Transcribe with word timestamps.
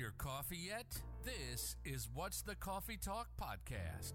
your 0.00 0.12
coffee 0.16 0.56
yet? 0.56 0.98
This 1.26 1.76
is 1.84 2.08
What's 2.14 2.40
the 2.40 2.54
Coffee 2.54 2.96
Talk 2.96 3.28
podcast. 3.38 4.14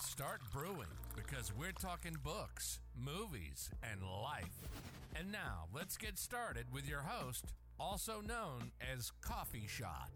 Start 0.00 0.40
brewing 0.52 0.86
because 1.16 1.52
we're 1.58 1.72
talking 1.72 2.14
books, 2.22 2.78
movies, 2.96 3.68
and 3.82 4.00
life. 4.00 4.54
And 5.16 5.32
now 5.32 5.64
let's 5.74 5.96
get 5.96 6.18
started 6.18 6.66
with 6.72 6.88
your 6.88 7.00
host, 7.00 7.46
also 7.80 8.20
known 8.20 8.70
as 8.94 9.10
Coffee 9.22 9.66
Shot. 9.66 10.10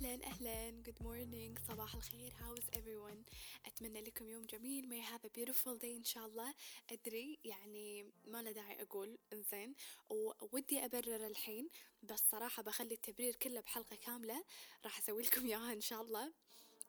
أهلا 0.00 0.26
أهلا. 0.26 0.82
Good 0.82 1.02
morning. 1.04 1.68
صباح 1.68 1.94
الخير. 1.94 2.32
How's 2.32 2.78
everyone? 2.78 3.32
أتمنى 3.66 4.00
لكم 4.00 4.28
يوم 4.28 4.46
جميل. 4.46 4.88
May 4.88 5.04
have 5.06 5.24
a 5.24 5.28
beautiful 5.28 5.78
day 5.78 5.96
إن 5.96 6.04
شاء 6.04 6.26
الله. 6.26 6.54
أدري 6.90 7.38
يعني 7.44 8.12
ما 8.24 8.42
له 8.42 8.52
داعي 8.52 8.82
أقول 8.82 9.18
إنزين. 9.32 9.74
وودي 10.10 10.84
أبرر 10.84 11.26
الحين 11.26 11.68
بس 12.02 12.22
صراحة 12.30 12.62
بخلي 12.62 12.94
التبرير 12.94 13.36
كله 13.36 13.60
بحلقة 13.60 13.96
كاملة. 13.96 14.44
راح 14.84 14.98
أسوي 14.98 15.22
لكم 15.22 15.46
إياها 15.46 15.72
إن 15.72 15.80
شاء 15.80 16.02
الله. 16.02 16.32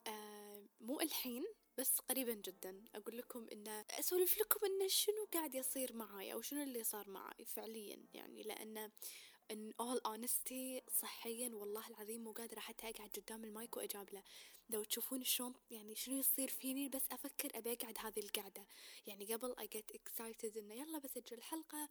آه 0.08 0.64
مو 0.82 1.02
الحين 1.02 1.44
بس 1.78 2.00
قريبا 2.00 2.34
جدا. 2.34 2.84
أقول 2.96 3.18
لكم 3.18 3.48
إن 3.52 3.68
أسولف 4.00 4.38
لكم 4.38 4.66
إن 4.66 4.90
شنو 4.90 5.28
قاعد 5.34 5.56
يصير 5.56 5.94
معاي 5.94 6.34
أو 6.34 6.42
شنو 6.42 6.64
اللي 6.64 6.84
صار 6.84 7.10
معاي 7.10 7.46
فعليا 7.46 8.06
يعني 8.14 8.44
لأن 8.44 8.92
in 9.52 9.74
all 9.82 10.00
honesty 10.12 10.82
صحيا 11.02 11.50
والله 11.54 11.88
العظيم 11.88 12.24
مو 12.24 12.32
قادرة 12.32 12.60
حتى 12.60 12.90
أقعد 12.90 13.10
قدام 13.10 13.44
المايك 13.44 13.78
وأجاب 13.78 14.14
له. 14.14 14.24
لو 14.70 14.84
تشوفون 14.84 15.24
شلون 15.24 15.54
يعني 15.72 15.96
شنو 15.96 16.20
يصير 16.20 16.48
فيني 16.48 16.90
بس 16.90 17.02
أفكر 17.12 17.58
أبي 17.58 17.74
أقعد 17.74 17.98
هذه 18.00 18.20
القعدة. 18.20 18.68
يعني 19.08 19.26
قبل 19.26 19.56
I 19.60 19.78
get 19.78 19.96
excited 19.96 20.58
إنه 20.58 20.76
يلا 20.76 21.00
بسجل 21.00 21.42
حلقة 21.42 21.90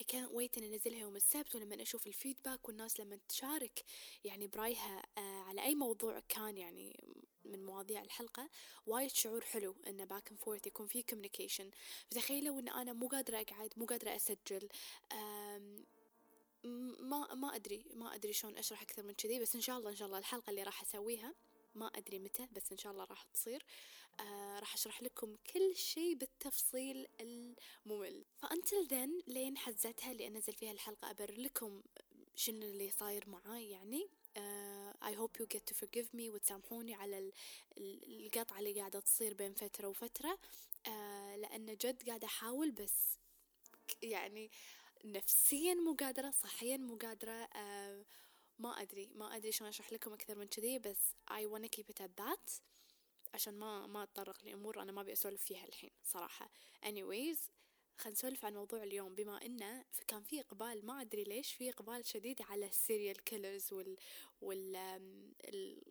I 0.00 0.04
can't 0.04 0.30
wait 0.30 0.58
إن 0.58 0.64
أنزلها 0.64 1.00
يوم 1.00 1.16
السبت. 1.16 1.54
ولما 1.56 1.82
أشوف 1.82 2.06
ال 2.06 2.13
feedback 2.13 2.68
والناس 2.68 3.00
لما 3.00 3.18
تشارك 3.28 3.84
يعني 4.24 4.46
برايها 4.46 5.02
آه 5.18 5.42
على 5.42 5.64
أي 5.64 5.74
موضوع 5.74 6.20
كان 6.28 6.56
يعني 6.56 7.04
من 7.44 7.64
مواضيع 7.66 8.02
الحلقة 8.02 8.48
وايد 8.86 9.10
شعور 9.10 9.40
حلو 9.40 9.76
إنه 9.86 10.04
back 10.04 10.30
and 10.30 10.40
forth 10.40 10.66
يكون 10.66 10.86
في 10.86 11.02
communication 11.02 11.70
فتخيلوا 12.10 12.60
إن 12.60 12.68
أنا 12.68 12.92
مو 12.92 13.08
قادرة 13.08 13.40
أقعد 13.40 13.72
مو 13.76 13.84
قادرة 13.84 14.16
أسجل 14.16 14.68
ما 17.00 17.34
ما 17.34 17.56
أدري 17.56 17.84
ما 17.94 18.14
أدري 18.14 18.32
شلون 18.32 18.58
أشرح 18.58 18.82
أكثر 18.82 19.02
من 19.02 19.14
كذي 19.14 19.38
بس 19.40 19.54
إن 19.54 19.60
شاء 19.60 19.78
الله 19.78 19.90
إن 19.90 19.96
شاء 19.96 20.06
الله 20.06 20.18
الحلقة 20.18 20.50
اللي 20.50 20.62
راح 20.62 20.82
أسويها 20.82 21.34
ما 21.74 21.86
أدري 21.86 22.18
متى 22.18 22.48
بس 22.52 22.72
إن 22.72 22.78
شاء 22.78 22.92
الله 22.92 23.04
راح 23.04 23.22
تصير 23.22 23.64
آه 24.20 24.58
راح 24.58 24.74
أشرح 24.74 25.02
لكم 25.02 25.36
كل 25.52 25.76
شيء 25.76 26.14
بالتفصيل 26.14 27.06
الممل. 27.20 28.24
فأنتل 28.36 28.86
ذن 28.86 29.22
لين 29.26 29.58
حزتها 29.58 30.12
اللي 30.12 30.26
أنزل 30.26 30.52
فيها 30.52 30.72
الحلقة 30.72 31.10
أبرر 31.10 31.40
لكم 31.40 31.82
شنو 32.34 32.66
اللي 32.66 32.90
صاير 32.90 33.28
معاي 33.28 33.70
يعني. 33.70 34.08
uh, 34.38 35.08
I 35.08 35.12
hope 35.12 35.38
you 35.40 35.46
get 35.46 35.66
to 35.66 35.74
forgive 35.74 36.08
me 36.14 36.28
وتسامحوني 36.28 36.94
على 36.94 37.32
القطعة 37.78 38.58
اللي 38.58 38.80
قاعدة 38.80 39.00
تصير 39.00 39.34
بين 39.34 39.54
فترة 39.54 39.88
وفترة. 39.88 40.38
uh, 40.86 40.90
لأن 41.36 41.76
جد 41.76 42.02
قاعدة 42.08 42.26
أحاول 42.26 42.70
بس 42.70 43.18
يعني 44.02 44.50
نفسيا 45.04 45.74
مو 45.74 45.94
قادرة 45.94 46.30
صحيا 46.30 46.76
مو 46.76 46.96
قادرة 46.96 47.44
uh, 47.46 48.04
ما 48.58 48.82
أدري 48.82 49.10
ما 49.14 49.36
أدري 49.36 49.52
شلون 49.52 49.68
أشرح 49.68 49.92
لكم 49.92 50.12
أكثر 50.12 50.34
من 50.34 50.46
كذي 50.46 50.78
بس 50.78 51.14
I 51.30 51.46
wanna 51.46 51.68
keep 51.68 51.90
it 51.90 52.00
at 52.00 52.22
that 52.22 52.60
عشان 53.34 53.58
ما 53.58 53.86
ما 53.86 54.02
أتطرق 54.02 54.44
لأمور 54.44 54.82
أنا 54.82 54.92
ما 54.92 55.00
أبي 55.00 55.12
أسولف 55.12 55.42
فيها 55.42 55.64
الحين 55.64 55.90
صراحة. 56.04 56.50
Anyways 56.84 57.38
خلينا 57.98 58.18
نسولف 58.18 58.44
عن 58.44 58.54
موضوع 58.54 58.82
اليوم. 58.82 59.14
بما 59.14 59.46
إنه 59.46 59.84
كان 60.08 60.22
في 60.22 60.40
إقبال 60.40 60.86
ما 60.86 61.00
أدري 61.00 61.24
ليش 61.24 61.52
في 61.52 61.70
إقبال 61.70 62.06
شديد 62.06 62.42
على 62.42 62.66
ال 62.66 62.74
serial 62.74 63.24
killers 63.24 63.72
وال 63.72 63.96
وال 64.40 64.76
ال... 65.44 65.82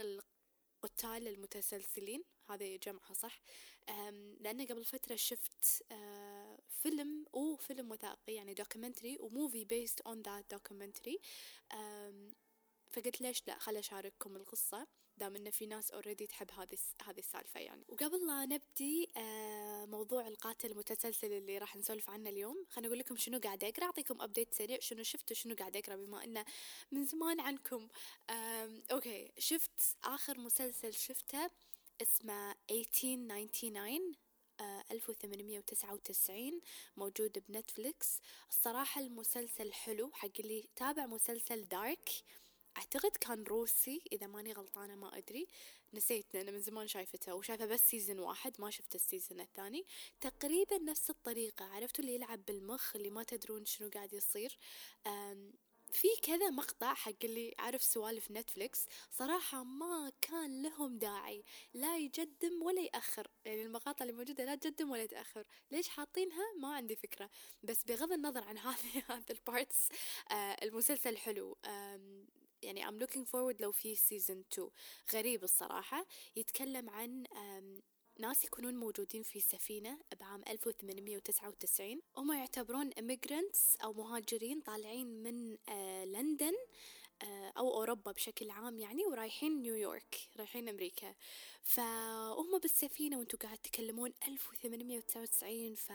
القتال 0.00 1.28
المتسلسلين. 1.28 2.24
هذه 2.50 2.76
جمعها 2.76 3.14
صح؟ 3.14 3.42
لأن 4.40 4.66
قبل 4.66 4.84
فترة 4.84 5.16
شفت 5.16 5.84
فيلم 6.82 7.26
أو 7.34 7.56
فيلم 7.56 7.90
وثائقي 7.90 8.34
يعني 8.34 8.54
documentary 8.54 9.16
و 9.20 9.27
movie 9.27 9.64
based 9.64 10.00
on 10.00 10.22
that 10.22 10.44
documentary 10.50 11.20
فقلت 12.90 13.20
ليش 13.20 13.48
لا 13.48 13.58
خل 13.58 13.76
أشارككم 13.76 14.36
القصة 14.36 14.86
دام 15.18 15.36
إن 15.36 15.50
في 15.50 15.66
ناس 15.66 15.90
already 15.90 16.26
تحب 16.26 16.50
هذه 16.50 16.78
هذه 17.04 17.18
السالفة 17.18 17.60
يعني. 17.60 17.84
وقبل 17.88 18.26
لا 18.26 18.46
نبدي 18.46 19.10
آه 19.16 19.86
موضوع 19.86 20.28
القاتل 20.28 20.70
المتسلسل 20.70 21.32
اللي 21.32 21.58
راح 21.58 21.76
نسولف 21.76 22.10
عنه 22.10 22.30
اليوم 22.30 22.66
خليني 22.70 22.88
أقول 22.88 22.98
لكم 22.98 23.16
شنو 23.16 23.38
قاعد 23.38 23.64
أقرأ 23.64 23.84
أعطيكم 23.84 24.22
update 24.22 24.54
سريع 24.54 24.78
شنو 24.80 25.02
شفت 25.02 25.30
وشنو 25.30 25.54
قاعد 25.54 25.76
أقرأ 25.76 25.96
بما 25.96 26.24
إنه 26.24 26.44
من 26.92 27.04
زمان 27.04 27.40
عنكم. 27.40 27.88
okay 28.92 29.32
شفت 29.38 29.80
آخر 30.04 30.38
مسلسل 30.38 30.92
شفته 30.92 31.50
اسمه 32.02 32.54
1899 32.70 34.23
ألف 34.90 35.10
وثمانمية 35.10 35.58
وتسعة 35.58 35.94
وتسعين 35.94 36.60
موجود 36.96 37.44
بنتفليكس. 37.48 38.20
الصراحة 38.48 39.00
المسلسل 39.00 39.72
حلو 39.72 40.10
حق 40.12 40.28
اللي 40.40 40.68
تابع 40.76 41.06
مسلسل 41.06 41.64
Dark. 41.64 42.10
أعتقد 42.76 43.10
كان 43.10 43.44
روسي 43.44 44.02
إذا 44.12 44.26
ماني 44.26 44.52
غلطانة 44.52 44.94
ما 44.94 45.18
أدري. 45.18 45.48
نسيت 45.94 46.34
لأن 46.34 46.52
من 46.52 46.60
زمان 46.60 46.88
شايفته 46.88 47.34
وشايفة 47.34 47.66
بس 47.66 47.90
season 47.90 48.18
واحد 48.18 48.60
ما 48.60 48.70
شفت 48.70 48.94
ال 48.94 49.01
season 49.01 49.40
الثاني. 49.40 49.86
تقريبا 50.20 50.78
نفس 50.78 51.10
الطريقة 51.10 51.64
عرفتوا 51.64 52.04
اللي 52.04 52.14
يلعب 52.14 52.44
بالمخ 52.44 52.96
اللي 52.96 53.10
ما 53.10 53.22
تدرون 53.22 53.64
شنو 53.64 53.90
قاعد 53.90 54.12
يصير؟ 54.12 54.58
في 55.94 56.08
كذا 56.22 56.50
مقطع 56.50 56.94
حق 56.94 57.12
اللي 57.24 57.54
عارف 57.58 57.82
سوالف 57.82 58.30
نتفليكس 58.30 58.86
صراحة 59.10 59.64
ما 59.64 60.12
كان 60.20 60.62
لهم 60.62 60.98
داعي 60.98 61.44
لا 61.74 61.98
يقدم 61.98 62.62
ولا 62.62 62.80
يأخر. 62.82 63.28
يعني 63.44 63.62
المقاطع 63.62 64.04
اللي 64.04 64.16
موجودة 64.16 64.44
لا 64.44 64.54
تقدم 64.54 64.90
ولا 64.90 65.06
تأخر. 65.06 65.46
ليش 65.70 65.88
حاطينها؟ 65.88 66.52
ما 66.60 66.74
عندي 66.74 66.96
فكرة. 66.96 67.30
بس 67.62 67.84
بغض 67.84 68.12
النظر 68.12 68.44
عن 68.44 68.58
هذه 68.68 69.02
هذه 69.08 69.24
ال 69.30 69.40
parts 69.40 69.88
آه 70.30 70.56
المسلسل 70.62 71.16
حلو. 71.16 71.56
آه 71.64 72.24
يعني 72.62 72.86
I'm 72.86 73.02
looking 73.04 73.24
forward 73.24 73.60
لو 73.60 73.72
في 73.72 73.94
season 73.94 74.44
2 74.52 74.68
غريب 75.14 75.44
الصراحة. 75.44 76.06
يتكلم 76.36 76.90
عن 76.90 77.24
ناس 78.18 78.44
يكونون 78.44 78.74
موجودين 78.74 79.22
في 79.22 79.40
سفينة 79.40 79.98
بعام 80.20 80.42
1899 80.48 82.00
هم 82.16 82.32
يعتبرون 82.32 82.90
immigrants 82.90 83.82
أو 83.84 83.92
مهاجرين 83.92 84.60
طالعين 84.60 85.22
من 85.22 85.56
آه 85.68 86.04
لندن 86.04 86.52
آه 87.22 87.52
أو 87.58 87.74
أوروبا 87.74 88.12
بشكل 88.12 88.50
عام 88.50 88.78
يعني 88.78 89.06
ورايحين 89.06 89.62
نيويورك 89.62 90.20
رايحين 90.36 90.68
أمريكا. 90.68 91.14
فهم 91.62 92.58
بالسفينة 92.58 93.18
وأنتوا 93.18 93.38
قاعد 93.38 93.58
تكلمون 93.58 94.12
1899 94.28 95.74
ف 95.74 95.92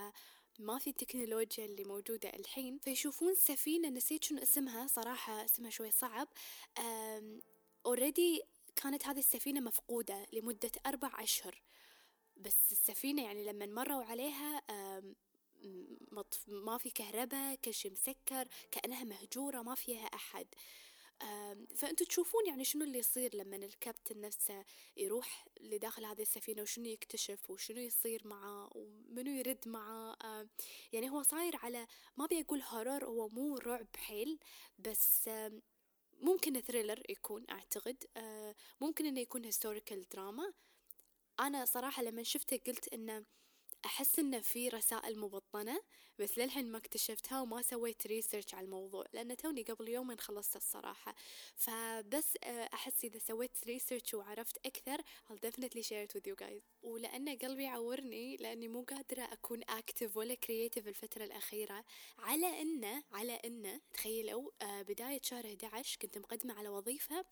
ما 0.60 0.78
في 0.80 0.90
التكنولوجيا 0.90 1.66
اللي 1.66 1.84
موجودة 1.84 2.30
الحين. 2.30 2.78
فيشوفون 2.80 3.36
سفينة 3.36 3.90
نسيت 3.90 4.24
شنو 4.24 4.42
اسمها 4.42 4.88
صراحة 4.88 5.46
اسمها 5.46 5.70
شوي 5.70 5.92
صعب. 5.92 6.28
اوريدي 7.86 8.42
كانت 8.76 9.08
هذه 9.08 9.20
السفينة 9.20 9.60
مفقودة 9.60 10.28
لمدة 10.34 10.72
أربع 10.86 11.24
أشهر. 11.24 11.62
بس 12.40 12.72
السفينة 12.72 13.24
يعني 13.24 13.44
لما 13.44 13.66
مروا 13.66 14.04
عليها 14.04 14.62
ما 16.48 16.78
في 16.78 16.90
كهرباء 16.90 17.56
كل 17.56 17.74
شيء 17.74 17.92
مسكر 17.92 18.48
كأنها 18.72 19.04
مهجورة 19.04 19.62
ما 19.62 19.76
فيها 19.76 20.06
أحد. 20.06 20.48
فأنتوا 21.76 22.06
تشوفون 22.08 22.46
يعني 22.48 22.64
شنو 22.64 22.84
اللي 22.84 23.00
يصير 23.00 23.36
لما 23.36 23.56
الكابتن 23.56 24.22
نفسه 24.22 24.66
يروح 24.98 25.48
لداخل 25.62 26.06
هذه 26.06 26.22
السفينة 26.22 26.62
وشنو 26.62 26.86
يكتشف 26.86 27.50
وشنو 27.50 27.80
يصير 27.80 28.28
معاه 28.28 28.70
ومنو 28.76 29.32
يرد 29.32 29.68
معاه 29.68 30.48
يعني 30.94 31.10
هو 31.10 31.24
صاير 31.24 31.56
على 31.56 31.88
ما 32.18 32.26
أبي 32.26 32.42
أقول 32.42 32.62
horror 32.62 33.06
هو 33.06 33.28
مو 33.28 33.58
رعب 33.58 33.88
حيل 33.96 34.40
بس 34.80 35.30
ممكن 36.22 36.62
thriller 36.62 37.04
يكون 37.10 37.46
أعتقد. 37.50 38.04
ممكن 38.82 39.06
إنه 39.06 39.20
يكون 39.20 39.46
historical 39.46 40.10
دراما 40.10 40.54
أنا 41.40 41.66
صراحة 41.66 42.04
لما 42.04 42.24
شفته 42.24 42.60
قلت 42.68 42.94
إنه 42.94 43.26
أحس 43.86 44.20
إنه 44.20 44.40
في 44.40 44.70
رسائل 44.70 45.20
مبطنة 45.20 45.82
بس 46.20 46.38
للحين 46.38 46.72
ما 46.72 46.78
اكتشفتها 46.78 47.42
وما 47.42 47.62
سويت 47.62 48.08
research 48.08 48.54
على 48.54 48.66
الموضوع 48.66 49.06
لأن 49.14 49.38
توني 49.38 49.64
قبل 49.64 49.90
يومين 49.90 50.20
خلصت 50.20 50.56
الصراحة. 50.56 51.16
فبس 51.56 52.38
أحس 52.44 53.06
إذا 53.06 53.20
سويت 53.20 53.52
research 53.68 54.14
وعرفت 54.14 54.58
أكثر 54.66 55.02
I'll 55.30 55.50
definitely 55.50 55.84
share 55.84 56.04
it 56.08 56.14
with 56.16 56.28
you 56.28 56.36
guys. 56.46 56.62
ولأن 56.82 57.38
قلبي 57.38 57.64
يعورني 57.64 58.38
لأني 58.38 58.68
مو 58.68 58.82
قادرة 58.82 59.22
أكون 59.22 59.62
active 59.70 60.18
ولا 60.18 60.36
creative 60.36 60.88
الفترة 60.88 61.24
الأخيرة 61.24 61.86
على 62.18 62.62
إنه 62.62 63.04
على 63.12 63.34
إنه 63.34 63.82
تخيلوا 63.94 64.52
بداية 64.62 65.22
شهر 65.24 65.46
11 65.46 65.98
كنت 66.02 66.18
مقدمة 66.18 66.54
على 66.54 66.70
وظيفة 66.70 67.26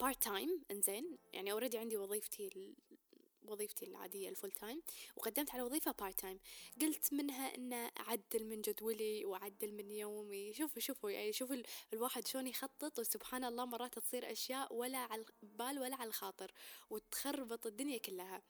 part 0.00 0.22
time 0.22 0.62
إنزين. 0.70 1.18
يعني 1.32 1.52
already 1.52 1.78
عندي 1.78 1.96
وظيفتي 1.96 2.74
وظيفتي 3.48 3.84
العادية 3.84 4.28
ال 4.28 4.32
full 4.32 4.50
time 4.50 4.82
وقدمت 5.16 5.50
على 5.50 5.62
وظيفة 5.62 5.90
part 5.92 6.20
time 6.20 6.40
قلت 6.80 7.12
منها 7.12 7.54
ان 7.54 7.72
أعدل 7.72 8.44
من 8.44 8.62
جدولي 8.62 9.24
وأعدل 9.24 9.72
من 9.72 9.90
يومي. 9.90 10.54
شوفوا 10.54 10.80
شوفوا 10.80 11.10
يعني 11.10 11.32
شوفوا 11.32 11.56
الواحد 11.92 12.26
شلون 12.26 12.46
يخطط 12.46 12.98
وسبحان 12.98 13.44
الله 13.44 13.64
مرات 13.64 13.98
تصير 13.98 14.32
أشياء 14.32 14.74
ولا 14.74 14.98
على 14.98 15.24
البال 15.42 15.78
ولا 15.78 15.96
على 15.96 16.08
الخاطر 16.08 16.52
وتخربط 16.90 17.66
الدنيا 17.66 17.98
كلها. 17.98 18.42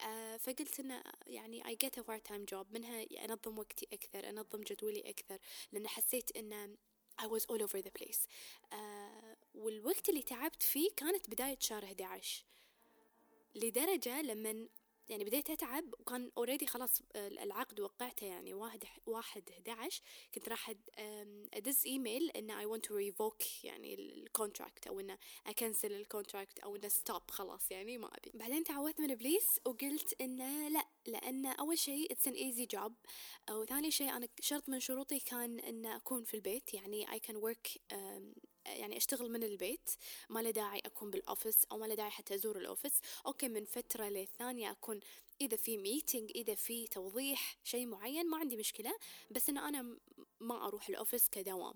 آه 0.00 0.36
فقلت 0.36 0.80
إنه 0.80 1.02
يعني 1.26 1.64
I 1.64 1.76
get 1.86 2.00
a 2.00 2.02
part 2.02 2.22
time 2.32 2.54
job 2.54 2.66
منها 2.72 3.06
أنظم 3.24 3.58
وقتي 3.58 3.88
أكثر 3.92 4.28
أنظم 4.28 4.60
جدولي 4.60 5.00
أكثر 5.00 5.38
لأن 5.72 5.88
حسيت 5.88 6.36
ان 6.36 6.76
I 7.20 7.26
was 7.26 7.44
all 7.50 7.62
over 7.62 7.82
the 7.82 7.90
place. 8.02 8.26
آه 8.72 9.36
والوقت 9.54 10.08
اللي 10.08 10.22
تعبت 10.22 10.62
فيه 10.62 10.90
كانت 10.96 11.30
بداية 11.30 11.56
شهر 11.60 11.84
11 11.84 12.44
لدرجة 13.54 14.22
لما 14.22 14.68
يعني 15.08 15.24
بديت 15.24 15.50
أتعب 15.50 15.94
وكان 16.00 16.30
already 16.36 16.66
خلاص 16.66 17.02
العقد 17.16 17.80
وقعته 17.80 18.26
يعني 18.26 18.54
واحد 18.54 18.84
واحد 19.06 19.50
11 19.50 20.02
كنت 20.34 20.48
راح 20.48 20.72
أدز 21.54 21.86
إيميل 21.86 22.30
إن 22.30 22.50
I 22.50 22.64
want 22.64 22.82
to 22.82 22.92
revoke 22.92 23.64
يعني 23.64 23.94
ال 23.94 24.04
contract 24.04 24.86
أو 24.86 25.00
إنه 25.00 25.18
أ 25.46 25.53
cancel 25.53 25.92
ال 25.92 25.99
contract 25.99 26.58
أو 26.58 26.76
إنه 26.76 26.88
stop 26.88 27.30
خلاص 27.30 27.70
يعني 27.70 27.98
ما 27.98 28.06
أبي. 28.16 28.30
بعدين 28.34 28.64
تعوذت 28.64 29.00
من 29.00 29.10
إبليس 29.10 29.60
وقلت 29.64 30.20
إنه 30.20 30.68
لا 30.68 30.84
لأن 31.06 31.46
أول 31.46 31.78
شيء 31.78 32.12
it's 32.12 32.30
an 32.30 32.34
easy 32.34 32.78
job. 32.78 32.92
وثاني 33.50 33.90
شيء 33.90 34.16
أنا 34.16 34.28
شرط 34.40 34.68
من 34.68 34.80
شروطي 34.80 35.20
كان 35.20 35.58
إن 35.58 35.86
أكون 35.86 36.24
في 36.24 36.34
البيت 36.34 36.74
يعني 36.74 37.06
I 37.06 37.18
can 37.18 37.34
work 37.34 37.78
يعني 38.74 38.96
أشتغل 38.96 39.30
من 39.30 39.42
البيت 39.42 39.90
ما 40.28 40.40
له 40.40 40.50
داعي 40.50 40.78
أكون 40.78 41.10
بال 41.10 41.24
office 41.24 41.64
أو 41.72 41.78
ما 41.78 41.86
له 41.86 41.94
داعي 41.94 42.10
حتى 42.10 42.34
أزور 42.34 42.58
ال 42.58 42.63
office. 42.63 43.00
okay 43.26 43.48
من 43.48 43.64
فترة 43.64 44.04
للثانيه 44.08 44.70
أكون 44.70 45.00
إذا 45.40 45.56
في 45.56 45.78
meeting 45.78 46.30
إذا 46.34 46.54
في 46.54 46.86
توضيح 46.86 47.56
شيء 47.64 47.86
معين 47.86 48.30
ما 48.30 48.36
عندي 48.36 48.56
مشكلة 48.56 48.92
بس 49.30 49.48
إن 49.48 49.58
أنا 49.58 49.98
ما 50.40 50.66
أروح 50.66 50.88
ال 50.88 50.94
office 50.94 51.28
كدوام. 51.28 51.74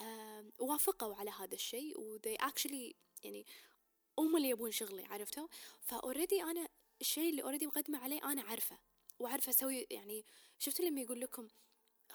أه 0.00 0.44
وافقوا 0.58 1.14
على 1.14 1.30
هذا 1.30 1.54
الشيء 1.54 2.00
و 2.00 2.18
they 2.18 2.38
actually 2.42 2.94
يعني 3.24 3.46
هم 4.18 4.36
اللي 4.36 4.48
يبون 4.48 4.70
شغلي 4.70 5.04
عرفتوا؟ 5.04 5.48
فأوريدي 5.80 6.42
أنا 6.42 6.68
الشيء 7.00 7.30
اللي 7.30 7.42
أوريدي 7.42 7.66
مقدمة 7.66 7.98
عليه 7.98 8.24
أنا 8.24 8.42
عارفة 8.42 8.78
وعارفة 9.18 9.50
أسوي 9.50 9.86
يعني 9.90 10.24
شفتوا 10.58 10.84
لما 10.84 11.00
يقول 11.00 11.20
لكم 11.20 11.48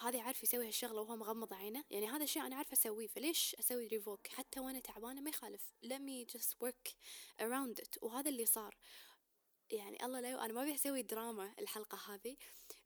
هذا 0.01 0.21
عارف 0.21 0.43
يسوي 0.43 0.67
هالشغلة 0.67 1.01
وهو 1.01 1.15
مغمض 1.15 1.53
عينه. 1.53 1.83
يعني 1.89 2.07
هذا 2.07 2.23
الشيء 2.23 2.45
أنا 2.45 2.55
عارفة 2.55 2.73
أسويه. 2.73 3.07
فليش 3.07 3.55
أسوي 3.59 3.87
ريفوك 3.87 4.27
حتى 4.27 4.59
وأنا 4.59 4.79
تعبانة 4.79 5.21
ما 5.21 5.29
يخالف. 5.29 5.73
Let 5.85 5.99
me 5.99 6.33
just 6.33 6.55
work 6.63 6.91
around 7.41 7.83
it. 7.83 8.03
وهذا 8.03 8.29
اللي 8.29 8.45
صار. 8.45 8.77
يعني 9.71 10.05
الله 10.05 10.19
لا 10.19 10.45
أنا 10.45 10.53
ما 10.53 10.63
أبي 10.63 10.75
أسوي 10.75 11.01
دراما 11.01 11.53
الحلقة 11.59 12.13
هذه. 12.13 12.37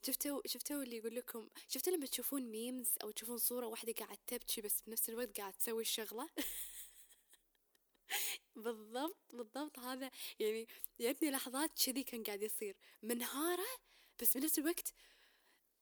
شفتوا 0.06 0.42
شفتوا 0.46 0.84
اللي 0.84 0.98
يقول 0.98 1.16
لكم 1.16 1.50
شفتوا 1.68 1.94
لما 1.94 2.06
تشوفون 2.06 2.42
ميمز 2.42 2.94
أو 3.04 3.12
تشوفون 3.12 3.38
صورة 3.38 3.68
واحدة 3.68 3.94
قاعد 3.94 4.18
تبكي 4.28 4.62
بس 4.62 4.82
بنفس 4.82 5.10
الوقت 5.10 5.38
قاعد 5.38 5.54
تسوي 5.54 5.82
الشغلة؟ 5.82 6.30
بالضبط 8.56 9.18
بالضبط. 9.34 9.80
هذا 9.80 10.12
يعني 10.40 10.68
يا 11.00 11.16
لحظات 11.22 11.72
كذي 11.86 12.04
كان 12.04 12.24
قاعد 12.24 12.42
يصير. 12.42 12.76
منهارة 13.04 13.68
بس 14.22 14.38
بنفس 14.38 14.60
الوقت 14.60 14.94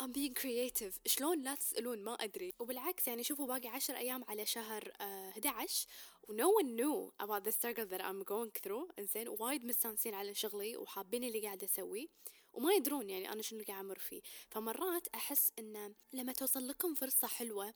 I'm 0.03 0.11
being 0.11 0.33
creative. 0.33 0.99
شلون 1.05 1.43
لا 1.43 1.55
تسألون؟ 1.55 2.03
ما 2.03 2.13
أدري. 2.13 2.53
وبالعكس 2.59 3.07
يعني 3.07 3.23
شوفوا 3.23 3.47
باقي 3.47 3.67
عشر 3.67 3.95
أيام 3.95 4.23
على 4.23 4.45
شهر 4.45 4.83
uh, 4.83 5.37
11 5.37 5.87
و 6.27 6.33
no 6.33 6.47
one 6.61 6.75
knew 6.75 7.25
about 7.25 7.43
the 7.43 7.51
struggle 7.51 7.85
that 7.85 8.01
I'm 8.03 8.23
going 8.23 8.51
through. 8.63 8.91
إنزين 8.99 9.27
وايد 9.27 9.65
مستانسين 9.65 10.13
على 10.13 10.33
شغلي 10.33 10.77
وحابين 10.77 11.23
اللي 11.23 11.39
قاعدة 11.39 11.65
أسويه. 11.67 12.07
وما 12.53 12.73
يدرون 12.73 13.09
يعني 13.09 13.33
أنا 13.33 13.41
شنو 13.41 13.63
قاعد 13.67 13.79
أمر 13.85 13.99
فيه. 13.99 14.21
فمرات 14.49 15.07
أحس 15.15 15.51
إن 15.59 15.93
لما 16.13 16.33
توصل 16.33 16.67
لكم 16.67 16.93
فرصة 16.93 17.27
حلوة 17.27 17.73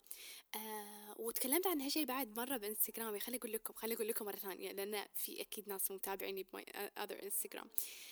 آه 0.56 1.16
وتكلمت 1.20 1.68
عن 1.68 1.82
هالشيء 1.82 2.06
بعد 2.06 2.40
مرة 2.40 2.58
بإنستغرامي 2.58 3.20
خلي 3.20 3.38
أقول 3.38 3.52
لكم 3.54 3.74
خلي 3.74 3.94
أقول 3.94 4.08
لكم 4.08 4.26
مرة 4.26 4.36
ثانية 4.36 4.72
لأن 4.72 5.06
في 5.16 5.42
أكيد 5.42 5.70
ناس 5.70 5.92
متابعيني 5.92 6.44
بماي 6.44 6.64
أذر 6.98 7.24
إنستغرام 7.24 7.70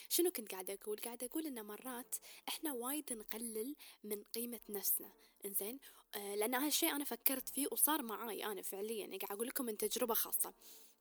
شنو 0.10 0.32
كنت 0.32 0.52
قاعدة 0.52 0.74
أقول؟ 0.74 0.98
قاعدة 0.98 1.28
أقول 1.28 1.46
إن 1.48 1.66
مرات 1.66 2.16
إحنا 2.48 2.74
وايد 2.74 3.14
نقلل 3.14 3.76
من 4.04 4.24
قيمة 4.24 4.60
نفسنا. 4.70 5.12
إنزين؟ 5.46 5.80
آه 6.16 6.36
لأن 6.36 6.54
هالشيء 6.56 6.92
أنا 6.96 7.04
فكرت 7.06 7.50
فيه 7.50 7.68
وصار 7.72 8.02
معاي 8.04 8.46
أنا 8.46 8.62
فعليا. 8.62 9.00
يعني 9.00 9.18
قاعد 9.18 9.32
أقول 9.36 9.48
لكم 9.48 9.66
من 9.66 9.78
تجربة 9.78 10.14
خاصة. 10.14 10.54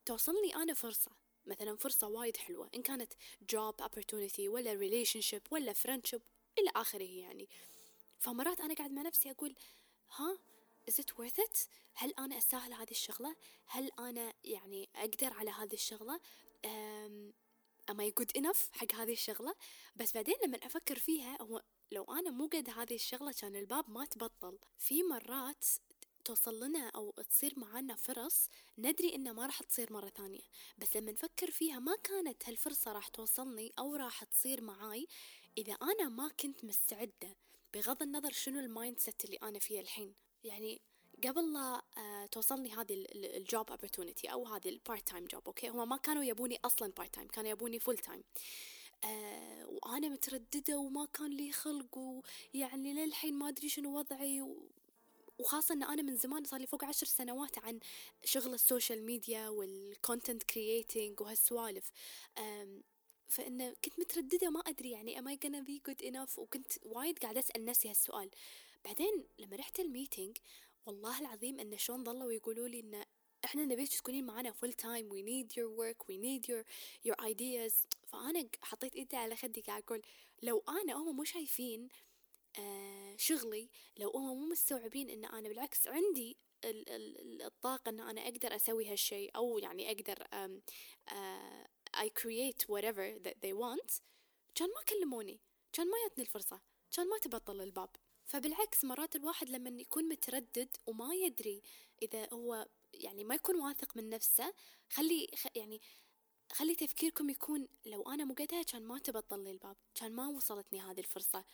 توصلني 0.06 0.56
أنا 0.56 0.74
فرصة. 0.74 1.23
مثلا 1.46 1.76
فرصة 1.76 2.08
وايد 2.08 2.36
حلوة 2.36 2.70
إن 2.74 2.82
كانت 2.82 3.12
job 3.52 3.84
opportunity 3.84 4.40
ولا 4.40 4.78
relationship 4.78 5.42
ولا 5.50 5.72
friendship 5.72 6.20
إلى 6.58 6.70
آخره 6.76 7.18
يعني. 7.18 7.48
فمرات 8.18 8.60
أنا 8.60 8.74
قاعد 8.74 8.92
مع 8.92 9.02
نفسي 9.02 9.30
أقول 9.30 9.54
ها 10.16 10.38
is 10.90 10.94
it 10.94 11.14
worth 11.18 11.44
it 11.44 11.68
هل 11.94 12.14
أنا 12.18 12.38
أستاهل 12.38 12.72
هذه 12.72 12.90
الشغلة؟ 12.90 13.36
هل 13.66 13.90
أنا 13.98 14.32
يعني 14.44 14.88
أقدر 14.96 15.32
على 15.32 15.50
هذه 15.50 15.74
الشغلة؟ 15.74 16.20
am 17.90 18.00
I 18.00 18.10
good 18.20 18.40
enough 18.40 18.72
حق 18.72 18.94
هذه 18.94 19.12
الشغلة؟ 19.12 19.54
بس 19.96 20.14
بعدين 20.14 20.34
لما 20.44 20.56
أفكر 20.56 20.98
فيها 20.98 21.42
هو 21.42 21.62
لو 21.92 22.04
أنا 22.04 22.30
مو 22.30 22.46
قد 22.46 22.70
هذه 22.70 22.94
الشغلة 22.94 23.32
كان 23.32 23.56
الباب 23.56 23.90
ما 23.90 24.04
تبطل. 24.04 24.58
في 24.78 25.02
مرات 25.02 25.64
توصل 26.24 26.60
لنا 26.60 26.88
أو 26.88 27.10
تصير 27.10 27.54
معانا 27.56 27.94
فرص 27.94 28.48
ندري 28.78 29.14
إنها 29.14 29.32
ما 29.32 29.46
راح 29.46 29.62
تصير 29.62 29.92
مرة 29.92 30.08
ثانية. 30.08 30.42
بس 30.78 30.96
لما 30.96 31.12
نفكر 31.12 31.50
فيها 31.50 31.78
ما 31.78 31.96
كانت 32.04 32.48
هالفرصة 32.48 32.92
راح 32.92 33.08
توصلني 33.08 33.72
أو 33.78 33.96
راح 33.96 34.24
تصير 34.24 34.60
معاي 34.60 35.06
إذا 35.58 35.72
أنا 35.72 36.08
ما 36.08 36.28
كنت 36.28 36.64
مستعدة 36.64 37.36
بغض 37.74 38.02
النظر 38.02 38.32
شنو 38.32 38.60
ال 38.60 38.68
mind 38.68 38.98
set 38.98 39.24
اللي 39.24 39.36
أنا 39.36 39.58
فيه 39.58 39.80
الحين. 39.80 40.14
يعني 40.44 40.80
قبل 41.24 41.52
لا 41.52 41.82
uh, 41.96 42.28
توصلني 42.30 42.72
هذه 42.74 43.06
ال 43.14 43.28
job 43.28 43.70
opportunity 43.70 44.30
أو 44.32 44.46
هذه 44.46 44.68
ال 44.68 44.76
part 44.76 45.08
time 45.08 45.24
job 45.24 45.42
okay؟ 45.46 45.68
هم 45.68 45.88
ما 45.88 45.96
كانوا 45.96 46.24
يبوني 46.24 46.58
أصلا 46.64 46.92
part 46.96 47.14
time 47.14 47.28
كانوا 47.28 47.50
يبوني 47.50 47.78
full 47.78 47.98
time 47.98 48.22
آه 49.04 49.66
وأنا 49.66 50.08
مترددة 50.08 50.78
وما 50.78 51.04
كان 51.04 51.30
لي 51.30 51.52
خلق 51.52 51.98
ويعني 51.98 52.92
للحين 52.92 53.34
ما 53.34 53.48
أدري 53.48 53.68
شنو 53.68 53.98
وضعي 53.98 54.42
وخاصة 55.38 55.74
إن 55.74 55.82
أنا 55.82 56.02
من 56.02 56.16
زمان 56.16 56.44
صار 56.44 56.60
لي 56.60 56.66
فوق 56.66 56.84
عشر 56.84 57.06
سنوات 57.06 57.58
عن 57.58 57.80
شغل 58.24 58.54
ال 58.54 58.61
social 58.61 59.02
media 59.06 59.48
وال 59.48 59.69
content 59.69 60.42
creating 60.42 61.20
وهالسوالف. 61.20 61.90
فإنه 63.28 63.74
كنت 63.84 64.00
مترددة 64.00 64.50
ما 64.50 64.60
أدري 64.60 64.90
يعني 64.90 65.20
am 65.20 65.24
I 65.24 65.36
gonna 65.46 65.64
be 65.64 65.90
good 65.90 66.04
enough 66.06 66.38
وكنت 66.38 66.72
وايد 66.82 67.18
قاعدة 67.18 67.40
أسأل 67.40 67.64
نفسي 67.64 67.90
هالسؤال. 67.90 68.30
بعدين 68.84 69.24
لما 69.38 69.56
رحت 69.56 69.80
ال 69.80 69.87
meeting 69.87 70.36
والله 70.86 71.20
العظيم 71.20 71.60
إن 71.60 71.78
شلون 71.78 72.04
ظلوا 72.04 72.32
يقولوا 72.32 72.68
لي 72.68 72.80
إن 72.80 73.04
إحنا 73.44 73.64
نبيك 73.64 73.88
تكونين 73.88 74.26
معنا 74.26 74.52
full 74.52 74.72
time 74.72 75.10
we 75.10 75.22
need 75.22 75.56
your 75.56 75.68
work 75.80 76.04
we 76.08 76.16
need 76.18 76.48
your 76.48 76.64
your 77.08 77.26
ideas. 77.30 77.72
فأنا 78.06 78.48
حطيت 78.62 78.94
إيدي 78.94 79.16
على 79.16 79.36
خدي 79.36 79.60
قاعد 79.60 79.82
أقول 79.82 80.02
لو 80.42 80.64
أنا 80.68 80.92
هم 80.92 81.16
مو 81.16 81.24
شايفين 81.24 81.88
آه 82.58 83.16
شغلي 83.16 83.68
لو 83.96 84.10
هم 84.10 84.38
مو 84.38 84.46
مستوعبين 84.46 85.10
إن 85.10 85.24
أنا 85.24 85.48
بالعكس 85.48 85.88
عندي 85.88 86.36
الطاقة 87.44 87.88
إن 87.88 88.00
أنا 88.00 88.20
أقدر 88.20 88.56
أسوي 88.56 88.88
هالشيء 88.88 89.36
أو 89.36 89.58
يعني 89.58 89.90
أقدر 89.90 90.14
um, 90.14 90.60
uh, 91.10 92.00
I 92.04 92.08
create 92.08 92.64
whatever 92.68 93.18
that 93.24 93.36
they 93.42 93.52
want 93.52 94.00
كان 94.54 94.68
ما 94.68 94.82
كلموني 94.88 95.40
كان 95.72 95.86
ما 95.86 95.98
يعطني 96.02 96.24
الفرصة 96.24 96.60
كان 96.96 97.08
ما 97.08 97.18
تبطل 97.18 97.60
الباب. 97.60 97.90
فبالعكس 98.24 98.84
مرات 98.84 99.16
الواحد 99.16 99.50
لما 99.50 99.70
يكون 99.80 100.08
متردد 100.08 100.76
وما 100.86 101.14
يدري 101.14 101.62
إذا 102.02 102.28
هو 102.32 102.68
يعني 102.94 103.24
ما 103.24 103.34
يكون 103.34 103.56
واثق 103.60 103.96
من 103.96 104.08
نفسه 104.08 104.54
خلي 104.90 105.28
يعني 105.54 105.80
خلي 106.52 106.74
تفكيركم 106.74 107.30
يكون 107.30 107.68
لو 107.86 108.02
أنا 108.02 108.24
مو 108.24 108.34
قدها 108.34 108.62
كان 108.62 108.82
ما 108.82 108.98
تبطل 108.98 109.44
لي 109.44 109.50
الباب 109.50 109.76
كان 109.94 110.12
ما 110.12 110.28
وصلتني 110.28 110.80
هذه 110.80 111.00
الفرصة. 111.00 111.44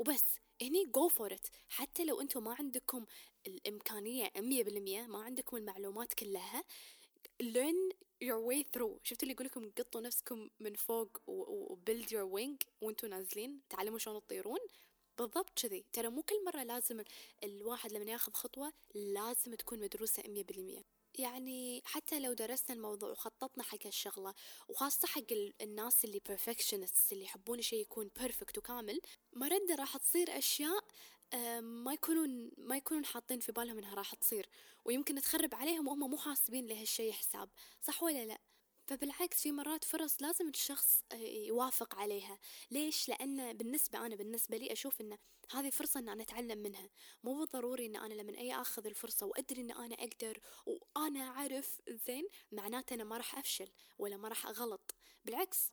وبس 0.00 0.24
هني 0.62 0.84
جو 0.84 1.08
فور 1.08 1.34
ات 1.34 1.46
حتى 1.68 2.04
لو 2.04 2.20
أنتم 2.20 2.44
ما 2.44 2.54
عندكم 2.58 3.06
الإمكانية 3.46 4.32
100% 4.36 5.06
ما 5.08 5.22
عندكم 5.22 5.56
المعلومات 5.56 6.14
كلها 6.14 6.64
learn 7.42 7.94
your 8.24 8.40
way 8.50 8.62
through. 8.62 8.98
شفتوا 9.02 9.22
اللي 9.22 9.32
يقول 9.32 9.46
لكم 9.46 9.70
قطوا 9.78 10.00
نفسكم 10.00 10.50
من 10.60 10.74
فوق 10.74 11.18
و 11.26 11.76
build 11.76 12.06
your 12.06 12.38
wing 12.38 12.66
وأنتم 12.80 13.08
نازلين 13.08 13.60
تعلموا 13.70 13.98
شلون 13.98 14.20
تطيرون؟ 14.20 14.58
بالضبط 15.18 15.50
كذي. 15.62 15.84
ترى 15.92 16.08
مو 16.08 16.22
كل 16.22 16.44
مرة 16.44 16.62
لازم 16.62 17.02
الواحد 17.44 17.92
لما 17.92 18.10
ياخذ 18.10 18.32
خطوة 18.32 18.72
لازم 18.94 19.54
تكون 19.54 19.80
مدروسة 19.80 20.22
مية 20.28 20.44
بالمية. 20.44 20.99
يعني 21.14 21.82
حتى 21.84 22.20
لو 22.20 22.32
درسنا 22.32 22.76
الموضوع 22.76 23.10
وخططنا 23.10 23.62
حق 23.64 23.86
الشغلة 23.86 24.34
وخاصة 24.68 25.08
حق 25.08 25.32
الناس 25.60 26.04
اللي 26.04 26.20
perfectionists 26.28 27.12
اللي 27.12 27.24
يحبون 27.24 27.62
شيء 27.62 27.80
يكون 27.80 28.10
perfect 28.18 28.58
وكامل 28.58 29.00
مرة 29.32 29.60
راح 29.78 29.96
تصير 29.96 30.38
أشياء 30.38 30.84
ما 31.60 31.92
يكونون 31.92 32.50
ما 32.58 32.76
يكونون 32.76 33.04
حاطين 33.04 33.40
في 33.40 33.52
بالهم 33.52 33.78
إنها 33.78 33.94
راح 33.94 34.14
تصير 34.14 34.48
ويمكن 34.84 35.20
تخرب 35.20 35.54
عليهم 35.54 35.88
وهم 35.88 36.10
مو 36.10 36.16
حاسبين 36.18 36.66
لهالشيء 36.66 37.12
حساب 37.12 37.50
صح 37.80 38.02
ولا 38.02 38.26
لا؟ 38.26 38.38
فبالعكس 38.90 39.42
في 39.42 39.52
مرات 39.52 39.84
فرص 39.84 40.22
لازم 40.22 40.48
الشخص 40.48 41.02
آه، 41.12 41.16
يوافق 41.16 41.94
عليها. 41.94 42.38
ليش؟ 42.70 43.08
لأن 43.08 43.52
بالنسبة 43.52 44.06
أنا 44.06 44.16
بالنسبة 44.16 44.56
لي 44.56 44.72
أشوف 44.72 45.00
أن 45.00 45.18
هذه 45.52 45.70
فرصة 45.70 46.00
أن 46.00 46.08
أنا 46.08 46.22
أتعلم 46.22 46.58
منها. 46.58 46.90
مو 47.24 47.38
بالضروري 47.38 47.86
أن 47.86 47.96
أنا 47.96 48.14
لما 48.14 48.38
أي 48.38 48.54
أخذ 48.54 48.86
الفرصة 48.86 49.26
وأدري 49.26 49.60
أن 49.62 49.70
أنا 49.70 49.94
أقدر 49.94 50.40
وأنا 50.66 51.20
أعرف 51.20 51.80
زين 51.88 52.28
معناته 52.52 52.94
أنا 52.94 53.04
ما 53.04 53.16
راح 53.16 53.38
أفشل 53.38 53.68
ولا 53.98 54.16
ما 54.16 54.28
راح 54.28 54.46
أغلط. 54.46 54.94
بالعكس 55.24 55.70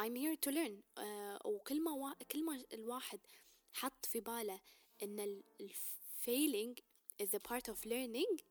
I'm 0.00 0.14
here 0.16 0.36
to 0.46 0.50
learn. 0.50 0.98
uh, 0.98 1.46
وكل 1.46 1.82
ما 1.82 1.90
وا... 1.92 2.12
كل 2.32 2.44
ما 2.44 2.64
الواحد 2.72 3.20
حط 3.72 4.06
في 4.06 4.20
باله 4.20 4.60
إن 5.02 5.42
ال 5.60 5.75
failing 5.75 6.78
is 7.22 7.34
a 7.34 7.48
part 7.48 7.72
of 7.72 7.86
learning 7.86 8.42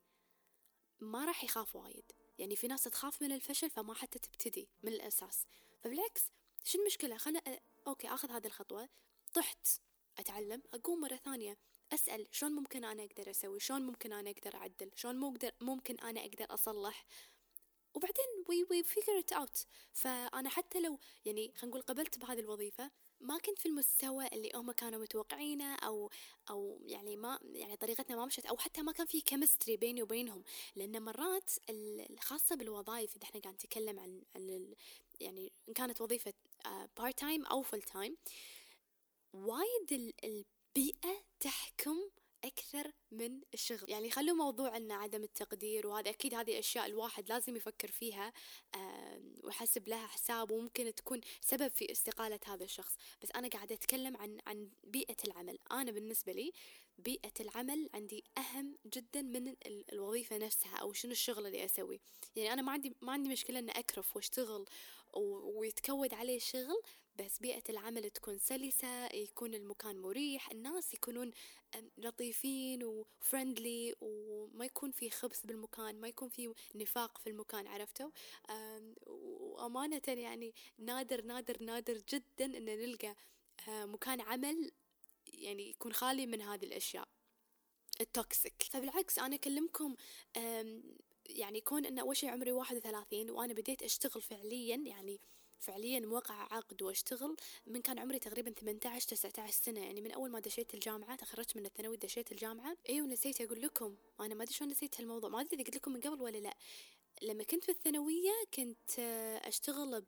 ما 1.00 1.24
راح 1.24 1.44
يخاف 1.44 1.76
وايد. 1.76 2.12
يعني 2.42 2.56
في 2.56 2.68
ناس 2.68 2.84
تخاف 2.84 3.22
من 3.22 3.32
الفشل 3.32 3.70
فما 3.70 3.94
حتى 3.94 4.18
تبتدي 4.18 4.68
من 4.82 4.92
الأساس. 4.92 5.44
فبالعكس 5.84 6.22
شو 6.64 6.78
المشكلة؟ 6.78 7.16
خلنا 7.16 7.42
okay 7.86 8.08
أخذ 8.08 8.30
هذه 8.30 8.46
الخطوة. 8.46 8.88
طحت 9.34 9.68
أتعلم 10.18 10.62
أقوم 10.74 11.00
مرة 11.00 11.16
ثانية 11.16 11.58
أسأل 11.92 12.26
شلون 12.30 12.52
ممكن 12.52 12.84
أنا 12.84 13.04
أقدر 13.04 13.30
أسوي؟ 13.30 13.60
شلون 13.60 13.82
ممكن 13.82 14.12
أنا 14.12 14.30
أقدر 14.30 14.56
أعدل؟ 14.56 14.90
شلون 14.94 15.16
ممكن 15.60 15.98
أنا 15.98 16.20
أقدر 16.20 16.54
أصلح؟ 16.54 17.06
وبعدين 17.94 18.24
we 18.48 18.66
we 18.70 18.82
figure 18.82 19.18
it 19.18 19.32
out 19.32 19.66
فأنا 19.92 20.48
حتى 20.48 20.80
لو 20.80 20.98
يعني 21.24 21.52
خلينا 21.56 21.66
نقول 21.66 21.82
قبلت 21.82 22.18
بهذه 22.18 22.40
الوظيفة 22.40 22.90
ما 23.22 23.38
كنت 23.38 23.58
في 23.58 23.66
المستوى 23.66 24.26
اللي 24.26 24.50
هم 24.54 24.72
كانوا 24.72 25.00
متوقعينه 25.00 25.74
أو 25.74 26.10
أو 26.50 26.80
يعني 26.86 27.16
ما 27.16 27.38
يعني 27.54 27.76
طريقتنا 27.76 28.16
ما 28.16 28.26
مشت 28.26 28.46
أو 28.46 28.56
حتى 28.56 28.82
ما 28.82 28.92
كان 28.92 29.06
في 29.06 29.20
chemistry 29.20 29.76
بيني 29.76 30.02
وبينهم. 30.02 30.42
لأن 30.76 31.02
مرات 31.02 31.50
الخاصه 31.70 32.56
بالوظائف 32.56 33.16
إذا 33.16 33.24
إحنا 33.24 33.40
قاعد 33.40 33.54
نتكلم 33.54 34.00
عن 34.00 34.22
عن 34.36 34.74
يعني 35.20 35.52
إن 35.68 35.74
كانت 35.74 36.00
وظيفة 36.00 36.34
part 36.96 37.14
uh, 37.14 37.20
time 37.20 37.46
أو 37.46 37.62
full 37.62 37.82
time 37.82 38.16
وايد 39.32 40.14
البيئة 40.24 41.24
تحكم 41.40 41.96
أكثر 42.44 42.92
من 43.10 43.40
الشغل. 43.54 43.90
يعني 43.90 44.10
خلوا 44.10 44.36
موضوع 44.36 44.76
أن 44.76 44.92
عدم 44.92 45.22
التقدير 45.24 45.86
وهذا 45.86 46.10
أكيد 46.10 46.34
هذه 46.34 46.58
أشياء 46.58 46.86
الواحد 46.86 47.28
لازم 47.28 47.56
يفكر 47.56 47.90
فيها 47.90 48.32
ويحسب 49.44 49.88
لها 49.88 50.06
حساب 50.06 50.50
وممكن 50.50 50.94
تكون 50.94 51.20
سبب 51.40 51.68
في 51.68 51.92
استقالة 51.92 52.40
هذا 52.46 52.64
الشخص. 52.64 52.96
بس 53.22 53.30
أنا 53.30 53.48
قاعدة 53.48 53.74
أتكلم 53.74 54.16
عن 54.16 54.38
عن 54.46 54.70
بيئة 54.84 55.16
العمل. 55.24 55.58
أنا 55.72 55.90
بالنسبة 55.90 56.32
لي 56.32 56.52
بيئة 56.98 57.32
العمل 57.40 57.90
عندي 57.94 58.24
أهم 58.38 58.78
جدا 58.86 59.22
من 59.22 59.54
الوظيفة 59.92 60.38
نفسها 60.38 60.76
أو 60.76 60.92
شنو 60.92 61.12
الشغل 61.12 61.46
اللي 61.46 61.64
أسويه. 61.64 61.98
يعني 62.36 62.52
أنا 62.52 62.62
ما 62.62 62.72
عندي 62.72 62.96
ما 63.00 63.12
عندي 63.12 63.28
مشكلة 63.28 63.58
إن 63.58 63.70
أكرف 63.70 64.16
وأشتغل 64.16 64.64
ويتكود 65.14 66.14
عليه 66.14 66.38
شغل 66.38 66.82
بس 67.16 67.38
بيئة 67.38 67.62
العمل 67.68 68.10
تكون 68.10 68.38
سلسة 68.38 69.06
يكون 69.06 69.54
المكان 69.54 69.98
مريح 69.98 70.50
الناس 70.50 70.94
يكونون 70.94 71.30
لطيفين 71.98 72.84
وفرندلي 72.84 73.94
وما 74.00 74.64
يكون 74.64 74.90
في 74.90 75.10
خبث 75.10 75.46
بالمكان 75.46 76.00
ما 76.00 76.08
يكون 76.08 76.28
في 76.28 76.54
نفاق 76.74 77.18
في 77.18 77.30
المكان 77.30 77.66
عرفتوا؟ 77.66 78.10
وأمانة 79.06 80.02
يعني 80.08 80.54
نادر 80.78 81.24
نادر 81.24 81.62
نادر 81.62 82.02
جدا 82.08 82.44
أن 82.44 82.64
نلقى 82.64 83.16
مكان 83.68 84.20
عمل 84.20 84.70
يعني 85.26 85.70
يكون 85.70 85.92
خالي 85.92 86.26
من 86.26 86.42
هذه 86.42 86.64
الأشياء 86.64 87.08
ال 88.00 88.10
toxic 88.10 88.62
فبالعكس 88.70 89.18
أنا 89.18 89.34
أكلمكم 89.34 89.96
يعني 91.26 91.60
كون 91.60 91.86
أن 91.86 91.98
أول 91.98 92.16
شي 92.16 92.28
عمري 92.28 92.52
واحد 92.52 92.76
وثلاثين 92.76 93.30
وأنا 93.30 93.52
بديت 93.52 93.82
أشتغل 93.82 94.22
فعليا 94.22 94.76
يعني 94.76 95.20
فعليا 95.62 96.00
موقع 96.00 96.34
عقد 96.34 96.82
واشتغل 96.82 97.36
من 97.66 97.82
كان 97.82 97.98
عمري 97.98 98.18
تقريبا 98.18 98.50
18 98.50 99.08
19 99.08 99.52
سنة. 99.52 99.80
يعني 99.80 100.00
من 100.00 100.12
أول 100.12 100.30
ما 100.30 100.40
دشيت 100.40 100.74
الجامعة 100.74 101.16
تخرجت 101.16 101.56
من 101.56 101.66
الثانوي 101.66 101.96
دشيت 101.96 102.32
الجامعة. 102.32 102.76
أيوة 102.88 103.06
نسيت 103.06 103.40
أقول 103.40 103.62
لكم 103.62 103.96
أنا 104.20 104.34
ما 104.34 104.42
أدري 104.42 104.54
شلون 104.54 104.70
نسيت 104.70 105.00
هالموضوع. 105.00 105.30
ما 105.30 105.40
أدري 105.40 105.56
إذا 105.56 105.64
قلت 105.64 105.76
لكم 105.76 105.92
من 105.92 106.00
قبل 106.00 106.22
ولا 106.22 106.38
لأ. 106.38 106.54
لما 107.22 107.44
كنت 107.44 107.64
في 107.64 107.70
الثانوية 107.70 108.30
كنت 108.54 108.98
آه، 108.98 109.48
أشتغل 109.48 110.04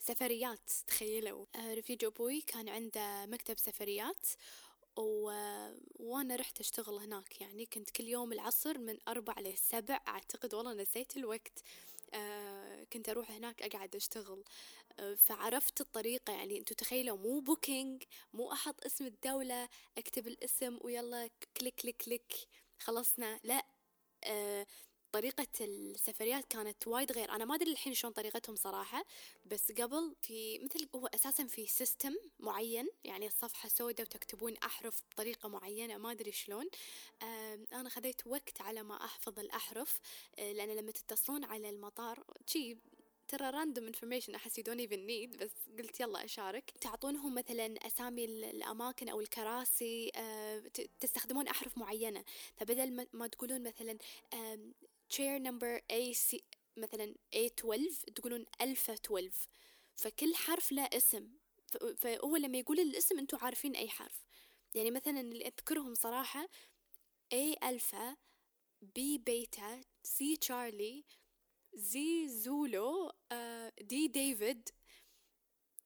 بسفريات 0.00 0.70
تخيلوا. 0.86 1.46
رفيج 1.56 2.04
أبوي 2.04 2.40
كان 2.40 2.68
عنده 2.68 3.26
مكتب 3.26 3.58
سفريات 3.58 4.26
و... 4.96 5.30
وأنا 5.96 6.36
رحت 6.36 6.60
أشتغل 6.60 6.94
هناك. 6.98 7.40
يعني 7.40 7.66
كنت 7.66 7.90
كل 7.90 8.04
يوم 8.04 8.32
العصر 8.32 8.78
من 8.78 8.98
أربع 9.08 9.34
لسبع 9.40 10.00
أعتقد 10.08 10.54
والله 10.54 10.74
نسيت 10.74 11.16
الوقت. 11.16 11.58
آه 11.58 11.88
كنت 12.92 13.08
أروح 13.08 13.30
هناك 13.30 13.62
أقعد 13.62 13.96
أشتغل. 13.96 14.44
آه 15.00 15.14
فعرفت 15.14 15.80
الطريقة 15.80 16.32
يعني 16.32 16.58
أنتوا 16.58 16.76
تخيلوا 16.76 17.18
مو 17.18 17.40
booking 17.40 18.02
مو 18.34 18.52
أحط 18.52 18.84
اسم 18.86 19.06
الدولة 19.06 19.68
أكتب 19.98 20.28
الاسم 20.28 20.78
ويلا 20.82 21.30
click 21.60 21.74
click 21.82 21.96
click 22.02 22.32
خلصنا. 22.80 23.40
لا. 23.44 23.66
آه 24.24 24.66
طريقة 25.12 25.46
السفريات 25.60 26.44
كانت 26.44 26.86
وايد 26.88 27.12
غير. 27.12 27.30
أنا 27.30 27.44
ما 27.44 27.54
أدري 27.54 27.72
الحين 27.72 27.94
شلون 27.94 28.12
طريقتهم 28.12 28.56
صراحة 28.56 29.04
بس 29.46 29.72
قبل 29.72 30.14
في 30.22 30.58
مثل 30.58 30.88
هو 30.94 31.06
أساسا 31.06 31.46
في 31.46 31.66
system 31.66 32.14
معين 32.40 32.88
يعني 33.04 33.26
الصفحة 33.26 33.68
سوداء 33.68 34.06
وتكتبون 34.06 34.56
أحرف 34.56 35.02
بطريقة 35.12 35.48
معينة 35.48 35.96
ما 35.98 36.10
أدري 36.10 36.32
شلون. 36.32 36.68
أنا 37.72 37.88
خذيت 37.88 38.26
وقت 38.26 38.60
على 38.60 38.82
ما 38.82 39.04
أحفظ 39.04 39.38
الأحرف 39.38 40.00
آه، 40.38 40.52
لأن 40.52 40.68
لما 40.76 40.92
تتصلون 40.92 41.44
على 41.44 41.70
المطار 41.70 42.24
شي 42.46 42.76
ترى 43.28 43.50
random 43.50 43.86
information 43.86 44.34
أحس 44.34 44.58
you 44.58 44.64
don't 44.64 44.80
even 44.80 44.98
need 45.06 45.36
بس 45.36 45.50
قلت 45.78 46.00
يلا 46.00 46.24
أشارك. 46.24 46.70
تعطونهم 46.80 47.34
مثلا 47.34 47.66
أسامي 47.86 48.24
الأماكن 48.24 49.08
أو 49.08 49.20
الكراسي 49.20 50.10
أه 50.16 50.62
تستخدمون 51.00 51.48
أحرف 51.48 51.78
معينة. 51.78 52.24
فبدل 52.56 53.06
ما 53.12 53.26
تقولون 53.26 53.62
مثلا 53.62 53.98
chair 55.14 55.38
number 55.40 55.80
A 55.92 56.14
C 56.14 56.40
مثلا 56.76 57.14
A12 57.36 58.04
تقولون 58.14 58.44
ألفا 58.60 58.94
12 58.94 59.30
فكل 59.96 60.34
حرف 60.34 60.72
له 60.72 60.82
اسم. 60.82 61.30
فهو 61.96 62.36
لما 62.36 62.58
يقول 62.58 62.80
الاسم 62.80 63.18
أنتوا 63.18 63.38
عارفين 63.38 63.76
أي 63.76 63.88
حرف. 63.88 64.24
يعني 64.74 64.90
مثلا 64.90 65.20
اللي 65.20 65.46
أذكرهم 65.46 65.94
صراحة 65.94 66.48
A 67.34 67.64
ألفا 67.64 68.16
B 68.84 69.00
بيتا 69.18 69.80
C 70.06 70.38
تشارلي 70.40 71.04
Z 71.76 71.98
زولو 72.26 73.12
D 73.80 74.10
ديفيد. 74.10 74.68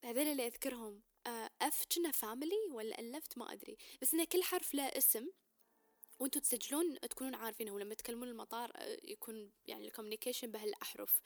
هذول 0.05 0.27
اللي 0.27 0.47
أذكرهم. 0.47 1.03
F 1.63 1.87
كنا 1.95 2.11
family 2.11 2.69
ولا 2.71 3.01
ألفت؟ 3.01 3.39
ما 3.39 3.53
أدري. 3.53 3.77
بس 4.03 4.15
إن 4.15 4.25
كل 4.25 4.43
حرف 4.43 4.75
له 4.75 4.85
اسم. 4.85 5.29
وانتوا 6.23 6.41
تسجلون 6.41 7.01
تكونون 7.01 7.35
عارفينه 7.35 7.73
ولما 7.73 7.95
تكلمون 7.95 8.29
المطار 8.29 8.73
آه، 8.77 8.99
يكون 9.05 9.51
يعني 9.67 9.87
ال 9.87 9.91
communication 9.91 10.51
بهالأحرف. 10.51 11.21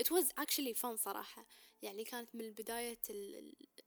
It 0.00 0.04
was 0.04 0.24
actually 0.40 0.74
fun 0.82 0.94
صراحة. 0.94 1.46
يعني 1.82 2.04
كانت 2.04 2.34
من 2.34 2.50
بداية 2.50 2.98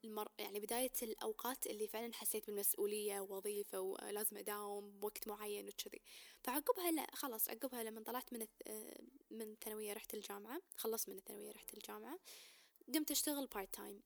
المر... 0.03 0.31
يعني 0.39 0.59
بداية 0.59 0.91
الأوقات 1.03 1.67
اللي 1.67 1.87
فعلا 1.87 2.13
حسيت 2.13 2.47
بالمسؤولية 2.47 3.19
ووظيفة 3.19 3.79
ولازم 3.79 4.37
أداوم 4.37 4.99
بوقت 4.99 5.27
معين 5.27 5.67
وكذي. 5.67 6.01
فعقبها 6.43 6.91
لا 6.91 7.07
خلاص 7.13 7.49
عقبها 7.49 7.83
لما 7.83 8.03
طلعت 8.03 8.33
من 8.33 8.47
آه، 8.67 9.01
من 9.31 9.51
الثانوية 9.51 9.93
رحت 9.93 10.13
الجامعة 10.13 10.61
خلصت 10.77 11.09
من 11.09 11.17
الثانوية 11.17 11.51
رحت 11.51 11.73
الجامعة 11.73 12.19
قمت 12.93 13.11
أشتغل 13.11 13.47
part 13.47 13.73
time 13.73 14.01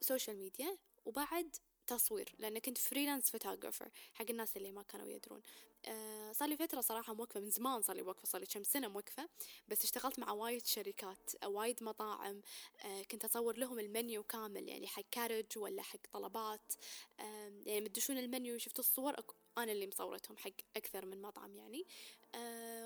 social 0.00 0.36
media 0.36 0.78
وبعد 1.04 1.56
تصوير 1.86 2.34
لأن 2.38 2.58
كنت 2.58 2.78
freelance 2.78 3.30
photographer 3.30 3.90
حق 4.12 4.30
الناس 4.30 4.56
اللي 4.56 4.72
ما 4.72 4.82
كانوا 4.82 5.08
يدرون. 5.08 5.42
أه 5.86 6.32
صار 6.32 6.48
لي 6.48 6.56
فترة 6.56 6.80
صراحة 6.80 7.14
موقفة 7.14 7.40
من 7.40 7.50
زمان 7.50 7.82
صار 7.82 7.96
لي 7.96 8.02
موقفة 8.02 8.24
صار 8.26 8.40
لي 8.40 8.46
كم 8.46 8.62
سنة 8.62 8.88
موقفة 8.88 9.28
بس 9.68 9.84
اشتغلت 9.84 10.18
مع 10.18 10.32
وايد 10.32 10.66
شركات 10.66 11.44
وايد 11.44 11.84
مطاعم 11.84 12.42
أه 12.84 13.02
كنت 13.02 13.24
أصور 13.24 13.58
لهم 13.58 13.78
المنيو 13.78 14.22
كامل 14.22 14.68
يعني 14.68 14.86
حق 14.86 15.04
Carriage 15.10 15.46
ولا 15.58 15.82
حق 15.82 15.98
طلبات 16.12 16.72
أه 17.20 17.52
يعني 17.66 17.80
مدشون 17.80 18.18
المنيو 18.18 18.58
شفتوا 18.58 18.84
الصور 18.84 19.14
أنا 19.58 19.72
اللي 19.72 19.86
مصورتهم 19.86 20.36
حق 20.36 20.50
أكثر 20.76 21.06
من 21.06 21.22
مطعم 21.22 21.56
يعني 21.56 21.86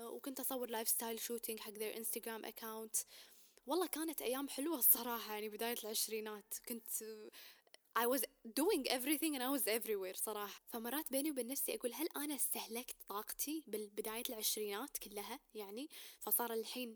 وكنت 0.05 0.39
أصور 0.39 0.69
lifestyle 0.69 1.19
shooting 1.19 1.59
حق 1.59 1.71
their 1.73 1.97
انستغرام 1.97 2.45
account 2.45 2.95
والله 3.67 3.87
كانت 3.87 4.21
أيام 4.21 4.49
حلوة 4.49 4.77
الصراحة 4.77 5.33
يعني 5.33 5.49
بداية 5.49 5.75
العشرينات 5.83 6.53
كنت 6.67 6.87
I 7.97 8.05
was 8.07 8.21
doing 8.61 8.83
everything 8.97 9.35
and 9.35 9.43
I 9.43 9.49
was 9.49 9.67
everywhere 9.67 10.15
صراحة. 10.15 10.61
فمرات 10.67 11.11
بيني 11.11 11.31
وبين 11.31 11.47
نفسي 11.47 11.75
أقول 11.75 11.93
هل 11.93 12.07
أنا 12.17 12.35
استهلكت 12.35 12.95
طاقتي 13.09 13.63
بالبداية 13.67 14.23
العشرينات 14.29 14.97
كلها؟ 14.97 15.39
يعني 15.53 15.89
فصار 16.19 16.53
الحين 16.53 16.95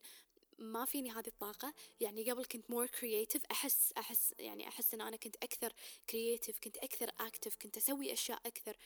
ما 0.58 0.86
فيني 0.86 1.12
هذه 1.12 1.28
الطاقة. 1.28 1.74
يعني 2.00 2.32
قبل 2.32 2.46
كنت 2.46 2.66
more 2.66 2.88
creative. 3.00 3.42
أحس 3.52 3.94
أحس 3.98 4.34
يعني 4.40 4.68
أحس 4.68 4.94
إن 4.94 5.02
أنا 5.02 5.18
كنت 5.18 5.36
أكثر 5.36 5.74
creative 6.12 6.60
كنت 6.64 6.78
أكثر 6.78 7.10
active 7.10 7.58
كنت 7.62 7.78
أسوي 7.78 8.14
أشياء 8.14 8.42
أكثر. 8.46 8.78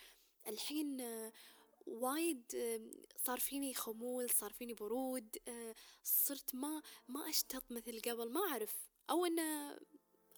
الحين 0.47 1.01
وايد 1.87 2.43
صار 3.25 3.39
فيني 3.39 3.73
خمول 3.73 4.29
صار 4.29 4.53
فيني 4.53 4.73
برود 4.73 5.37
صرت 6.03 6.55
ما 6.55 6.81
ما 7.07 7.29
أشتط 7.29 7.63
مثل 7.71 8.01
قبل. 8.01 8.31
ما 8.31 8.41
أعرف. 8.51 8.89
أو 9.09 9.25
أن 9.25 9.39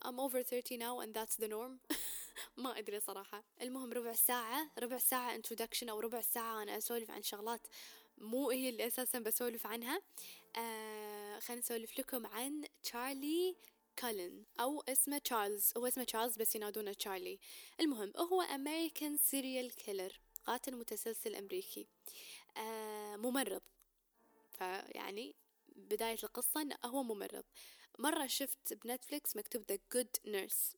I'm 0.06 0.20
over 0.20 0.44
30 0.44 0.78
now 0.78 1.00
and 1.00 1.14
that's 1.16 1.36
the 1.36 1.48
norm. 1.48 1.80
ما 2.58 2.78
أدري 2.80 3.00
صراحة. 3.00 3.44
المهم 3.62 3.94
ربع 3.94 4.14
ساعة 4.14 4.72
ربع 4.80 4.98
ساعة 4.98 5.38
introduction 5.38 5.90
أو 5.90 6.00
ربع 6.00 6.22
ساعة 6.22 6.64
أنا 6.64 6.78
أسولف 6.78 7.12
عن 7.12 7.24
شغلات 7.24 7.68
مو 8.18 8.50
هي 8.50 8.70
اللي 8.70 8.88
أساسا 8.88 9.20
بسولف 9.20 9.68
عنها. 9.68 10.02
آه 10.58 11.40
خلينا 11.40 11.62
نسولف 11.62 12.00
لكم 12.00 12.26
عن 12.26 12.66
تشارلي 12.84 13.56
كالن 13.96 14.44
أو 14.60 14.84
اسمه 14.90 15.18
تشارلز. 15.18 15.74
هو 15.78 15.88
اسمه 15.88 16.04
تشارلز 16.04 16.38
بس 16.38 16.56
ينادونه 16.56 16.94
تشارلي. 16.94 17.40
المهم 17.80 18.14
هو 18.18 18.42
American 18.42 19.18
serial 19.18 19.76
killer 19.76 20.20
قاتل 20.46 20.76
متسلسل 20.76 21.36
أمريكي. 21.36 21.88
آه 22.58 23.16
ممرض. 23.16 23.62
فيعني 24.52 25.36
بداية 25.76 26.18
القصة 26.24 26.70
هو 26.86 27.04
ممرض. 27.04 27.44
مرة 28.00 28.28
شفت 28.28 28.74
بنتفليكس 28.74 29.36
مكتوب 29.36 29.64
The 29.72 29.98
Good 29.98 30.32
Nurse. 30.32 30.76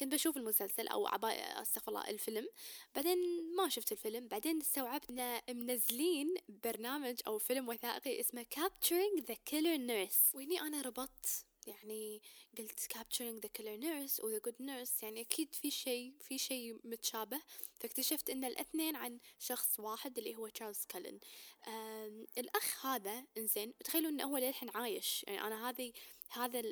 كنت 0.00 0.12
بشوف 0.12 0.36
المسلسل 0.36 0.88
أو 0.88 1.06
عباه 1.06 1.62
استغفر 1.62 1.88
الله 1.88 2.10
الفيلم. 2.10 2.48
بعدين 2.94 3.18
ما 3.56 3.68
شفت 3.68 3.92
الفيلم. 3.92 4.28
بعدين 4.28 4.60
استوعبت 4.60 5.10
إن 5.10 5.40
منزلين 5.66 6.34
برنامج 6.48 7.20
أو 7.26 7.38
فيلم 7.38 7.68
وثائقي 7.68 8.20
اسمه 8.20 8.46
Capturing 8.54 9.22
the 9.22 9.34
Killer 9.50 9.78
Nurse. 9.78 10.34
وهني 10.34 10.60
أنا 10.60 10.82
ربطت 10.82 11.44
يعني 11.66 12.22
قلت 12.58 12.80
capturing 12.80 13.40
the 13.40 13.48
killer 13.58 13.80
nurse 13.80 14.24
و 14.24 14.38
the 14.38 14.42
good 14.42 14.64
nurse. 14.66 15.02
يعني 15.02 15.20
أكيد 15.20 15.54
في 15.54 15.70
شيء 15.70 16.14
في 16.20 16.38
شيء 16.38 16.80
متشابه. 16.84 17.40
فاكتشفت 17.80 18.30
إن 18.30 18.44
الاثنين 18.44 18.96
عن 18.96 19.18
شخص 19.38 19.80
واحد 19.80 20.18
اللي 20.18 20.36
هو 20.36 20.48
تشارلز 20.48 20.84
كالن 20.88 21.18
الأخ 22.38 22.86
هذا 22.86 23.24
إنزين 23.36 23.78
تخيلوا 23.78 24.10
إنه 24.10 24.24
هو 24.24 24.36
للحين 24.36 24.70
عايش. 24.70 25.24
يعني 25.28 25.40
أنا 25.40 25.68
هذه 25.68 25.92
هذا 26.30 26.62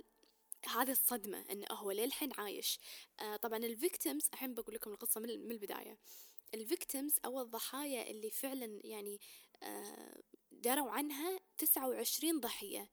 هذه 0.66 0.90
الصدمة 0.90 1.44
انه 1.50 1.66
هو 1.70 1.90
للحين 1.90 2.30
عايش. 2.38 2.80
آه 3.20 3.36
طبعا 3.36 3.58
ال 3.58 3.67
victims 3.67 4.28
الحين 4.32 4.54
بقول 4.54 4.74
لكم 4.74 4.90
القصة 4.90 5.20
من, 5.20 5.28
من 5.44 5.50
البداية. 5.50 5.98
ال 6.54 6.62
victims 6.62 7.16
أو 7.24 7.40
الضحايا 7.40 8.10
اللي 8.10 8.30
فعلا 8.30 8.80
يعني 8.84 9.20
آه 9.62 10.22
دروا 10.52 10.90
عنها 10.90 11.40
تسعة 11.58 11.88
وعشرين 11.88 12.40
ضحية. 12.40 12.90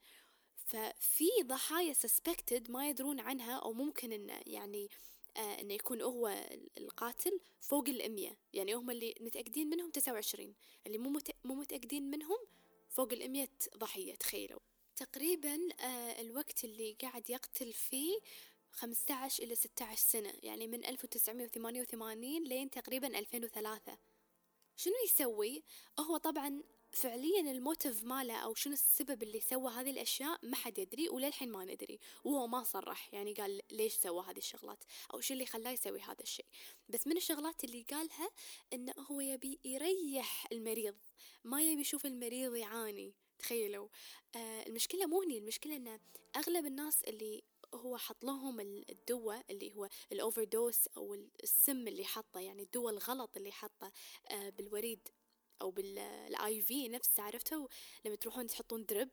ففي 0.56 1.30
ضحايا 1.44 1.94
suspected 1.94 2.72
ما 2.72 2.90
يدرون 2.90 3.20
عنها 3.20 3.54
أو 3.56 3.74
ممكن 3.74 4.12
انه 4.12 4.42
يعني 4.46 4.90
آه 5.38 5.62
إنه 5.62 5.74
يكون 5.74 6.02
هو 6.02 6.46
القاتل 6.78 7.40
فوق 7.60 7.90
المية 7.90 8.38
يعني 8.54 8.74
هم 8.74 8.92
اللي 8.92 9.16
متأكدين 9.22 9.70
منهم 9.70 9.90
تسعة 9.90 10.14
وعشرين. 10.14 10.56
اللي 10.88 10.98
مو 10.98 11.20
مو 11.44 11.56
متأكدين 11.56 12.12
منهم 12.12 12.38
فوق 12.90 13.14
المية 13.14 13.50
ضحية 13.78 14.16
تخيلوا. 14.16 14.60
تقريبا 14.96 15.60
آه 15.80 16.22
الوقت 16.22 16.64
اللي 16.64 16.96
قاعد 17.02 17.30
يقتل 17.30 17.74
فيه 17.74 18.20
15 18.72 19.44
إلى 19.44 19.56
16 19.56 20.02
سنة 20.02 20.34
يعني 20.44 20.68
من 20.68 20.86
1988 20.86 22.44
لين 22.44 22.70
تقريبا 22.70 23.20
2003 23.20 23.98
شنو 24.76 24.94
يسوي؟ 25.06 25.64
هو 26.00 26.18
طبعا 26.18 26.64
فعليا 26.92 27.52
الموتيف 27.52 28.04
ماله 28.04 28.36
أو 28.36 28.54
شنو 28.54 28.74
السبب 28.74 29.24
اللي 29.24 29.40
سوى 29.40 29.72
هذه 29.72 29.90
الأشياء 29.90 30.40
ما 30.44 30.56
حد 30.56 30.78
يدري 30.78 31.10
وللحين 31.10 31.52
ما 31.52 31.66
ندري 31.66 32.00
وهو 32.24 32.48
ما 32.48 32.64
صرح 32.64 33.14
يعني 33.14 33.34
قال 33.34 33.62
ليش 33.72 33.94
سوى 33.94 34.26
هذه 34.28 34.38
الشغلات 34.38 34.84
أو 35.14 35.20
شو 35.20 35.34
اللي 35.34 35.46
خلاه 35.46 35.72
يسوي 35.72 36.00
هذا 36.02 36.22
الشيء. 36.22 36.46
بس 36.90 37.08
من 37.08 37.18
الشغلات 37.18 37.64
اللي 37.64 37.86
قالها 37.92 38.30
إنه 38.74 38.94
هو 39.12 39.22
يبي 39.22 39.60
يريح 39.66 40.48
المريض 40.52 40.96
ما 41.44 41.62
يبي 41.62 41.82
يشوف 41.82 42.06
المريض 42.06 42.56
يعاني. 42.56 43.14
تخيلوا. 43.42 43.88
آه 44.36 44.68
المشكلة 44.68 45.06
مو 45.06 45.22
هني 45.22 45.38
المشكلة 45.38 45.76
إن 45.76 46.00
أغلب 46.36 46.66
الناس 46.66 47.04
اللي 47.04 47.44
هو 47.74 47.98
حط 47.98 48.24
لهم 48.24 48.60
الدواء 48.60 49.46
اللي 49.50 49.76
هو 49.76 49.90
ال 50.12 50.44
overdose 50.44 50.88
أو 50.98 51.14
السم 51.44 51.88
اللي 51.88 52.06
حطه 52.06 52.40
يعني 52.40 52.64
الدواء 52.64 52.94
الغلط 52.94 53.38
اللي 53.38 53.52
حطه 53.52 53.92
آه 54.32 54.50
بالوريد 54.50 55.08
أو 55.62 55.72
بال 55.72 56.62
IV 56.62 56.90
نفسه 56.90 57.24
عرفتوا؟ 57.24 57.68
لما 58.06 58.16
تروحون 58.16 58.48
تحطون 58.48 58.86
drip 58.86 59.10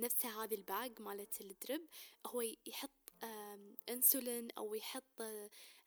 نفسها 0.00 0.44
هذه 0.44 0.54
ال 0.54 0.65
bag 0.65 1.00
مالت 1.02 1.40
ال 1.40 1.48
drip 1.48 1.80
هو 2.26 2.42
يحط 2.66 2.90
إنسولين 3.88 4.48
أو 4.58 4.74
يحط 4.74 5.22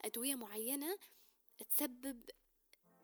أدوية 0.01 0.35
معينة 0.35 0.97
تسبب 1.69 2.29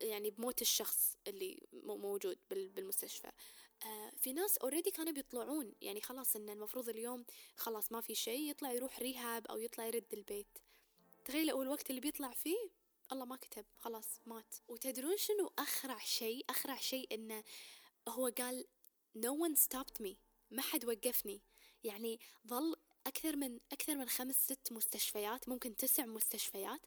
يعني 0.00 0.30
بموت 0.30 0.62
الشخص 0.62 1.16
اللي 1.26 1.66
موجود 1.72 2.38
بالمستشفى. 2.50 3.26
آه 3.28 3.32
في 4.16 4.32
ناس 4.32 4.58
اوريدي 4.58 4.90
كانوا 4.90 5.12
بيطلعون. 5.12 5.74
يعني 5.80 6.00
خلاص 6.00 6.36
إن 6.36 6.48
المفروض 6.48 6.88
اليوم 6.88 7.24
خلاص 7.56 7.92
ما 7.92 8.00
في 8.00 8.14
شيء 8.14 8.50
يطلع 8.50 8.72
يروح 8.72 8.98
ريهاب 8.98 9.46
أو 9.46 9.58
يطلع 9.58 9.86
يرد 9.86 10.12
البيت. 10.12 10.58
تخيلوا 11.24 11.62
الوقت 11.62 11.90
اللي 11.90 12.00
بيطلع 12.00 12.30
فيه 12.30 12.68
الله 13.12 13.24
ما 13.24 13.36
كتب 13.36 13.64
خلاص 13.78 14.06
مات. 14.26 14.54
وتدرون 14.68 15.16
شنو 15.16 15.52
أخرع 15.58 15.98
شيء؟ 15.98 16.44
أخرع 16.50 16.76
شيء 16.76 17.14
إنه 17.14 17.44
هو 18.08 18.32
قال 18.38 18.66
no 19.18 19.30
one 19.30 19.56
stopped 19.58 20.02
me 20.04 20.14
ما 20.50 20.62
حد 20.62 20.84
وقفني. 20.84 21.40
يعني 21.84 22.20
ظل 22.46 22.76
أكثر 23.06 23.36
من 23.36 23.60
أكثر 23.72 23.96
من 23.96 24.08
خمس 24.08 24.44
ست 24.44 24.72
مستشفيات 24.72 25.48
ممكن 25.48 25.76
تسع 25.76 26.06
مستشفيات. 26.06 26.80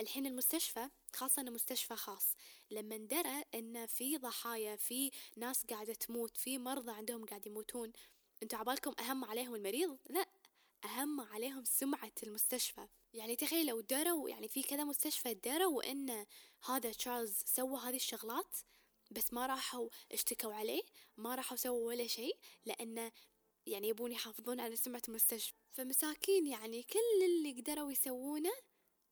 الحين 0.00 0.26
المستشفى 0.26 0.88
خاصة 1.16 1.42
إنه 1.42 1.50
مستشفى 1.50 1.96
خاص. 1.96 2.34
لما 2.70 2.96
درى 2.96 3.44
إن 3.54 3.86
في 3.86 4.18
ضحايا 4.18 4.76
في 4.76 5.10
ناس 5.36 5.64
قاعدة 5.66 5.94
تموت 5.94 6.36
في 6.36 6.58
مرضى 6.58 6.92
عندهم 6.92 7.24
قاعد 7.26 7.46
يموتون 7.46 7.92
أنتوا 8.42 8.58
عبالكم 8.58 8.94
أهم 9.00 9.24
عليهم 9.24 9.54
المريض؟ 9.54 9.98
لا 10.10 10.26
أهم 10.84 11.20
عليهم 11.20 11.64
سمعة 11.64 12.12
المستشفى. 12.22 12.88
يعني 13.12 13.36
تخيلوا 13.36 13.82
دروا 13.82 14.30
يعني 14.30 14.48
في 14.48 14.62
كذا 14.62 14.84
مستشفى 14.84 15.34
دروا 15.34 15.90
إن 15.90 16.26
هذا 16.64 16.92
تشارلز 16.92 17.42
سوى 17.46 17.80
هذه 17.80 17.96
الشغلات 17.96 18.56
بس 19.10 19.32
ما 19.32 19.46
راحوا 19.46 19.88
اشتكوا 20.12 20.54
عليه 20.54 20.82
ما 21.16 21.34
راحوا 21.34 21.56
سووا 21.56 21.86
ولا 21.86 22.06
شيء 22.06 22.38
لأنه 22.64 23.12
يعني 23.66 23.88
يبون 23.88 24.12
يحافظون 24.12 24.60
على 24.60 24.76
سمعة 24.76 25.02
المستشفى. 25.08 25.54
فمساكين 25.72 26.46
يعني 26.46 26.82
كل 26.82 27.24
اللي 27.24 27.60
قدروا 27.60 27.92
يسوونه 27.92 28.52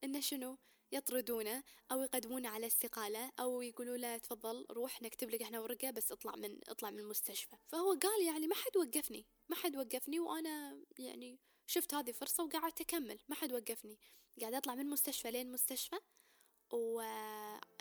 إنه 0.05 0.21
شنو؟ 0.21 0.59
يطردونه 0.93 1.63
أو 1.93 2.03
يقدمونه 2.03 2.49
على 2.49 2.67
استقالة 2.67 3.31
أو 3.41 3.63
يقولوا 3.63 3.97
له 3.97 4.19
تفضل 4.19 4.67
روح 4.71 5.03
نكتب 5.03 5.31
لك 5.31 5.43
إحنا 5.43 5.61
ورقة 5.61 5.91
بس 5.91 6.13
اطلع 6.13 6.37
من 6.37 6.59
اطلع 6.69 6.91
من 6.91 6.99
المستشفى. 6.99 7.57
فهو 7.67 7.93
قال 8.03 8.25
يعني 8.27 8.47
ما 8.47 8.55
حد 8.55 8.77
وقفني 8.77 9.27
ما 9.49 9.57
حد 9.57 9.77
وقفني 9.77 10.21
وأنا 10.21 10.85
يعني 10.99 11.39
شفت 11.67 11.95
هذه 11.95 12.13
فرصة 12.13 12.45
وقعدت 12.45 12.81
أكمل 12.81 13.19
ما 13.29 13.35
حد 13.35 13.53
وقفني. 13.53 13.99
قاعد 14.41 14.55
أطلع 14.55 14.75
من 14.75 14.87
مستشفى 14.87 15.31
لين 15.31 15.53
مستشفى 15.53 15.97
و 16.73 17.01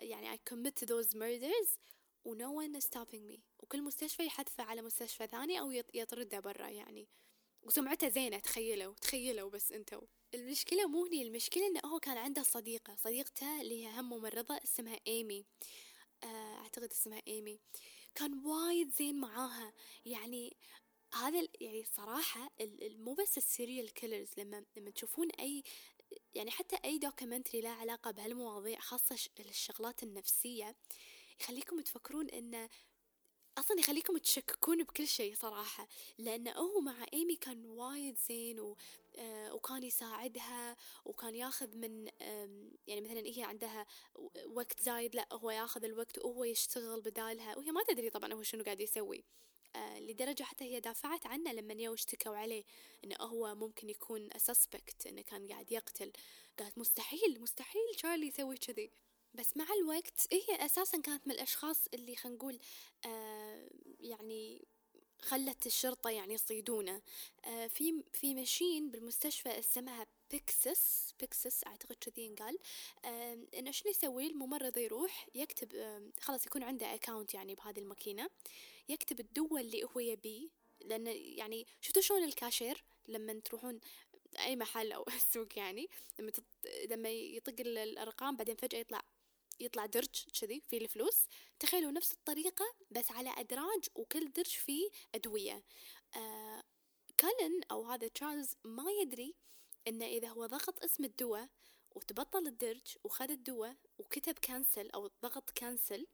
يعني 0.01 0.37
I 0.37 0.39
commit 0.49 0.87
those 0.87 1.13
murders 1.15 1.77
و 2.25 2.35
no 2.35 2.51
one 2.51 2.75
is 2.81 2.85
stopping 2.85 3.31
me. 3.31 3.39
وكل 3.59 3.81
مستشفى 3.81 4.25
يحذفه 4.25 4.63
على 4.63 4.81
مستشفى 4.81 5.27
ثاني 5.27 5.59
أو 5.59 5.71
يطرده 5.93 6.39
برا 6.39 6.67
يعني. 6.67 7.07
وسمعته 7.61 8.09
زينة 8.09 8.39
تخيلوا 8.39 8.93
تخيلوا 8.93 9.49
بس 9.49 9.71
انتو 9.71 10.01
المشكلة 10.33 10.87
مو 10.87 11.05
هني 11.05 11.21
المشكلة 11.21 11.67
انه 11.67 11.79
هو 11.85 11.99
كان 11.99 12.17
عنده 12.17 12.43
صديقة 12.43 12.95
صديقته 12.95 13.61
اللي 13.61 13.85
هي 13.85 13.99
هم 13.99 14.09
ممرضة 14.09 14.59
اسمها 14.63 14.99
إيمي. 15.07 15.45
آه، 16.23 16.55
أعتقد 16.55 16.91
اسمها 16.91 17.21
إيمي. 17.27 17.59
كان 18.15 18.45
وايد 18.45 18.91
زين 18.93 19.19
معاها. 19.19 19.73
يعني 20.05 20.57
هذا 21.13 21.47
يعني 21.61 21.85
صراحة 21.85 22.51
مو 22.81 23.13
بس 23.13 23.37
ال 23.37 23.45
serial 23.45 23.93
killers 23.93 24.29
لما 24.37 24.65
لما 24.77 24.91
تشوفون 24.91 25.29
أي 25.31 25.63
يعني 26.35 26.51
حتى 26.51 26.77
أي 26.85 26.97
documentary 26.97 27.61
له 27.61 27.69
علاقة 27.69 28.11
بهالمواضيع 28.11 28.79
خاصة 28.79 29.17
الشغلات 29.39 30.03
النفسية 30.03 30.75
يخليكم 31.41 31.81
تفكرون 31.81 32.29
إنه 32.29 32.69
أصلا 33.57 33.79
يخليكم 33.79 34.17
تشككون 34.17 34.83
بكل 34.83 35.07
شيء 35.07 35.35
صراحة. 35.35 35.87
لأنه 36.17 36.51
هو 36.51 36.79
مع 36.81 37.05
إيمي 37.13 37.35
كان 37.35 37.65
وايد 37.65 38.17
زين 38.27 38.59
وكان 39.51 39.83
يساعدها 39.83 40.75
وكان 41.05 41.35
ياخذ 41.35 41.77
من 41.77 42.07
يعني 42.87 43.01
مثلا 43.01 43.19
هي 43.25 43.43
عندها 43.43 43.85
وقت 44.45 44.79
زايد 44.79 45.15
لا 45.15 45.27
هو 45.33 45.51
ياخذ 45.51 45.83
الوقت 45.83 46.17
وهو 46.17 46.43
يشتغل 46.43 47.01
بدالها 47.01 47.57
وهي 47.57 47.71
ما 47.71 47.83
تدري 47.83 48.09
طبعا 48.09 48.33
هو 48.33 48.43
شنو 48.43 48.63
قاعد 48.63 48.81
يسوي. 48.81 49.23
آه 49.75 49.99
لدرجة 49.99 50.43
حتى 50.43 50.63
هي 50.63 50.79
دافعت 50.79 51.25
عنه 51.25 51.51
لما 51.53 51.73
يو 51.73 51.93
اشتكوا 51.93 52.35
عليه 52.35 52.63
انه 53.03 53.15
هو 53.21 53.55
ممكن 53.55 53.89
يكون 53.89 54.29
سسبكت 54.37 55.07
إنه 55.07 55.21
كان 55.21 55.47
قاعد 55.47 55.71
يقتل. 55.71 56.11
قالت 56.59 56.77
مستحيل 56.77 57.41
مستحيل 57.41 57.81
شارلي 57.95 58.27
يسوي 58.27 58.57
كذي. 58.57 58.91
بس 59.33 59.57
مع 59.57 59.65
الوقت 59.81 60.27
هي 60.33 60.65
أساسا 60.65 61.01
كانت 61.01 61.27
من 61.27 61.33
الأشخاص 61.33 61.87
اللي 61.93 62.15
خلينا 62.15 62.37
نقول 62.37 62.59
آه 63.05 63.69
يعني 63.99 64.67
خلت 65.21 65.65
الشرطة 65.65 66.09
يعني 66.09 66.33
يصيدونه. 66.33 67.01
آه 67.45 67.67
في 67.67 68.03
في 68.13 68.35
machine 68.35 68.91
بالمستشفى 68.91 69.59
اسمها 69.59 70.07
Pyxis 70.31 71.13
Pyxis 71.19 71.63
أعتقد 71.67 71.95
كذي 72.01 72.25
ينقال. 72.25 72.57
آم، 73.05 73.47
إنه 73.57 73.71
شنو 73.71 73.91
يسوي؟ 73.91 74.27
الممرض 74.27 74.77
يروح 74.77 75.27
يكتب 75.35 75.75
آم، 75.75 76.11
خلاص 76.21 76.45
يكون 76.47 76.63
عنده 76.63 76.93
account 76.95 77.33
يعني 77.33 77.55
بهذه 77.55 77.79
الماكينة 77.79 78.29
يكتب 78.89 79.19
الدواء 79.19 79.61
اللي 79.61 79.83
هو 79.83 79.99
يبيه 79.99 80.47
لأن 80.85 81.07
يعني 81.07 81.67
شفتوا 81.81 82.01
شلون 82.01 82.23
الكاشير 82.23 82.83
لما 83.07 83.41
تروحون 83.45 83.79
أي 84.39 84.55
محل 84.55 84.91
أو 84.91 85.05
السوق 85.15 85.57
يعني 85.57 85.89
لما. 86.19 86.31
لما 86.89 87.09
يطق 87.09 87.55
ال- 87.59 87.77
الأرقام 87.77 88.35
بعدين 88.35 88.55
فجأة 88.55 88.79
يطلع 88.79 89.01
يطلع 89.59 89.85
درج 89.85 90.23
كذي 90.41 90.63
فيه 90.67 90.77
الفلوس. 90.77 91.27
تخيلوا 91.59 91.91
نفس 91.91 92.11
الطريقة 92.11 92.65
بس 92.91 93.11
على 93.11 93.29
أدراج 93.37 93.85
وكل 93.95 94.31
درج 94.31 94.49
فيه 94.49 94.89
أدوية. 95.15 95.63
آه 96.15 96.63
كالن 97.17 97.61
أو 97.71 97.83
هذا 97.83 98.07
تشارلز 98.07 98.55
ما 98.63 98.91
يدري 99.01 99.35
إنه 99.87 100.05
إذا 100.05 100.27
هو 100.27 100.45
ضغط 100.45 100.83
اسم 100.83 101.03
الدواء 101.03 101.49
وتبطل 101.95 102.47
الدرج 102.47 102.97
وخذ 103.03 103.31
الدواء 103.31 103.75
وكتب 103.97 104.33
cancel 104.33 104.89
أو 104.89 105.09
ضغط 105.23 105.49
cancel 105.49 106.07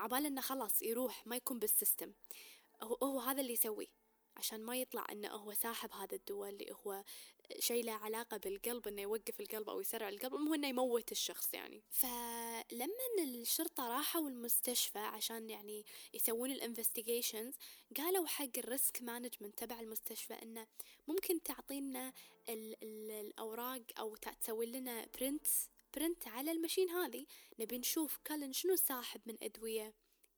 عبال 0.00 0.26
إنه 0.26 0.40
خلاص 0.40 0.82
يروح 0.82 1.26
ما 1.26 1.36
يكون 1.36 1.58
بال 1.58 1.70
system. 1.70 2.12
هو, 2.82 3.20
هذا 3.20 3.40
اللي 3.40 3.52
يسويه 3.52 4.03
عشان 4.36 4.60
ما 4.60 4.76
يطلع 4.76 5.06
إنه 5.12 5.28
هو 5.28 5.54
ساحب 5.54 5.92
هذا 5.92 6.16
الدواء 6.16 6.50
اللي 6.50 6.72
هو 6.72 7.04
شيء 7.58 7.84
له 7.84 7.92
علاقة 7.92 8.36
بالقلب 8.36 8.88
إنه 8.88 9.02
يوقف 9.02 9.40
القلب 9.40 9.70
أو 9.70 9.80
يسرع 9.80 10.08
القلب 10.08 10.34
المهم 10.34 10.54
إنه 10.54 10.68
يموت 10.68 11.12
الشخص 11.12 11.54
يعني. 11.54 11.82
فلما 11.90 12.94
الشرطة 13.18 13.88
راحوا 13.88 14.28
المستشفى 14.28 14.98
عشان 14.98 15.50
يعني 15.50 15.84
يسوون 16.14 16.50
ال 16.50 16.57
investigations 16.57 17.54
قالوا 17.96 18.26
حق 18.26 18.58
ال 18.58 18.67
risk 18.67 19.02
management 19.02 19.58
تبع 19.58 19.80
المستشفى 19.80 20.34
إنه 20.34 20.66
ممكن 21.08 21.42
تعطينا 21.42 22.12
ال 22.48 22.76
ال 22.82 23.10
الأوراق 23.10 23.82
أو 23.98 24.16
تسوي 24.16 24.66
لنا 24.66 25.06
print 25.20 25.46
print 25.96 26.28
على 26.28 26.52
ال 26.52 26.57
machine 26.57 26.90
هذه. 26.90 27.26
نبي 27.58 27.78
نشوف. 27.78 28.18
كالن 28.24 28.52
شنو 28.52 28.76
ساحب 28.76 29.20
من 29.26 29.36
أدوية؟ 29.42 29.94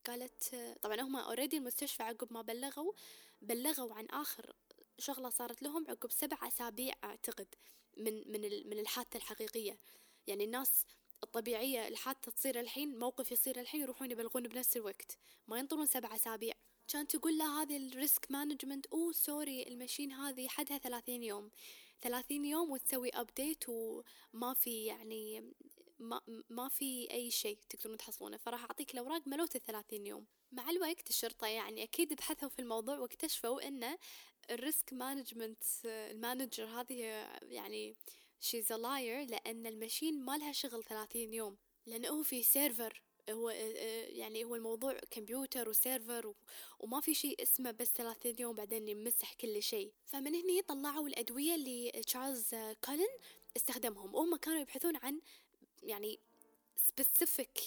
قالت 0.07 0.55
طبعا 0.83 1.01
هم 1.01 1.17
already 1.17 1.57
المستشفى 1.57 2.03
عقب 2.03 2.33
ما 2.33 2.43
بلغوا 2.43 2.93
بلغوا 3.43 3.95
عن 3.95 4.07
آخر 4.07 4.53
شغلة 4.99 5.31
صارت 5.31 5.63
لهم 5.63 5.85
عقب 5.89 6.11
سبع 6.11 6.37
أسابيع 6.49 6.95
أعتقد 7.05 7.55
من 7.97 8.33
من 8.33 8.41
من 8.69 8.79
الحادثة 8.79 9.17
الحقيقية. 9.17 9.79
يعني 10.27 10.45
الناس 10.45 10.85
الطبيعية 11.23 11.89
الحادثة 11.89 12.33
تصير 12.33 12.61
الحين 12.61 12.99
موقف 12.99 13.33
يصير 13.33 13.61
الحين 13.61 13.81
يروحون 13.81 14.11
يبلغون 14.11 14.43
بنفس 14.43 14.77
الوقت. 14.77 15.19
ما 15.49 15.59
ينطرون 15.59 15.87
سبع 15.87 16.15
أسابيع. 16.15 16.55
كان 16.89 17.09
تقول 17.09 17.39
له 17.39 17.63
هذه 17.63 17.77
ال 17.77 17.88
risk 17.88 18.31
management 18.31 18.87
أوه 18.87 19.13
sorry 19.13 19.63
ال 19.69 19.74
machine 19.74 20.13
هذه 20.13 20.49
حدها 20.49 20.79
ثلاثين 20.79 21.23
يوم. 21.23 21.51
ثلاثين 22.03 22.45
يوم 22.45 22.71
وتسوي 22.71 23.09
update 23.09 23.65
وما 23.69 24.55
في 24.55 24.85
يعني 24.85 25.53
ما, 25.99 26.21
ما 26.49 26.69
في 26.69 27.11
أي 27.11 27.31
شيء 27.31 27.59
تقدرون 27.69 27.97
تحصلونه 27.97 28.37
فراح 28.37 28.65
أعطيك 28.65 28.95
الأوراق 28.95 29.29
ملوت 29.29 29.57
الثلاثين 29.57 30.07
يوم. 30.07 30.27
مع 30.53 30.71
الوقت 30.71 31.11
الشرطة 31.11 31.47
يعني 31.47 31.83
أكيد 31.83 32.15
بحثوا 32.15 32.49
في 32.49 32.59
الموضوع 32.59 32.99
واكتشفوا 32.99 33.69
إن 33.69 33.97
ال 34.51 34.59
risk 34.59 34.93
management 34.93 35.65
ال 35.85 35.95
manager 35.95 36.65
هذه 36.65 36.95
يعني 37.43 37.97
a 38.53 38.77
liar 38.77 39.31
لأن 39.31 39.67
ال 39.67 39.74
machine 39.74 40.25
ما 40.25 40.39
لها 40.39 40.53
شغل 40.53 40.85
ثلاثين 40.85 41.35
يوم. 41.35 41.57
لأنه 41.87 42.09
هو 42.09 42.23
في 42.23 42.43
server 42.43 43.03
هو 43.31 43.51
يعني 43.51 44.45
هو 44.45 44.55
الموضوع 44.55 44.99
كمبيوتر 45.11 45.69
و 45.69 45.78
server 45.78 46.35
وما 46.79 47.01
في 47.01 47.15
شيء 47.15 47.43
اسمه 47.43 47.71
بس 47.71 47.89
ثلاثين 47.89 48.37
يوم 48.39 48.57
بعدين 48.57 48.89
يمسح 48.89 49.35
كل 49.35 49.63
شيء. 49.63 49.93
فمن 50.05 50.35
هنا 50.35 50.61
طلعوا 50.69 51.09
الأدوية 51.09 51.55
اللي 51.55 51.91
تشارلز 51.91 52.55
كولن 52.85 53.19
استخدمهم. 53.57 54.15
وهم 54.15 54.37
كانوا 54.37 54.61
يبحثون 54.61 54.97
عن 54.97 55.21
يعني 55.87 56.21
specific 56.79 57.61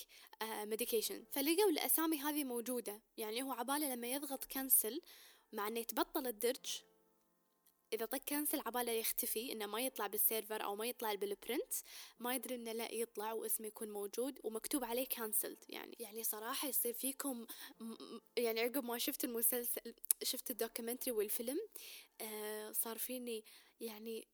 uh, 0.43 0.65
medication. 0.73 1.15
فلقوا 1.31 1.69
الأسامي 1.69 2.19
هذه 2.19 2.43
موجودة. 2.43 3.01
يعني 3.17 3.43
هو 3.43 3.51
عبالة 3.51 3.95
لما 3.95 4.07
يضغط 4.07 4.43
cancel 4.45 5.01
مع 5.53 5.67
إنه 5.67 5.79
يتبطل 5.79 6.27
الدرج 6.27 6.81
إذا 7.93 8.05
طق 8.05 8.17
cancel 8.17 8.59
عبالة 8.65 8.91
يختفي 8.91 9.51
إنه 9.51 9.65
ما 9.65 9.81
يطلع 9.81 10.07
بال 10.07 10.21
server 10.21 10.63
أو 10.63 10.75
ما 10.75 10.85
يطلع 10.85 11.13
بال 11.13 11.31
print 11.31 11.73
ما 12.19 12.35
يدري 12.35 12.55
إنه 12.55 12.71
لا 12.71 12.93
يطلع 12.93 13.33
واسمه 13.33 13.67
يكون 13.67 13.89
موجود 13.89 14.39
ومكتوب 14.43 14.83
عليه 14.83 15.05
cancelled 15.05 15.63
يعني 15.69 15.95
يعني 15.99 16.23
صراحة 16.23 16.67
يصير 16.67 16.93
فيكم 16.93 17.45
يعني 18.37 18.59
عقب 18.59 18.83
ما 18.83 18.97
شفت 18.97 19.23
المسلسل 19.23 19.95
شفت 20.23 20.51
ال 20.51 20.56
documentary 20.56 21.11
والفيلم 21.11 21.59
آه 22.21 22.71
صار 22.71 22.97
فيني 22.97 23.43
يعني 23.81 24.27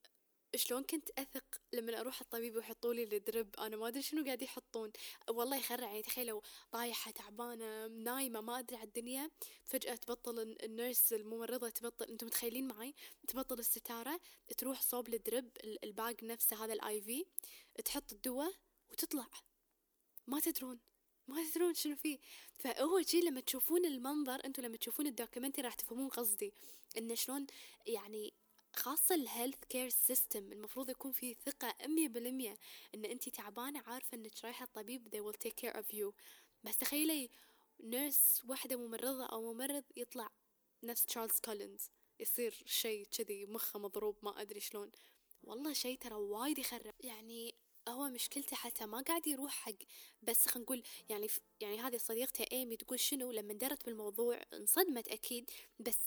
شلون 0.56 0.82
كنت 0.82 1.10
أثق 1.18 1.44
لما 1.72 2.00
أروح 2.00 2.20
الطبيب 2.20 2.56
ويحطوا 2.56 2.94
لي 2.94 3.02
ال 3.02 3.11
drip؟ 3.11 3.56
أنا 3.58 3.76
ما 3.76 3.88
أدري 3.88 4.02
شنو 4.02 4.24
قاعد 4.24 4.42
يحطون. 4.42 4.92
والله 5.28 5.56
يخرع 5.56 5.86
يعني 5.86 6.02
تخيلوا 6.02 6.40
طايحة 6.72 7.10
تعبانة 7.10 7.86
نايمة 7.86 8.40
ما 8.40 8.58
أدري 8.58 8.76
على 8.76 8.86
الدنيا. 8.86 9.30
فجأة 9.64 9.94
تبطل 9.94 10.38
ال- 10.40 10.64
ال 10.64 10.72
nurse 10.72 11.12
الممرضة 11.12 11.68
تبطل 11.68 12.04
أنتم 12.04 12.26
متخيلين 12.26 12.68
معي؟ 12.68 12.94
تبطل 13.28 13.58
الستارة 13.58 14.20
تروح 14.58 14.82
صوب 14.82 15.08
ال 15.14 15.21
drip 15.21 15.50
ال- 15.64 15.84
bag 15.84 16.22
نفسه 16.24 16.64
هذا 16.64 16.72
ال 16.72 17.00
IV 17.00 17.24
تحط 17.84 18.12
الدواء 18.12 18.52
وتطلع. 18.90 19.26
ما 20.26 20.40
تدرون 20.40 20.78
ما 21.28 21.50
تدرون 21.50 21.74
شنو 21.74 21.96
فيه. 21.96 22.18
فهو 22.58 23.02
شي 23.02 23.20
لما 23.20 23.40
تشوفون 23.40 23.84
المنظر 23.84 24.44
أنتم 24.44 24.62
لما 24.62 24.76
تشوفون 24.76 25.06
ال 25.06 25.11
documentary 25.11 25.64
راح 25.64 25.74
تفهمون 25.74 26.08
قصدي. 26.08 26.54
انه 26.98 27.14
شلون 27.14 27.46
يعني 27.86 28.32
خاصة 28.78 29.14
ال 29.14 29.64
healthcare 29.68 29.88
system 29.88 30.52
المفروض 30.52 30.90
يكون 30.90 31.12
في 31.12 31.34
ثقة 31.34 31.74
مية 31.84 32.08
بالمية 32.08 32.56
إن 32.94 33.04
أنتي 33.04 33.30
تعبانة 33.30 33.82
عارفة 33.86 34.14
إنك 34.16 34.44
رايحة 34.44 34.64
الطبيب 34.64 35.08
they 35.08 35.18
will 35.20 35.38
take 35.46 35.54
care 35.64 35.76
of 35.76 35.96
you. 35.96 36.12
بس 36.64 36.78
تخيلي 36.78 37.30
nurse 37.80 38.42
واحدة 38.48 38.76
ممرضة 38.76 39.26
أو 39.26 39.52
ممرض 39.52 39.84
يطلع 39.96 40.30
نفس 40.82 41.06
تشارلز 41.06 41.40
كولينز 41.40 41.90
يصير 42.20 42.62
شيء 42.66 43.06
كذي 43.06 43.46
مخه 43.46 43.78
مضروب 43.78 44.16
ما 44.22 44.40
أدري 44.42 44.60
شلون. 44.60 44.90
والله 45.44 45.72
شيء 45.72 45.98
ترى 45.98 46.14
وايد 46.14 46.58
يخرع. 46.58 46.94
يعني 47.00 47.54
هو 47.88 48.08
مشكلته 48.08 48.56
حتى 48.56 48.86
ما 48.86 49.00
قاعد 49.00 49.26
يروح 49.26 49.52
حق 49.52 49.72
بس 50.22 50.46
خلينا 50.46 50.64
نقول 50.64 50.82
يعني 51.08 51.26
يعني 51.60 51.80
هذه 51.80 51.96
صديقته 51.96 52.46
ايمي 52.52 52.76
تقول 52.76 53.00
شنو 53.00 53.32
لما 53.32 53.54
درت 53.54 53.86
بالموضوع 53.86 54.40
انصدمت 54.52 55.08
أكيد 55.08 55.50
بس 55.78 55.98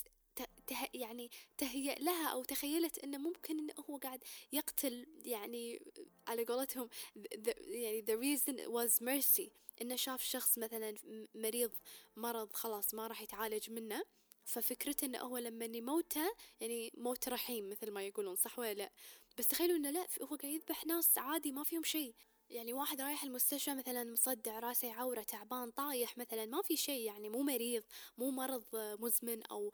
ته 0.68 0.88
يعني 0.94 1.32
تهيأ 1.58 1.96
لها 1.96 2.28
أو 2.28 2.44
تخيلت 2.44 3.00
إنه 3.00 3.18
ممكن 3.18 3.60
إنه 3.60 3.74
هو 3.90 3.98
قاعد 3.98 4.24
يقتل 4.52 5.06
يعني 5.26 5.82
على 6.28 6.46
قولتهم 6.46 6.90
the, 7.18 7.54
يعني 7.68 8.06
the 8.08 8.20
reason 8.22 8.56
was 8.72 9.02
mercy. 9.04 9.50
إنه 9.82 9.96
شاف 9.96 10.24
شخص 10.24 10.58
مثلا 10.58 10.96
مريض 11.36 11.72
مرض 12.16 12.54
خلاص 12.54 12.94
ما 12.94 13.08
راح 13.08 13.22
يتعالج 13.22 13.70
منه. 13.70 14.04
ففكرته 14.46 15.06
إنه 15.06 15.20
هو 15.20 15.38
لما 15.38 15.66
يموته 15.66 16.36
يعني 16.62 16.92
موت 16.98 17.30
رحيم 17.30 17.70
مثل 17.70 17.92
ما 17.92 18.04
يقولون 18.04 18.36
صح 18.36 18.60
ولا 18.60 18.74
لا؟ 18.74 18.92
بس 19.38 19.48
تخيلوا 19.48 19.78
إنه 19.78 19.90
لا 19.90 20.08
هو 20.22 20.36
قاعد 20.36 20.54
يذبح 20.54 20.86
ناس 20.86 21.18
عادي 21.18 21.52
ما 21.52 21.64
فيهم 21.64 21.84
شيء. 21.84 22.14
يعني 22.50 22.74
واحد 22.74 23.02
رايح 23.02 23.24
المستشفى 23.24 23.74
مثلا 23.74 24.04
مصدع 24.04 24.60
راسه 24.60 24.88
يعوره 24.88 25.22
تعبان 25.22 25.72
طايح 25.72 26.18
مثلا 26.18 26.46
ما 26.46 26.62
في 26.62 26.78
شيء 26.78 27.06
يعني 27.06 27.30
مو 27.30 27.42
مريض 27.42 27.84
مو 28.18 28.32
مرض 28.32 28.64
مزمن 28.74 29.44
أو 29.44 29.74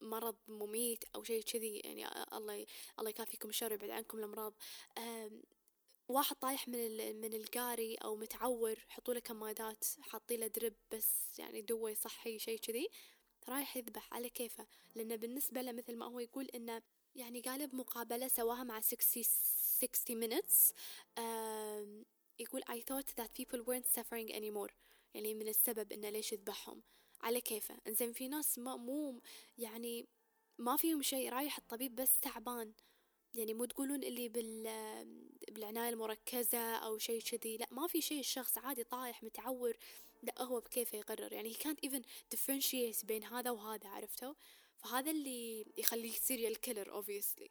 مرض 0.00 0.36
مميت 0.48 1.04
أو 1.14 1.24
شيء 1.24 1.42
كذي 1.42 1.76
يعني 1.76 2.06
الله 2.32 2.66
الله 2.98 3.10
يكافيكم 3.10 3.48
الشر 3.48 3.72
ويبعد 3.72 3.90
عنكم 3.90 4.18
الأمراض. 4.18 4.54
واحد 6.08 6.36
طايح 6.36 6.68
من 6.68 7.16
من 7.20 7.34
القاري 7.34 7.94
أو 7.94 8.16
متعور 8.16 8.76
حطوا 8.88 9.14
له 9.14 9.20
كمادات 9.20 9.84
حاطين 10.00 10.40
له 10.40 10.46
درب 10.46 10.74
بس 10.92 11.38
يعني 11.38 11.60
دواء 11.62 11.94
صحي 11.94 12.38
شيء 12.38 12.58
كذي 12.58 12.88
رايح 13.48 13.76
يذبح 13.76 14.14
على 14.14 14.30
كيفه. 14.30 14.66
لأنه 14.94 15.16
بالنسبة 15.16 15.62
له 15.62 15.72
مثل 15.72 15.96
ما 15.96 16.06
هو 16.06 16.18
يقول 16.20 16.44
إنه 16.54 16.82
يعني 17.14 17.40
قال 17.40 17.66
بمقابلة 17.66 18.28
سواها 18.28 18.64
مع 18.64 18.80
60 18.80 19.22
60 19.84 20.20
minutes. 20.20 20.72
أم، 21.18 22.04
يقول 22.38 22.62
I 22.62 22.80
thought 22.80 23.06
that 23.20 23.28
people 23.40 23.60
weren't 23.60 24.00
suffering 24.00 24.32
anymore. 24.32 24.72
يعني 25.14 25.34
من 25.34 25.48
السبب 25.48 25.92
انه 25.92 26.10
ليش 26.10 26.32
يذبحهم. 26.32 26.82
على 27.20 27.40
كيفه. 27.40 27.76
إنزين 27.86 28.12
في 28.12 28.28
ناس 28.28 28.58
ما 28.58 28.76
مو 28.76 29.20
يعني 29.58 30.06
ما 30.58 30.76
فيهم 30.76 31.02
شيء. 31.02 31.28
رايح 31.28 31.58
الطبيب 31.58 31.94
بس 31.94 32.20
تعبان. 32.20 32.72
يعني 33.34 33.54
مو 33.54 33.64
تقولون 33.64 34.04
اللي 34.04 34.28
بال 34.28 34.62
بالعناية 35.52 35.88
المركزة 35.88 36.58
أو 36.76 36.98
شيء 36.98 37.20
كذي. 37.20 37.56
لا 37.56 37.66
ما 37.70 37.86
في 37.86 38.00
شيء. 38.00 38.20
الشخص 38.20 38.58
عادي 38.58 38.84
طايح 38.84 39.22
متعور. 39.22 39.76
لا 40.22 40.42
هو 40.42 40.60
بكيفه 40.60 40.98
يقرر. 40.98 41.32
يعني 41.32 41.54
he 41.54 41.56
can't 41.56 41.88
even 41.90 42.02
differentiate 42.34 43.04
بين 43.04 43.24
هذا 43.24 43.50
وهذا 43.50 43.88
عرفتوا؟ 43.88 44.34
فهذا 44.78 45.10
اللي 45.10 45.66
يخليه 45.76 46.12
serial 46.12 46.60
killer 46.60 47.02
obviously. 47.02 47.48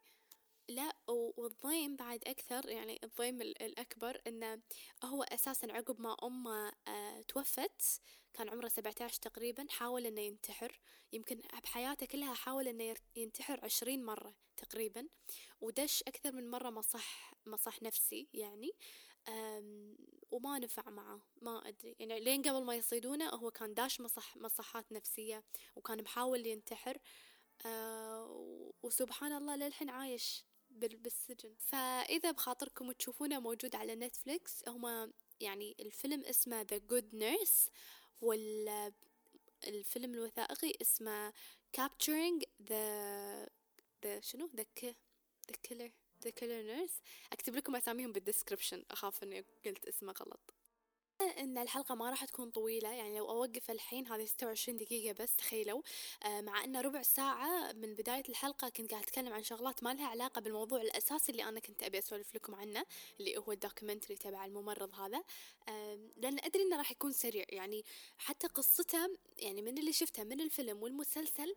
لا 0.69 0.93
والضيم 1.07 1.95
بعد 1.95 2.23
أكثر 2.27 2.69
يعني 2.69 2.99
الضيم 3.03 3.41
ال- 3.41 3.61
الأكبر 3.61 4.21
إنه 4.27 4.61
هو 5.03 5.23
أساسا 5.23 5.67
عقب 5.71 6.01
ما 6.01 6.15
أمه 6.23 6.71
آه، 6.87 7.21
توفت 7.21 8.01
كان 8.33 8.49
عمره 8.49 8.67
17 8.67 9.21
تقريبا 9.21 9.65
حاول 9.69 10.05
إنه 10.05 10.21
ينتحر. 10.21 10.79
يمكن 11.13 11.41
بحياته 11.63 12.05
كلها 12.05 12.33
حاول 12.33 12.67
إنه 12.67 12.95
ينتحر 13.15 13.59
عشرين 13.65 14.05
مرة 14.05 14.35
تقريبا. 14.57 15.07
ودش 15.61 16.03
أكثر 16.07 16.31
من 16.31 16.49
مرة 16.51 16.69
مصح 16.69 17.33
مصح 17.45 17.81
نفسي 17.81 18.27
يعني 18.33 18.71
وما 20.31 20.59
نفع 20.59 20.89
معه 20.89 21.21
ما 21.41 21.67
أدري. 21.67 21.95
يعني 21.99 22.19
لين 22.19 22.41
قبل 22.41 22.63
ما 22.63 22.75
يصيدونه 22.75 23.29
هو 23.29 23.51
كان 23.51 23.73
داش 23.73 24.01
مصح 24.01 24.37
مصحات 24.37 24.91
نفسية 24.91 25.43
وكان 25.75 26.03
محاول 26.03 26.45
ينتحر. 26.45 26.97
أه 27.65 28.71
وسبحان 28.83 29.31
الله 29.33 29.55
للحين 29.55 29.89
عايش. 29.89 30.45
بالسجن. 30.85 31.55
فإذا 31.59 32.31
بخاطركم 32.31 32.91
تشوفونه 32.91 33.39
موجود 33.39 33.75
على 33.75 33.95
نتفليكس 33.95 34.69
هما 34.69 35.11
يعني 35.39 35.75
الفيلم 35.79 36.25
اسمه 36.25 36.63
The 36.63 36.79
Good 36.91 37.13
Nurse 37.13 37.69
والفيلم 38.21 40.13
الوثائقي 40.13 40.73
اسمه 40.81 41.33
Capturing 41.77 42.41
the 42.69 43.47
the 44.05 44.19
شنو؟ 44.21 44.49
The 44.57 44.63
the 45.47 45.55
killer 45.67 45.89
the 46.25 46.31
killer 46.31 46.63
nurse. 46.63 47.01
أكتب 47.31 47.55
لكم 47.55 47.75
أساميهم 47.75 48.11
بال 48.11 48.23
description 48.23 48.85
أخاف 48.91 49.23
إني 49.23 49.45
قلت 49.65 49.85
اسمه 49.85 50.13
غلط. 50.13 50.56
إن 51.21 51.57
الحلقة 51.57 51.95
ما 51.95 52.09
راح 52.09 52.25
تكون 52.25 52.49
طويلة 52.49 52.89
يعني 52.89 53.17
لو 53.17 53.29
أوقف 53.29 53.71
الحين 53.71 54.07
هذه 54.07 54.25
26 54.25 54.77
دقيقة 54.77 55.23
بس 55.23 55.35
تخيلوا. 55.35 55.81
آه 56.23 56.41
مع 56.41 56.63
إن 56.63 56.77
ربع 56.77 57.01
ساعة 57.01 57.71
من 57.71 57.93
بداية 57.93 58.23
الحلقة 58.29 58.69
كنت 58.69 58.91
قاعد 58.91 59.03
أتكلم 59.03 59.33
عن 59.33 59.43
شغلات 59.43 59.83
ما 59.83 59.93
لها 59.93 60.07
علاقة 60.07 60.41
بالموضوع 60.41 60.81
الأساسي 60.81 61.31
اللي 61.31 61.43
أنا 61.43 61.59
كنت 61.59 61.83
أبي 61.83 61.99
أسولف 61.99 62.35
لكم 62.35 62.55
عنه 62.55 62.85
اللي 63.19 63.37
هو 63.37 63.51
ال 63.51 63.57
documentary 63.57 64.15
تبع 64.15 64.45
الممرض 64.45 64.95
هذا. 64.99 65.23
آه 65.69 65.99
لأن 66.17 66.39
أدري 66.39 66.63
إنه 66.63 66.77
راح 66.77 66.91
يكون 66.91 67.11
سريع 67.11 67.45
يعني 67.49 67.85
حتى 68.17 68.47
قصته 68.47 69.09
يعني 69.37 69.61
من 69.61 69.77
اللي 69.77 69.93
شفته 69.93 70.23
من 70.23 70.41
الفيلم 70.41 70.83
والمسلسل 70.83 71.55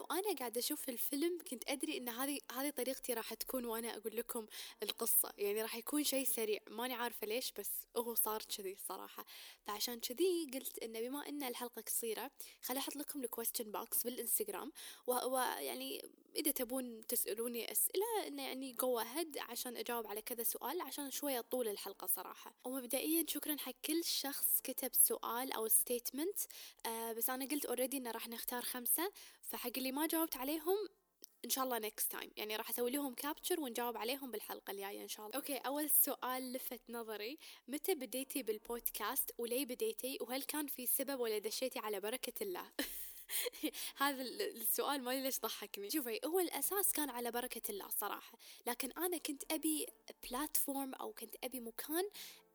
وأنا 0.00 0.34
قاعدة 0.38 0.58
أشوف 0.60 0.88
الفيلم 0.88 1.38
كنت 1.50 1.70
أدري 1.70 1.96
إن 1.96 2.08
هذه 2.08 2.38
هذه 2.52 2.70
طريقتي 2.70 3.14
راح 3.14 3.34
تكون 3.34 3.64
وأنا 3.64 3.96
أقول 3.96 4.16
لكم 4.16 4.46
القصة. 4.82 5.32
يعني 5.38 5.62
راح 5.62 5.76
يكون 5.76 6.04
شيء 6.04 6.26
سريع. 6.26 6.60
ماني 6.70 6.94
عارفة 6.94 7.26
ليش 7.26 7.52
بس 7.52 7.70
هو 7.96 8.14
صار 8.14 8.42
كذي 8.42 8.72
الصراحه 8.72 9.24
فعشان 9.66 10.00
كذي 10.00 10.50
قلت 10.54 10.78
انه 10.78 11.00
بما 11.00 11.28
إن 11.28 11.42
الحلقة 11.42 11.82
قصيرة 11.82 12.30
خلي 12.62 12.78
أحط 12.78 12.96
لكم 12.96 13.24
ال 13.24 13.29
question 13.29 13.72
box 13.72 14.02
بالإنستغرام. 14.02 14.72
ويعني 15.06 16.10
إذا 16.36 16.50
تبون 16.50 17.06
تسألوني 17.06 17.72
أسئلة 17.72 18.26
انه 18.26 18.42
يعني 18.42 18.72
go 18.72 18.98
ahead 18.98 19.38
عشان 19.38 19.76
أجاوب 19.76 20.06
على 20.06 20.22
كذا 20.22 20.42
سؤال 20.42 20.80
عشان 20.80 21.10
شوية 21.10 21.40
طول 21.40 21.68
الحلقة 21.68 22.06
صراحة. 22.06 22.54
ومبدئيا 22.64 23.24
شكرا 23.28 23.56
حق 23.56 23.74
كل 23.84 24.04
شخص 24.04 24.60
كتب 24.64 24.90
سؤال 24.94 25.52
أو 25.52 25.68
statement 25.68 26.38
آه 26.86 27.12
بس 27.12 27.30
أنا 27.30 27.44
قلت 27.44 27.64
already 27.64 27.96
انه 27.96 28.10
راح 28.10 28.28
نختار 28.28 28.62
خمسة. 28.62 29.12
فحق 29.44 29.72
اللي 29.76 29.92
ما 29.92 30.06
جاوبت 30.06 30.36
عليهم 30.36 30.88
إن 31.44 31.50
شاء 31.50 31.64
الله 31.64 31.78
next 31.78 32.12
time 32.12 32.30
يعني 32.36 32.56
راح 32.56 32.70
أسوي 32.70 32.90
لهم 32.90 33.14
capture 33.14 33.60
ونجاوب 33.60 33.96
عليهم 33.96 34.30
بالحلقة 34.30 34.70
الجاية 34.70 35.02
إن 35.02 35.08
شاء 35.08 35.26
الله. 35.26 35.36
okay 35.36 35.56
أول 35.56 35.90
سؤال 35.90 36.52
لفت 36.52 36.80
نظري. 36.88 37.38
متى 37.68 37.94
بديتي 37.94 38.42
بالبودكاست؟ 38.42 39.30
وليه 39.38 39.66
بديتي؟ 39.66 40.18
وهل 40.20 40.42
كان 40.42 40.66
في 40.66 40.86
سبب 40.86 41.20
ولا 41.20 41.38
دشيتي 41.38 41.78
على 41.78 42.00
بركة 42.00 42.42
الله؟ 42.42 42.70
هذا 43.96 44.22
السؤال 44.22 45.02
ما 45.02 45.10
ليش 45.10 45.40
ضحكني. 45.40 45.90
شوفي 45.90 46.20
هو 46.26 46.40
الأساس 46.40 46.92
كان 46.92 47.10
على 47.10 47.30
بركة 47.30 47.70
الله 47.70 47.88
صراحة. 47.88 48.38
لكن 48.66 48.92
أنا 48.92 49.18
كنت 49.18 49.52
أبي 49.52 49.86
platform 50.30 50.94
أو 50.94 51.12
كنت 51.12 51.34
أبي 51.44 51.60
مكان 51.60 52.10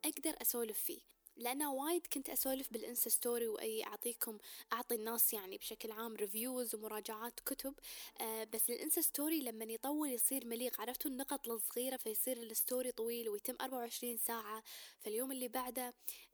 أقدر 0.06 0.36
أسولف 0.42 0.80
فيه. 0.80 1.19
لأن 1.40 1.64
وايد 1.64 2.08
كنت 2.08 2.30
أسولف 2.30 2.74
بال 2.74 2.84
Insta 2.84 3.10
story 3.10 3.48
وأي 3.48 3.84
أعطيكم 3.84 4.38
أعطي 4.74 4.96
الناس 4.96 5.34
يعني 5.34 5.58
بشكل 5.58 5.92
عام 5.92 6.16
reviews 6.16 6.76
ومراجعات 6.76 7.40
كتب 7.40 7.74
آه 8.22 8.44
بس 8.44 8.70
ال 8.70 8.75
Insta 8.75 9.02
story 9.02 9.42
لما 9.42 9.66
يطول 9.66 10.10
يصير 10.10 10.46
مليق 10.48 10.82
عرفتوا 10.82 11.12
النقط 11.12 11.48
الصغيرة 11.50 11.98
فيصير 11.98 12.38
ال 12.38 12.47
story 12.47 12.92
طويل 12.92 13.30
ويتم 13.30 13.56
24 13.62 14.18
ساعة 14.18 14.64
فاليوم 15.00 15.32
اللي 15.32 15.48
بعده 15.48 15.94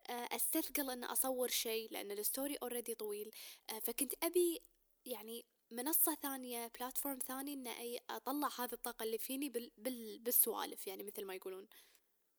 آه 0.10 0.28
أستثقل 0.36 0.90
أن 0.90 1.04
أصور 1.04 1.48
شيء 1.48 1.92
لأن 1.92 2.12
ال 2.12 2.19
story 2.19 2.56
already 2.56 2.96
طويل 2.96 3.32
آه 3.70 3.80
فكنت 3.80 4.14
أبي 4.24 4.62
يعني 5.06 5.46
منصة 5.72 6.16
ثانية 6.16 6.72
platform 6.80 7.20
ثاني 7.28 7.54
ان 7.54 7.68
أطلع 8.10 8.50
هذه 8.60 8.74
الطاقة 8.74 9.04
اللي 9.04 9.18
فيني 9.18 9.50
بال 9.50 9.72
بال 9.78 10.20
بالسوالف 10.20 10.88
يعني 10.88 11.04
مثل 11.04 11.26
ما 11.26 11.36
يقولون. 11.36 11.68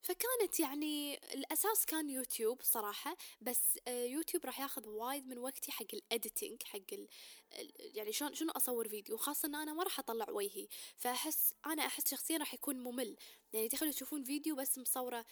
فكانت 0.03 0.61
يعني 0.61 1.15
الأساس 1.35 1.87
كان 1.87 2.11
يوتيوب 2.11 2.63
صراحة 2.63 3.17
بس 3.41 3.79
آه، 3.89 4.05
يوتيوب 4.05 4.47
راح 4.47 4.61
ياخذ 4.61 4.89
وايد 4.89 5.27
من 5.29 5.39
وقتي 5.39 5.73
حق 5.73 5.87
ال 5.95 6.03
editing 6.03 6.63
حق 6.63 6.79
ال 6.93 7.09
يعني 7.79 8.13
شلون 8.13 8.35
شنو 8.35 8.51
أصور 8.51 8.89
فيديو 8.89 9.17
خاصة 9.17 9.49
إن 9.49 9.55
أنا 9.55 9.73
ما 9.73 9.83
راح 9.83 9.99
أطلع 9.99 10.27
وجهي. 10.31 10.69
فأحس 10.97 11.55
أنا 11.67 11.87
أحس 11.87 12.11
شخصيا 12.11 12.39
راح 12.39 12.55
يكون 12.55 12.77
ممل. 12.81 13.17
يعني 13.53 13.69
تخيلوا 13.69 13.93
تشوفون 13.93 14.25
فيديو 14.25 14.57
بس 14.57 14.79
مصورة 14.79 15.27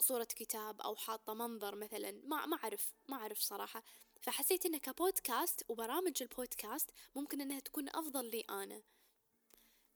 صورة 0.00 0.24
كتاب 0.24 0.80
أو 0.80 0.96
حاطة 0.96 1.34
منظر 1.34 1.74
مثلا 1.76 2.12
ما 2.24 2.46
ما 2.46 2.56
أعرف 2.56 2.92
ما 3.08 3.16
أعرف 3.16 3.38
صراحة. 3.40 3.82
فحسيت 4.20 4.66
إنه 4.66 4.78
كبودكاست 4.78 5.62
وبرامج 5.68 6.22
البودكاست 6.22 6.90
ممكن 7.14 7.40
إنها 7.40 7.60
تكون 7.60 7.88
أفضل 7.88 8.30
لي 8.30 8.40
أنا. 8.50 8.82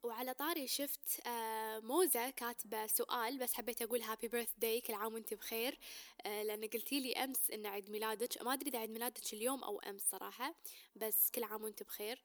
وعلى 0.03 0.35
طاري 0.35 0.67
شفت 0.67 1.27
آه، 1.27 1.79
موزة 1.81 2.31
كاتبة 2.31 2.87
سؤال 2.87 3.39
بس 3.39 3.55
حبيت 3.55 3.83
أقول 3.83 4.03
happy 4.03 4.29
birthday 4.29 4.81
كل 4.81 4.95
عام 4.95 5.15
وأنت 5.15 5.35
بخير 5.35 5.79
آه، 6.27 6.43
لأن 6.43 6.65
قلتي 6.65 7.01
لي 7.01 7.13
أمس 7.13 7.51
إن 7.51 7.67
عيد 7.67 7.91
ميلادك 7.91 8.43
ما 8.43 8.53
أدري 8.53 8.71
إذا 8.71 8.79
عيد 8.79 8.91
ميلادك 8.91 9.33
اليوم 9.33 9.65
أو 9.65 9.81
أمس 9.81 10.03
صراحة 10.11 10.55
بس 10.97 11.31
كل 11.31 11.45
عام 11.45 11.63
وأنت 11.65 11.83
بخير 11.83 12.23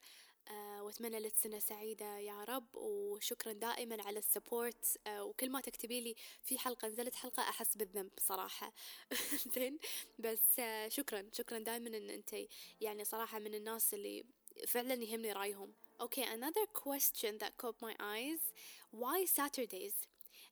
أه 0.51 0.83
وأتمنى 0.83 1.19
لك 1.19 1.35
سنة 1.37 1.59
سعيدة 1.59 2.17
يا 2.19 2.43
رب 2.43 2.75
وشكرا 2.75 3.53
دائما 3.53 3.97
على 4.03 4.19
ال 4.19 4.29
support 4.29 4.97
وكل 5.09 5.49
ما 5.49 5.61
تكتبي 5.61 6.01
لي 6.01 6.15
في 6.43 6.57
حلقة 6.59 6.87
نزلت 6.87 7.15
حلقة 7.15 7.43
أحس 7.43 7.77
بالذنب 7.77 8.11
صراحة. 8.19 8.73
زين 9.55 9.79
بس 10.19 10.61
شكرا 10.87 11.29
شكرا 11.33 11.59
دائما 11.59 11.87
إن 11.97 12.09
أنت 12.09 12.35
يعني 12.81 13.03
صراحة 13.05 13.39
من 13.39 13.55
الناس 13.55 13.93
اللي 13.93 14.25
فعلا 14.67 14.93
يهمني 14.93 15.31
رأيهم. 15.33 15.73
Okay, 16.01 16.23
another 16.23 16.65
question 16.73 17.37
that 17.39 17.57
caught 17.57 17.75
my 17.81 17.95
eyes. 17.99 18.51
Why 18.91 19.25
Saturdays? 19.25 20.07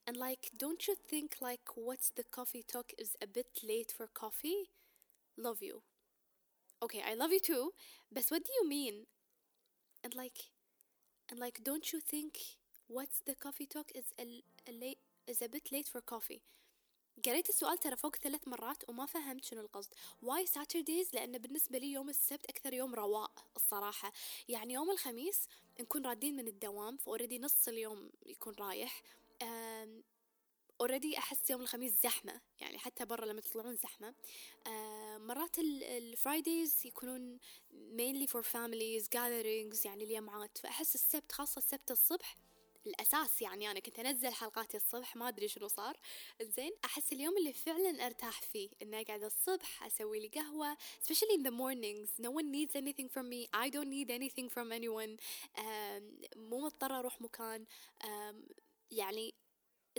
And 0.08 0.18
like, 0.18 0.52
don't 0.58 0.88
you 0.88 0.96
think 0.96 1.36
like 1.42 1.62
what's 1.76 2.10
the 2.10 2.24
coffee 2.24 2.64
talk 2.64 2.92
is 2.98 3.16
a 3.22 3.28
bit 3.28 3.48
late 3.64 3.94
for 3.96 4.08
coffee? 4.08 4.70
Love 5.38 5.62
you. 5.62 5.84
Okay, 6.84 7.02
I 7.08 7.14
love 7.16 7.32
you 7.32 7.40
too, 7.40 7.72
but 8.12 8.26
what 8.30 8.44
do 8.44 8.52
you 8.62 8.68
mean? 8.68 9.06
And 10.04 10.16
like, 10.16 10.52
and 11.30 11.40
like, 11.40 11.62
don't 11.64 11.94
you 11.94 12.00
think 12.02 12.40
what's 12.88 13.22
the 13.26 13.36
coffee 13.36 13.68
talk 13.68 13.92
is 13.96 14.06
a, 14.20 14.44
a 14.70 14.74
late 14.74 15.00
is 15.28 15.42
a 15.42 15.50
bit 15.50 15.70
late 15.72 15.88
for 15.90 16.02
coffee? 16.02 16.44
قريت 17.26 17.50
السؤال 17.50 17.78
ترى 17.78 17.96
فوق 17.96 18.16
ثلاث 18.16 18.48
مرات 18.48 18.90
وما 18.90 19.06
فهمت 19.06 19.46
شنو 19.46 19.62
القصد. 19.62 19.94
why 20.22 20.46
Saturdays 20.46 21.10
لأن 21.14 21.38
بالنسبة 21.38 21.78
لي 21.78 21.92
يوم 21.92 22.10
السبت 22.10 22.46
أكثر 22.46 22.74
يوم 22.74 22.96
رواق 22.96 23.32
الصراحة. 23.56 24.12
يعني 24.48 24.74
يوم 24.74 24.92
الخميس 24.92 25.48
نكون 25.80 26.06
رادين 26.06 26.36
من 26.36 26.48
الدوام 26.48 26.98
ف 26.98 27.03
already 27.03 27.40
نص 27.40 27.68
اليوم 27.68 28.12
يكون 28.26 28.56
رايح. 28.60 29.04
already 30.82 31.18
أحس 31.18 31.50
يوم 31.50 31.62
الخميس 31.62 32.02
زحمة 32.04 32.42
يعني 32.60 32.78
حتى 32.78 33.06
برا 33.06 33.26
لما 33.26 33.42
تطلعون 33.42 33.76
زحمة. 33.76 34.14
مرات 35.18 35.60
ال 35.60 35.75
Fridays 35.75 36.86
يكونون 36.86 37.40
mainly 37.74 38.28
for 38.28 38.42
families 38.42 39.04
gatherings 39.04 39.86
يعني 39.86 40.04
الجمعات 40.04 40.58
فأحس 40.58 40.96
السبت 40.96 41.32
خاصة 41.32 41.60
السبت 41.60 41.92
الصبح 41.92 42.38
الأساس 42.88 43.42
يعني 43.42 43.72
أنا 43.72 43.80
كنت 43.80 44.00
أنزل 44.00 44.34
حلقاتي 44.34 44.78
الصبح 44.78 45.16
ما 45.16 45.28
أدري 45.28 45.48
شنو 45.48 45.68
صار. 45.68 46.00
زين 46.42 46.72
أحس 46.86 47.14
اليوم 47.14 47.38
اللي 47.38 47.54
فعلا 47.54 48.06
أرتاح 48.06 48.42
فيه 48.42 48.70
إني 48.82 49.02
أقعد 49.02 49.24
الصبح 49.24 49.84
أسوي 49.84 50.20
لي 50.20 50.28
قهوة 50.28 50.78
especially 51.04 51.36
in 51.38 51.44
the 51.44 51.52
mornings. 51.52 52.10
No 52.20 52.32
one 52.32 52.52
needs 52.52 52.76
anything 52.76 53.10
from 53.10 53.30
me. 53.30 53.48
I 53.54 53.70
don't 53.70 53.90
need 53.90 54.12
anything 54.12 54.50
from 54.50 54.72
anyone. 54.72 55.18
مو 56.36 56.60
مضطرة 56.60 57.00
أروح 57.00 57.22
مكان. 57.22 57.66
يعني 58.92 59.34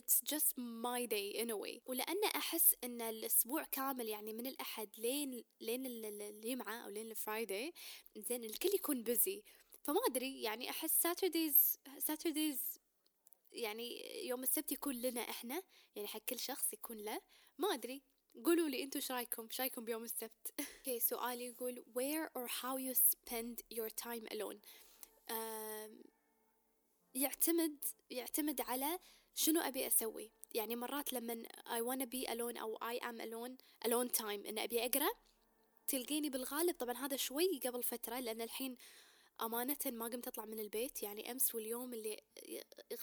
it's 0.01 0.21
just 0.35 0.59
my 0.59 1.07
day 1.07 1.43
in 1.43 1.51
a 1.51 1.57
way. 1.57 1.81
ولأن 1.87 2.25
أحس 2.25 2.75
أن 2.85 3.03
الأسبوع 3.03 3.65
كامل 3.65 4.09
يعني 4.09 4.33
من 4.33 4.47
الأحد 4.47 4.89
لين 4.99 5.45
لين 5.61 5.87
الجمعة 5.87 6.85
أو 6.85 6.89
لين 6.89 7.11
الفرايداي 7.11 7.73
زين 8.17 8.45
الكل 8.45 8.69
يكون 8.75 9.05
busy. 9.05 9.43
فما 9.85 10.01
أدري 10.09 10.43
يعني 10.43 10.71
أحس 10.71 11.07
Saturdays 11.07 11.77
Saturdays 12.13 12.79
يعني 13.53 14.19
يوم 14.27 14.43
السبت 14.43 14.73
يكون 14.73 14.95
لنا 14.95 15.21
إحنا 15.21 15.63
يعني 15.97 16.09
حق 16.09 16.21
كل 16.29 16.39
شخص 16.39 16.73
يكون 16.73 16.97
له. 16.97 17.21
ما 17.59 17.75
أدري. 17.75 18.03
قولوا 18.45 18.69
لي 18.69 18.83
أنتوا 18.83 19.01
إيش 19.01 19.13
رأيكم؟ 19.13 19.43
إيش 19.43 19.61
رأيكم 19.61 19.85
بيوم 19.85 20.05
السبت؟ 20.05 20.55
أوكي 20.61 20.99
okay, 21.01 21.03
سؤال 21.03 21.41
يقول 21.41 21.85
where 21.95 22.29
or 22.39 22.49
how 22.49 22.77
you 22.79 22.95
spend 22.95 23.77
your 23.79 23.91
time 23.91 24.27
alone. 24.35 24.59
يعتمد 27.15 27.85
يعتمد 28.11 28.61
على 28.61 28.99
شنو 29.35 29.61
أبي 29.61 29.87
أسوي. 29.87 30.31
يعني 30.55 30.77
مرات 30.77 31.13
لما 31.13 31.43
I 31.67 31.81
wanna 31.81 32.07
be 32.07 32.31
alone 32.31 32.61
أو 32.61 32.79
I 32.79 32.99
am 33.03 33.21
alone 33.21 33.57
alone 33.89 34.21
time 34.21 34.49
إن 34.49 34.59
أبي 34.59 34.87
أقرأ 34.87 35.11
تلقيني 35.89 36.31
بالغالب 36.31 36.75
طبعا 36.75 36.95
هذا 36.95 37.17
شوي 37.17 37.61
قبل 37.65 37.83
فترة 37.83 38.21
لأن 38.21 38.41
الحين 38.41 38.77
أمانة 39.43 39.77
ما 39.87 40.05
قمت 40.05 40.29
أطلع 40.29 40.45
من 40.45 40.61
البيت 40.61 41.03
يعني 41.03 41.31
أمس 41.31 41.55
واليوم 41.55 41.95
اللي 41.95 42.21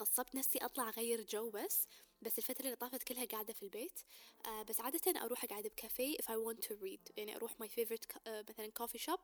غصبت 0.00 0.34
نفسي 0.34 0.58
أطلع 0.58 0.88
أغير 0.88 1.22
جو 1.22 1.50
بس 1.50 1.86
بس 2.22 2.38
الفترة 2.38 2.64
اللي 2.64 2.76
طافت 2.76 3.02
كلها 3.02 3.24
قاعدة 3.24 3.52
في 3.52 3.62
البيت. 3.62 4.00
آه 4.46 4.62
بس 4.62 4.80
عادة 4.80 5.20
أروح 5.20 5.44
أقعد 5.44 5.66
بكافيه 5.66 6.16
if 6.16 6.24
I 6.24 6.34
want 6.36 6.64
to 6.66 6.70
read 6.70 7.12
يعني 7.16 7.36
أروح 7.36 7.52
my 7.52 7.66
favorite 7.66 8.16
آه 8.26 8.44
مثلا 8.48 8.66
coffee 8.66 8.98
shop 8.98 9.18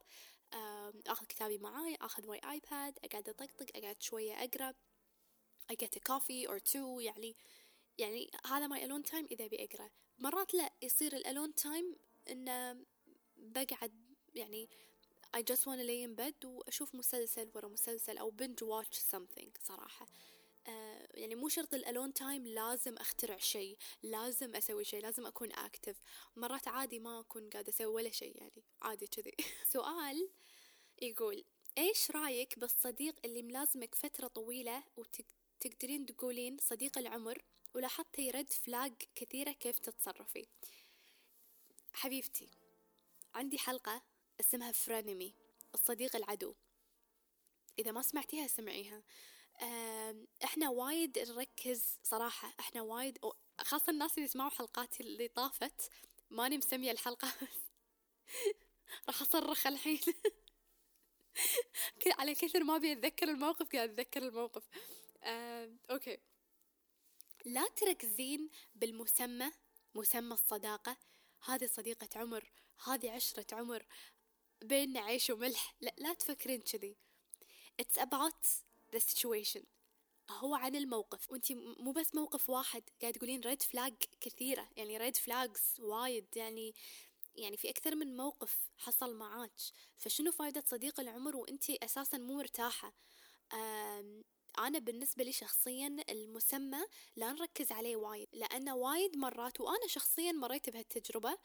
آه 0.53 0.93
أخذ 1.07 1.27
كتابي 1.27 1.59
معاي 1.59 1.97
أخذ 2.01 2.37
my 2.37 2.41
iPad 2.41 2.95
أقعد 3.05 3.29
أطقطق 3.29 3.77
أقعد 3.77 4.03
شوية 4.03 4.45
أقرأ 4.45 4.75
I 5.73 5.75
get 5.77 5.97
a 5.97 6.01
coffee 6.13 6.47
or 6.49 6.59
two 6.73 7.01
يعني 7.01 7.37
يعني 7.99 8.31
هذا 8.47 8.69
my 8.69 8.81
alone 8.81 9.11
time 9.11 9.27
إذا 9.31 9.45
أبي 9.45 9.65
أقرأ. 9.65 9.91
مرات 10.19 10.55
لا 10.55 10.73
يصير 10.83 11.17
ال 11.17 11.23
alone 11.23 11.55
time 11.55 11.97
إنه 12.31 12.85
بقعد 13.37 13.93
يعني 14.35 14.71
I 15.37 15.43
just 15.43 15.67
wanna 15.67 15.85
lay 15.85 16.03
in 16.03 16.15
bed 16.15 16.45
وأشوف 16.45 16.95
مسلسل 16.95 17.51
ورا 17.55 17.69
مسلسل 17.69 18.19
أو 18.19 18.33
binge 18.43 18.63
watch 18.65 18.99
something 18.99 19.49
صراحة. 19.63 20.07
آه 20.67 21.09
يعني 21.15 21.35
مو 21.35 21.49
شرط 21.49 21.75
ال 21.75 21.81
alone 21.81 22.13
time 22.13 22.47
لازم 22.47 22.97
أخترع 22.97 23.39
شيء 23.39 23.79
لازم 24.03 24.57
أسوي 24.57 24.85
شيء 24.85 25.03
لازم 25.03 25.27
أكون 25.27 25.53
active 25.53 25.97
مرات 26.37 26.69
عادي 26.69 26.99
ما 26.99 27.21
أكون 27.21 27.51
قاعدة 27.51 27.69
أسوي 27.69 27.87
ولا 27.87 28.11
شيء 28.11 28.37
يعني 28.37 28.63
عادي 28.83 29.07
كذي. 29.07 29.35
سؤال 29.73 30.31
يقول 31.03 31.45
إيش 31.79 32.11
رأيك 32.11 32.59
بالصديق 32.59 33.15
اللي 33.25 33.43
ملازمك 33.43 33.95
فترة 33.95 34.29
طويلة 34.29 34.85
وتقدرين 34.97 36.07
تقولين 36.07 36.57
صديق 36.61 36.99
العمر 36.99 37.45
ولاحظتي 37.75 38.31
رد 38.31 38.53
فلاج 38.53 38.95
كثيرة 39.15 39.53
كيف 39.53 39.79
تتصرفي؟ 39.79 40.47
حبيبتي 41.93 42.49
عندي 43.35 43.59
حلقة 43.59 44.03
اسمها 44.41 44.73
فرانيمي 44.73 45.35
الصديق 45.75 46.17
العدو. 46.17 46.55
إذا 47.79 47.91
ما 47.91 48.03
سمعتيها 48.03 48.47
سمعيها. 48.47 49.03
إحنا 50.45 50.71
وايد 50.71 51.19
نركز 51.19 51.99
صراحة 52.03 52.55
إحنا 52.61 52.83
وايد 52.83 53.19
خاصة 53.61 53.91
الناس 53.91 54.15
اللي 54.15 54.25
يسمعوا 54.25 54.51
حلقاتي 54.51 55.03
اللي 55.03 55.29
طافت 55.29 55.91
ماني 56.31 56.59
مسمية 56.59 56.91
الحلقة. 56.91 57.33
راح 59.09 59.23
أصرخ 59.23 59.67
الحين. 59.67 60.01
على 62.19 62.35
كثر 62.35 62.65
ما 62.65 62.77
أبي 62.77 62.93
أتذكر 62.93 63.29
الموقف 63.29 63.69
قاعد 63.73 63.91
أتذكر 63.91 64.23
الموقف. 64.23 64.63
Okay. 65.91 66.19
لا 67.45 67.69
تركزين 67.69 68.51
بالمسمى 68.75 69.51
مسمى 69.95 70.35
الصداقة. 70.35 70.97
هذه 71.45 71.67
صديقة 71.67 72.09
عمر 72.17 72.51
هذه 72.85 73.11
عشرة 73.11 73.55
عمر. 73.55 73.87
بيننا 74.63 75.01
عيش 75.01 75.31
وملح. 75.31 75.75
لا, 75.81 75.95
لا 75.99 76.15
تفكرين 76.15 76.61
كذي. 76.61 76.97
It's 77.83 78.01
about 78.01 78.47
the 78.97 79.01
situation. 79.01 79.65
هو 80.31 80.55
عن 80.55 80.77
الموقف. 80.77 81.31
وانتي 81.31 81.55
مو 81.55 81.93
بس 81.93 82.15
موقف 82.15 82.51
واحد. 82.51 82.83
قاعد 83.03 83.13
تقولين 83.13 83.41
red 83.41 83.63
flag 83.63 83.95
كثيرة. 84.21 84.69
يعني 84.77 84.97
red 84.97 85.17
flags 85.17 85.63
وايد. 85.79 86.27
يعني 86.37 86.75
يعني 87.37 87.57
في 87.57 87.71
أكثر 87.71 87.95
من 87.95 88.17
موقف 88.17 88.71
حصل 88.77 89.15
معاك. 89.15 89.53
فشنو 89.99 90.33
فايدة 90.33 90.65
صديق 90.67 91.01
العمر 91.01 91.37
وانتي 91.37 91.79
أساسا 91.83 92.19
مو 92.19 92.35
مرتاحة؟ 92.35 92.95
أنا 94.59 94.79
بالنسبة 94.79 95.25
لي 95.25 95.33
شخصيا 95.33 95.97
المسمى 96.11 96.79
لا 97.17 97.33
نركز 97.33 97.73
عليه 97.73 97.97
وايد. 97.97 98.29
لأنه 98.33 98.77
وايد 98.77 99.17
مرات 99.17 99.61
وأنا 99.61 99.87
شخصيا 99.87 100.33
مريت 100.33 100.71
بهالتجربة 100.71 101.39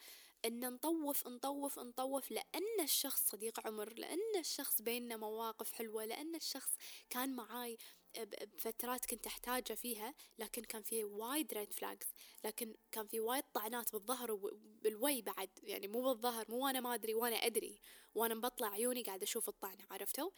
إن 0.44 0.72
نطوف 0.72 1.28
نطوف 1.28 1.78
نطوف 1.78 2.30
لأن 2.30 2.80
الشخص 2.80 3.30
صديق 3.30 3.66
عمر 3.66 3.94
لأن 3.98 4.38
الشخص 4.38 4.82
بيننا 4.82 5.16
مواقف 5.16 5.72
حلوة 5.72 6.04
لأن 6.04 6.34
الشخص 6.34 6.70
كان 7.10 7.36
معاي 7.36 7.78
بفترات 8.22 9.06
كنت 9.06 9.26
أحتاجه 9.26 9.74
فيها 9.74 10.14
لكن 10.38 10.62
كان 10.62 10.82
في 10.82 11.04
وايد 11.04 11.54
red 11.54 11.72
flags 11.72 12.06
لكن 12.44 12.74
كان 12.92 13.06
في 13.06 13.20
وايد 13.20 13.44
طعنات 13.54 13.92
بالظهر 13.92 14.32
وبالوي 14.32 15.22
بعد 15.22 15.50
يعني 15.62 15.88
مو 15.88 16.02
بالظهر 16.02 16.44
مو 16.48 16.64
وأنا 16.64 16.80
ما 16.80 16.94
أدري 16.94 17.14
وأنا 17.14 17.36
أدري 17.36 17.80
وأنا 18.14 18.34
مبطلة 18.34 18.68
عيوني 18.68 19.02
قاعد 19.02 19.22
أشوف 19.22 19.48
الطعنة 19.48 19.86
عرفتوا؟ 19.90 20.30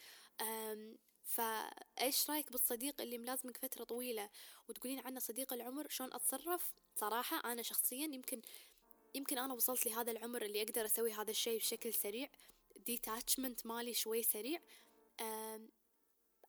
فايش 1.24 2.30
رأيك 2.30 2.52
بالصديق 2.52 3.00
اللي 3.00 3.18
ملازمك 3.18 3.56
فترة 3.56 3.84
طويلة 3.84 4.30
وتقولين 4.68 4.98
عنه 4.98 5.20
صديق 5.20 5.52
العمر؟ 5.52 5.86
شلون 5.90 6.12
أتصرف؟ 6.12 6.72
صراحة 6.96 7.52
أنا 7.52 7.62
شخصيا 7.62 8.06
يمكن 8.06 8.42
يمكن 9.16 9.38
أنا 9.38 9.54
وصلت 9.54 9.86
لهذا 9.86 10.12
العمر 10.12 10.42
اللي 10.42 10.62
أقدر 10.62 10.86
أسوي 10.86 11.12
هذا 11.12 11.30
الشيء 11.30 11.58
بشكل 11.58 11.94
سريع. 11.94 12.28
ديتاتشمنت 12.76 13.66
مالي 13.66 13.94
شوي 13.94 14.22
سريع. 14.22 14.60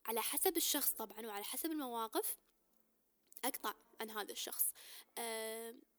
على 0.05 0.21
حسب 0.21 0.57
الشخص 0.57 0.91
طبعا 0.91 1.27
وعلى 1.27 1.43
حسب 1.43 1.71
المواقف 1.71 2.37
أقطع 3.43 3.73
عن 4.01 4.09
هذا 4.09 4.31
الشخص. 4.31 4.65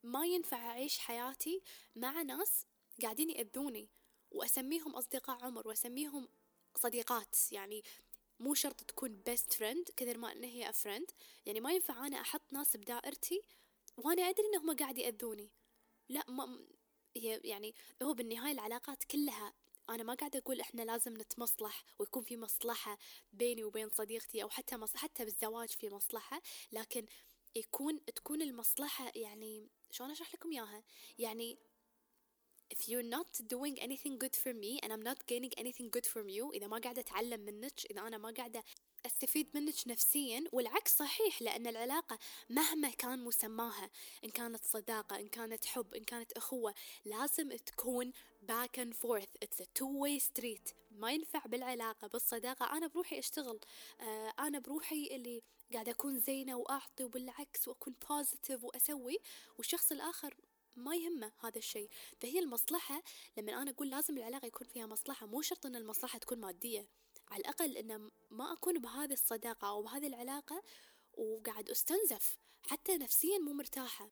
ما 0.02 0.26
ينفع 0.26 0.70
أعيش 0.70 0.98
حياتي 0.98 1.62
مع 1.96 2.22
ناس 2.22 2.66
قاعدين 3.02 3.30
يأذوني 3.30 3.88
وأسميهم 4.30 4.96
أصدقاء 4.96 5.44
عمر 5.44 5.68
وأسميهم 5.68 6.28
صديقات. 6.76 7.36
يعني 7.52 7.82
مو 8.40 8.54
شرط 8.54 8.84
تكون 8.84 9.16
best 9.16 9.52
friend 9.52 9.88
كثر 9.96 10.18
ما 10.18 10.32
إن 10.32 10.44
هي 10.44 10.72
friend 10.72 11.10
يعني 11.46 11.60
ما 11.60 11.72
ينفع 11.72 12.06
أنا 12.06 12.20
أحط 12.20 12.52
ناس 12.52 12.76
بدائرتي 12.76 13.42
وأنا 13.96 14.22
أدري 14.22 14.46
إنهم 14.46 14.76
قاعد 14.76 14.98
يأذوني. 14.98 15.50
لا 16.08 16.24
ما 16.28 16.58
هي 17.16 17.40
يعني 17.44 17.74
هو 18.02 18.14
بالنهاية 18.14 18.52
العلاقات 18.52 19.04
كلها 19.04 19.52
أنا 19.90 20.02
ما 20.02 20.14
قاعدة 20.14 20.38
أقول 20.38 20.60
إحنا 20.60 20.82
لازم 20.82 21.16
نتمصلح 21.16 21.84
ويكون 21.98 22.22
في 22.22 22.36
مصلحة 22.36 22.98
بيني 23.32 23.64
وبين 23.64 23.88
صديقتي 23.88 24.42
أو 24.42 24.48
حتى 24.48 24.76
مص... 24.76 24.96
حتى 24.96 25.24
بالزواج 25.24 25.68
في 25.68 25.88
مصلحة 25.88 26.40
لكن 26.72 27.06
يكون 27.56 28.04
تكون 28.04 28.42
المصلحة 28.42 29.12
يعني 29.14 29.68
شلون 29.90 30.10
أشرح 30.10 30.34
لكم 30.34 30.52
إياها؟ 30.52 30.82
يعني 31.18 31.58
if 32.74 32.88
you're 32.88 33.08
not 33.16 33.30
doing 33.54 33.74
anything 33.86 34.14
good 34.18 34.36
for 34.42 34.52
me 34.62 34.72
and 34.82 34.92
I'm 34.92 35.04
not 35.10 35.18
gaining 35.26 35.52
anything 35.62 35.88
good 35.96 36.06
from 36.06 36.28
you 36.28 36.52
إذا 36.54 36.66
ما 36.66 36.78
قاعدة 36.78 37.00
أتعلم 37.00 37.40
منك 37.40 37.86
إذا 37.90 38.00
أنا 38.00 38.18
ما 38.18 38.30
قاعدة 38.36 38.64
أستفيد 39.06 39.46
منك 39.54 39.74
نفسيا 39.86 40.44
والعكس 40.52 40.96
صحيح 40.96 41.42
لأن 41.42 41.66
العلاقة 41.66 42.18
مهما 42.50 42.90
كان 42.90 43.24
مسماها 43.24 43.90
إن 44.24 44.30
كانت 44.30 44.64
صداقة 44.64 45.16
إن 45.16 45.28
كانت 45.28 45.64
حب 45.64 45.94
إن 45.94 46.04
كانت 46.04 46.32
أخوة 46.32 46.74
لازم 47.04 47.48
تكون 47.48 48.12
back 48.46 48.78
and 48.78 48.94
forth. 48.94 49.32
It's 49.44 49.60
a 49.60 49.66
two 49.74 49.92
way 50.02 50.18
street. 50.18 50.74
ما 50.90 51.12
ينفع 51.12 51.38
بالعلاقة 51.46 52.08
بالصداقة. 52.08 52.76
أنا 52.76 52.86
بروحي 52.86 53.18
أشتغل. 53.18 53.60
آه 54.00 54.34
أنا 54.38 54.58
بروحي 54.58 55.06
اللي 55.06 55.42
قاعدة 55.72 55.92
أكون 55.92 56.18
زينة 56.18 56.56
وأعطي 56.56 57.04
وبالعكس 57.04 57.68
وأكون 57.68 57.94
بوزيتيف 58.10 58.64
وأسوي. 58.64 59.18
والشخص 59.58 59.92
الآخر 59.92 60.34
ما 60.78 60.96
يهمه 60.96 61.32
هذا 61.40 61.58
الشيء. 61.58 61.88
فهي 62.20 62.38
المصلحة 62.38 63.02
لما 63.36 63.62
أنا 63.62 63.70
أقول 63.70 63.90
لازم 63.90 64.18
العلاقة 64.18 64.46
يكون 64.46 64.66
فيها 64.66 64.86
مصلحة 64.86 65.26
مو 65.26 65.42
شرط 65.42 65.66
أن 65.66 65.76
المصلحة 65.76 66.18
تكون 66.18 66.38
مادية. 66.38 66.86
على 67.30 67.40
الأقل 67.40 67.76
إنه 67.76 68.10
ما 68.30 68.52
أكون 68.52 68.78
بهذه 68.78 69.12
الصداقة 69.12 69.68
أو 69.68 69.82
بهذه 69.82 70.06
العلاقة 70.06 70.62
وقاعد 71.18 71.70
أستنزف 71.70 72.36
حتى 72.62 72.96
نفسيا 72.96 73.38
مو 73.38 73.52
مرتاحة. 73.52 74.10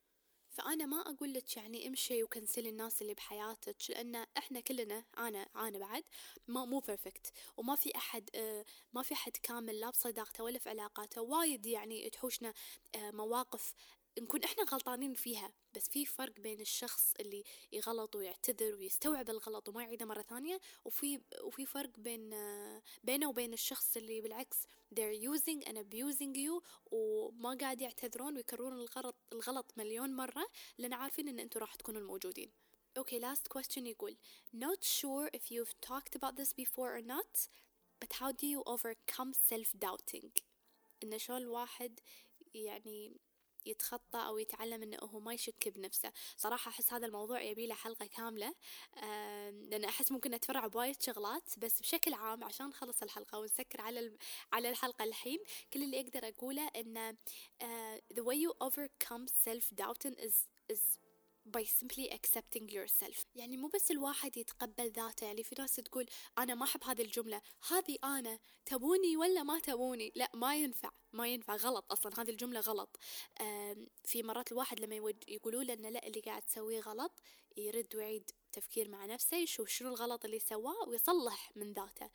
فأنا 0.56 0.86
ما 0.86 1.00
أقول 1.00 1.32
لك 1.32 1.56
يعني 1.56 1.88
امشي 1.88 2.22
وكنسلي 2.22 2.68
الناس 2.68 3.02
اللي 3.02 3.14
بحياتك 3.14 3.76
لأن 3.88 4.26
إحنا 4.38 4.60
كلنا 4.60 5.04
أنا 5.18 5.38
أنا 5.56 5.78
بعد 5.78 6.04
ما 6.48 6.64
مو 6.64 6.78
بيرفكت 6.78 7.32
وما 7.56 7.76
في 7.76 7.96
أحد 7.96 8.30
آه، 8.34 8.64
ما 8.92 9.02
في 9.02 9.14
أحد 9.14 9.32
كامل 9.42 9.80
لا 9.80 9.90
بصداقته 9.90 10.44
ولا 10.44 10.58
في 10.58 10.68
علاقاته. 10.68 11.22
وايد 11.22 11.66
يعني 11.66 12.10
تحوشنا 12.10 12.52
آه، 12.94 13.10
مواقف 13.10 13.74
نكون 14.18 14.44
إحنا 14.44 14.64
غلطانين 14.64 15.14
فيها 15.14 15.52
بس 15.74 15.88
في 15.88 16.06
فرق 16.06 16.40
بين 16.40 16.60
الشخص 16.60 17.14
اللي 17.20 17.44
يغلط 17.72 18.16
ويعتذر 18.16 18.74
ويستوعب 18.74 19.30
الغلط 19.30 19.68
وما 19.68 19.82
يعيده 19.82 20.06
مرة 20.06 20.22
ثانية 20.22 20.60
وفي 20.84 21.20
وفي 21.42 21.66
فرق 21.66 21.90
بين 21.98 22.30
بينه 23.04 23.28
وبين 23.28 23.52
الشخص 23.52 23.96
اللي 23.96 24.20
بالعكس 24.20 24.56
they're 24.94 25.34
using 25.34 25.68
and 25.68 25.76
abusing 25.76 26.34
you 26.36 26.62
وما 26.90 27.56
قاعد 27.60 27.80
يعتذرون 27.80 28.36
ويكررون 28.36 28.72
الغلط 28.72 29.16
الغلط 29.32 29.72
مليون 29.76 30.16
مرة 30.16 30.46
لأن 30.78 30.92
عارفين 30.92 31.28
إن 31.28 31.38
أنتم 31.38 31.60
راح 31.60 31.74
تكونوا 31.74 32.00
الموجودين. 32.00 32.50
Okay, 32.98 33.20
last 33.20 33.48
question 33.48 33.86
يقول 33.86 34.16
Not 34.54 34.82
sure 34.82 35.28
if 35.36 35.50
you've 35.50 35.74
talked 35.80 36.16
about 36.16 36.36
this 36.36 36.52
before 36.52 36.96
or 36.96 37.02
not 37.02 37.48
but 38.00 38.12
how 38.20 38.32
do 38.32 38.46
you 38.46 38.62
overcome 38.66 39.32
self-doubting 39.32 40.30
إن 41.02 41.18
شلون 41.18 41.38
الواحد 41.42 42.00
يعني 42.54 43.12
يتخطى 43.66 44.18
أو 44.18 44.38
يتعلم 44.38 44.82
إنه 44.82 44.98
هو 44.98 45.20
ما 45.20 45.34
يشك 45.34 45.68
بنفسه. 45.68 46.12
صراحة 46.36 46.68
أحس 46.68 46.92
هذا 46.92 47.06
الموضوع 47.06 47.42
يبي 47.42 47.66
له 47.66 47.74
حلقة 47.74 48.06
كاملة. 48.06 48.54
لأن 49.52 49.84
أحس 49.84 50.12
ممكن 50.12 50.30
نتفرع 50.30 50.66
بوايد 50.66 51.02
شغلات 51.02 51.58
بس 51.58 51.80
بشكل 51.80 52.14
عام 52.14 52.44
عشان 52.44 52.66
نخلص 52.66 53.02
الحلقة 53.02 53.38
ونسكر 53.38 53.80
على 53.80 54.18
على 54.52 54.68
الحلقة 54.70 55.04
الحين 55.04 55.38
كل 55.72 55.82
اللي 55.82 56.00
أقدر 56.00 56.28
أقوله 56.28 56.68
إنه 56.76 57.16
the 58.14 58.22
way 58.22 58.36
you 58.36 58.52
overcome 58.68 59.26
self 59.46 59.64
doubting 59.80 60.14
is 60.26 60.34
is 60.72 60.98
by 61.56 61.64
simply 61.64 62.10
accepting 62.10 62.68
yourself. 62.68 63.24
يعني 63.34 63.56
مو 63.56 63.68
بس 63.68 63.90
الواحد 63.90 64.36
يتقبل 64.36 64.90
ذاته 64.90 65.24
يعني 65.24 65.42
في 65.42 65.54
ناس 65.58 65.76
تقول 65.76 66.06
أنا 66.38 66.54
ما 66.54 66.64
أحب 66.64 66.84
هذه 66.84 67.02
الجملة. 67.02 67.42
هذه 67.70 67.98
أنا 68.04 68.38
تبوني 68.66 69.16
ولا 69.16 69.42
ما 69.42 69.58
تبوني؟ 69.58 70.12
لا 70.14 70.30
ما 70.34 70.56
ينفع. 70.56 70.90
ما 71.16 71.28
ينفع 71.28 71.56
غلط 71.56 71.92
أصلا 71.92 72.12
هذه 72.22 72.30
الجملة 72.30 72.60
غلط. 72.60 72.96
في 74.04 74.22
مرات 74.22 74.52
الواحد 74.52 74.80
لما 74.80 75.14
يقولوا 75.28 75.62
له 75.62 75.72
أنه 75.74 75.88
لا 75.88 76.06
اللي 76.06 76.20
قاعد 76.20 76.42
تسويه 76.42 76.80
غلط 76.80 77.12
يرد 77.56 77.96
ويعيد 77.96 78.30
تفكير 78.52 78.88
مع 78.88 79.06
نفسه 79.06 79.36
يشوف 79.36 79.68
شنو 79.68 79.88
الغلط 79.88 80.24
اللي 80.24 80.38
سواه 80.38 80.88
ويصلح 80.88 81.52
من 81.56 81.72
ذاته. 81.72 82.10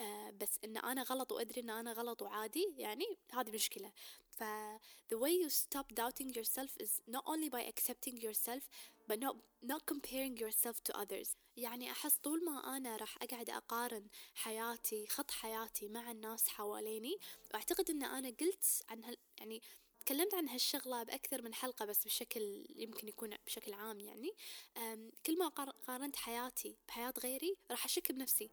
آه 0.00 0.30
بس 0.30 0.58
إن 0.64 0.76
أنا 0.76 1.02
غلط 1.02 1.32
وأدري 1.32 1.60
إن 1.60 1.70
أنا 1.70 1.92
غلط 1.92 2.22
وعادي 2.22 2.74
يعني 2.78 3.04
هذه 3.32 3.50
مشكلة. 3.50 3.92
ف 4.30 4.44
the 5.12 5.16
way 5.16 5.30
you 5.44 5.50
stop 5.50 5.86
doubting 5.94 6.30
yourself 6.34 6.70
is 6.82 7.00
not 7.08 7.22
only 7.26 7.48
by 7.48 7.62
accepting 7.72 8.16
yourself 8.26 8.62
but 9.08 9.18
not 9.20 9.36
not 9.72 9.86
comparing 9.86 10.36
yourself 10.36 10.76
to 10.84 10.92
others. 11.02 11.36
يعني 11.56 11.90
أحس 11.90 12.16
طول 12.18 12.44
ما 12.44 12.76
أنا 12.76 12.96
راح 12.96 13.16
أقعد 13.22 13.50
أقارن 13.50 14.06
حياتي 14.34 15.06
خط 15.06 15.30
حياتي 15.30 15.88
مع 15.88 16.10
الناس 16.10 16.48
حواليني 16.48 17.18
وأعتقد 17.52 17.90
أن 17.90 18.02
أنا 18.02 18.28
قلت 18.28 18.82
عن 18.88 19.04
هال 19.04 19.16
يعني 19.38 19.62
تكلمت 20.00 20.34
عن 20.34 20.48
هالشغلة 20.48 21.02
بأكثر 21.02 21.42
من 21.42 21.54
حلقة 21.54 21.84
بس 21.84 22.04
بشكل 22.04 22.66
يمكن 22.76 23.08
يكون 23.08 23.30
بشكل 23.46 23.72
عام 23.72 24.00
يعني 24.00 24.32
كل 25.26 25.38
ما 25.38 25.48
قارنت 25.86 26.16
حياتي 26.16 26.76
بحياة 26.88 27.14
غيري 27.22 27.56
راح 27.70 27.84
أشك 27.84 28.12
بنفسي. 28.12 28.50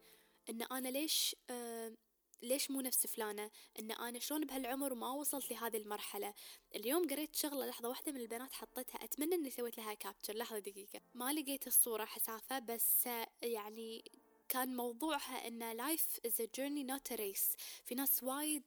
إن 0.49 0.61
أنا 0.61 0.89
ليش 0.89 1.35
آه 1.49 1.93
ليش 2.41 2.71
مو 2.71 2.81
نفس 2.81 3.07
فلانة؟ 3.07 3.51
إن 3.79 3.91
أنا 3.91 4.19
شلون 4.19 4.45
بهالعمر 4.45 4.93
وما 4.93 5.11
وصلت 5.11 5.51
لهذه 5.51 5.77
المرحلة؟ 5.77 6.33
اليوم 6.75 7.07
قريت 7.07 7.35
شغلة 7.35 7.65
لحظة 7.65 7.89
واحدة 7.89 8.11
من 8.11 8.21
البنات 8.21 8.53
حطتها 8.53 9.03
أتمنى 9.03 9.35
إني 9.35 9.49
سويت 9.49 9.77
لها 9.77 9.93
capture 9.93 10.34
لحظة 10.33 10.59
دقيقة. 10.59 11.01
ما 11.13 11.33
لقيت 11.33 11.67
الصورة 11.67 12.05
حسافة 12.05 12.59
بس 12.59 13.09
يعني 13.41 14.11
كان 14.49 14.75
موضوعها 14.75 15.47
إن 15.47 15.77
life 15.77 16.19
is 16.27 16.33
a 16.33 16.47
journey 16.57 16.83
not 16.91 17.15
a 17.15 17.17
race. 17.17 17.57
في 17.85 17.95
ناس 17.95 18.23
وايد 18.23 18.63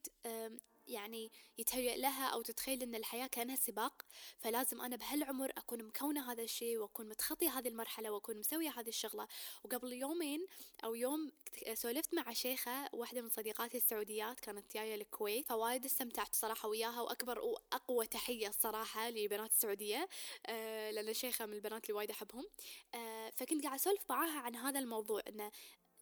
يعني 0.87 1.33
يتهيأ 1.59 1.97
لها 1.97 2.27
أو 2.27 2.43
تتخيل 2.43 2.83
أن 2.83 2.95
الحياة 2.95 3.27
كأنها 3.27 3.57
سباق 3.57 4.03
فلازم 4.39 4.81
أنا 4.81 4.97
بهالعمر 4.97 5.53
أكون 5.59 5.83
مكونة 5.83 6.33
هذا 6.33 6.43
الشيء 6.43 6.79
وأكون 6.79 7.09
متخطية 7.09 7.59
هذه 7.59 7.69
المرحلة 7.69 8.11
وأكون 8.11 8.39
مسوية 8.39 8.71
هذه 8.71 8.89
الشغلة. 8.89 9.29
وقبل 9.65 9.93
يومين 9.93 10.47
أو 10.85 10.95
يوم 10.95 11.33
سولفت 11.75 12.15
مع 12.15 12.33
شيخة 12.33 12.89
واحدة 12.93 13.23
من 13.23 13.29
صديقاتي 13.29 13.77
السعوديات 13.77 14.41
كانت 14.41 14.75
جاية 14.75 14.95
الكويت 14.95 15.49
فوايد 15.49 15.85
استمتعت 15.85 16.35
صراحة 16.35 16.69
وياها 16.69 17.01
وأكبر 17.01 17.39
وأقوى 17.39 18.07
تحية 18.07 18.49
الصراحة 18.49 19.11
لبنات 19.11 19.51
السعودية 19.51 20.09
آه 20.47 20.91
لأن 20.91 21.15
شيخة 21.15 21.47
من 21.47 21.53
البنات 21.53 21.85
اللي 21.85 21.95
وايد 21.95 22.11
أحبهم. 22.11 22.47
آه 22.95 23.31
فكنت 23.31 23.65
قاعدة 23.65 23.77
أسولف 23.77 24.03
معاها 24.11 24.39
عن 24.39 24.57
هذا 24.57 24.79
الموضوع 24.81 25.23
أنه 25.29 25.51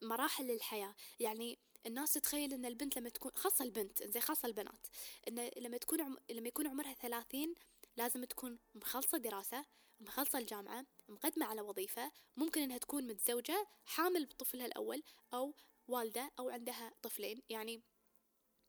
مراحل 0.03 0.51
الحياة 0.51 0.95
يعني 1.21 1.59
الناس 1.87 2.13
تتخيل 2.13 2.53
إن 2.53 2.65
البنت 2.65 2.99
لما 2.99 3.09
تكون 3.09 3.31
خاصة 3.35 3.65
البنت 3.65 4.03
زي 4.03 4.21
خاصة 4.21 4.47
البنات 4.47 4.87
إن 5.29 5.51
لما 5.57 5.77
تكون 5.79 6.01
عم... 6.01 6.17
لما 6.31 6.49
يكون 6.49 6.67
عمرها 6.67 6.93
ثلاثين 6.93 7.55
لازم 7.97 8.25
تكون 8.25 8.59
مخلصة 8.75 9.19
دراسة 9.19 9.65
مخلصة 10.01 10.39
الجامعة 10.39 10.87
مقدمة 11.09 11.47
على 11.47 11.61
وظيفة 11.61 12.13
ممكن 12.37 12.61
إنها 12.63 12.79
تكون 12.79 13.07
متزوجة 13.07 13.67
حامل 13.85 14.27
بطفلها 14.27 14.67
الأول 14.67 15.03
أو 15.35 15.55
والدة 15.89 16.31
أو 16.39 16.49
عندها 16.49 16.93
طفلين. 17.03 17.43
يعني 17.49 17.83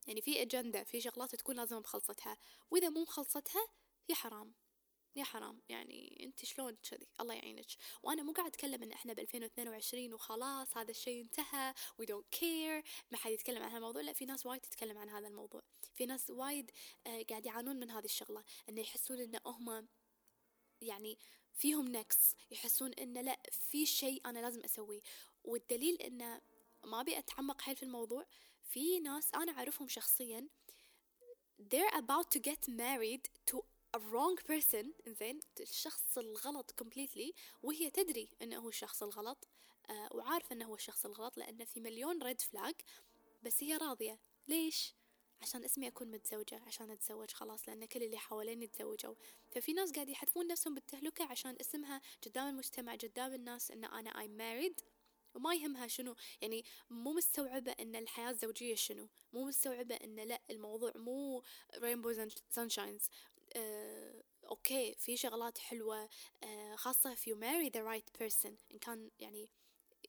يعني 0.07 0.21
في 0.21 0.41
اجندة 0.41 0.83
في 0.83 1.01
شغلات 1.01 1.35
تكون 1.35 1.55
لازم 1.55 1.77
مخلصتها. 1.77 2.37
وإذا 2.71 2.89
مو 2.89 3.01
مخلصتها 3.01 3.67
هي 4.09 4.15
حرام. 4.15 4.53
يا 5.15 5.23
حرام. 5.23 5.61
يعني 5.69 6.23
أنت 6.23 6.45
شلون 6.45 6.75
كذي؟ 6.75 7.07
الله 7.19 7.33
يعينك. 7.33 7.65
وأنا 8.03 8.23
مو 8.23 8.31
قاعد 8.31 8.47
أتكلم 8.47 8.83
إن 8.83 8.91
إحنا 8.91 9.13
ب 9.13 9.19
2022 9.19 10.13
وخلاص 10.13 10.77
هذا 10.77 10.91
الشيء 10.91 11.21
انتهى 11.21 11.73
we 11.97 12.05
don't 12.05 12.27
care 12.31 12.83
ما 13.11 13.17
حد 13.17 13.31
يتكلم 13.31 13.63
عن 13.63 13.69
هذا 13.69 13.77
الموضوع. 13.77 14.01
لا 14.01 14.13
في 14.13 14.25
ناس 14.25 14.45
وايد 14.45 14.61
تتكلم 14.61 14.97
عن 14.97 15.09
هذا 15.09 15.27
الموضوع. 15.27 15.61
في 15.93 16.05
ناس 16.05 16.29
وايد 16.29 16.71
آه 17.07 17.23
قاعد 17.29 17.45
يعانون 17.45 17.79
من 17.79 17.91
هذه 17.91 18.05
الشغلة. 18.05 18.43
إنه 18.69 18.81
يحسون 18.81 19.19
إن 19.19 19.39
هم 19.45 19.87
يعني 20.81 21.19
فيهم 21.53 21.91
نقص 21.91 22.35
يحسون 22.51 22.93
انه 22.93 23.21
لا 23.21 23.41
في 23.51 23.85
شيء 23.85 24.21
أنا 24.25 24.39
لازم 24.39 24.63
أسويه. 24.63 25.01
والدليل 25.43 25.95
انه 26.01 26.41
ما 26.83 27.01
أبي 27.01 27.17
أتعمق 27.17 27.61
حيل 27.61 27.75
في 27.75 27.83
الموضوع. 27.83 28.25
في 28.63 28.99
ناس 28.99 29.33
أنا 29.35 29.51
أعرفهم 29.51 29.87
شخصيا 29.87 30.47
they're 31.71 31.95
about 31.95 32.31
to 32.31 32.39
get 32.39 32.67
married 32.67 33.29
to 33.45 33.63
wrong 33.97 34.37
person 34.51 34.85
زين 35.07 35.39
الشخص 35.59 36.17
الغلط 36.17 36.83
completely 36.83 37.33
وهي 37.63 37.89
تدري 37.89 38.29
إنه 38.41 38.57
هو 38.57 38.69
الشخص 38.69 39.03
الغلط 39.03 39.47
آه 39.89 40.09
وعارفة 40.11 40.53
إنه 40.53 40.65
هو 40.65 40.75
الشخص 40.75 41.05
الغلط 41.05 41.37
لأنه 41.37 41.65
في 41.65 41.79
مليون 41.79 42.23
ريد 42.23 42.41
فلاج 42.41 42.75
بس 43.43 43.63
هي 43.63 43.77
راضية. 43.77 44.19
ليش؟ 44.47 44.93
عشان 45.41 45.63
اسمي 45.63 45.87
أكون 45.87 46.11
متزوجة 46.11 46.61
عشان 46.67 46.91
أتزوج 46.91 47.31
خلاص 47.31 47.69
لأن 47.69 47.85
كل 47.85 48.03
اللي 48.03 48.17
حواليني 48.17 48.67
تزوجوا 48.67 49.15
ففي 49.51 49.73
ناس 49.73 49.91
قاعد 49.91 50.09
يحتفون 50.09 50.47
نفسهم 50.47 50.73
بالتهلكة 50.73 51.25
عشان 51.25 51.55
اسمها 51.61 52.01
قدام 52.25 52.47
المجتمع 52.47 52.95
قدام 52.95 53.33
الناس 53.33 53.71
إن 53.71 53.85
أنا 53.85 54.11
I'm 54.11 54.39
married. 54.39 54.83
وما 55.35 55.55
يهمها 55.55 55.87
شنو. 55.87 56.15
يعني 56.41 56.65
مو 56.89 57.13
مستوعبة 57.13 57.71
إن 57.71 57.95
الحياة 57.95 58.29
الزوجية 58.29 58.75
شنو. 58.75 59.09
مو 59.33 59.45
مستوعبة 59.45 59.95
إن 59.95 60.15
لا 60.15 60.41
الموضوع 60.49 60.91
مو 60.95 61.43
and 61.73 62.31
sunshines. 62.55 63.09
آه، 63.55 64.23
أوكي 64.49 64.93
في 64.93 65.17
شغلات 65.17 65.57
حلوة 65.57 66.09
آه، 66.43 66.75
خاصة 66.75 67.15
if 67.15 67.19
you 67.19 67.35
marry 67.35 67.69
the 67.69 67.83
right 67.83 68.21
person 68.21 68.53
إن 68.71 68.79
كان 68.81 69.11
يعني 69.19 69.49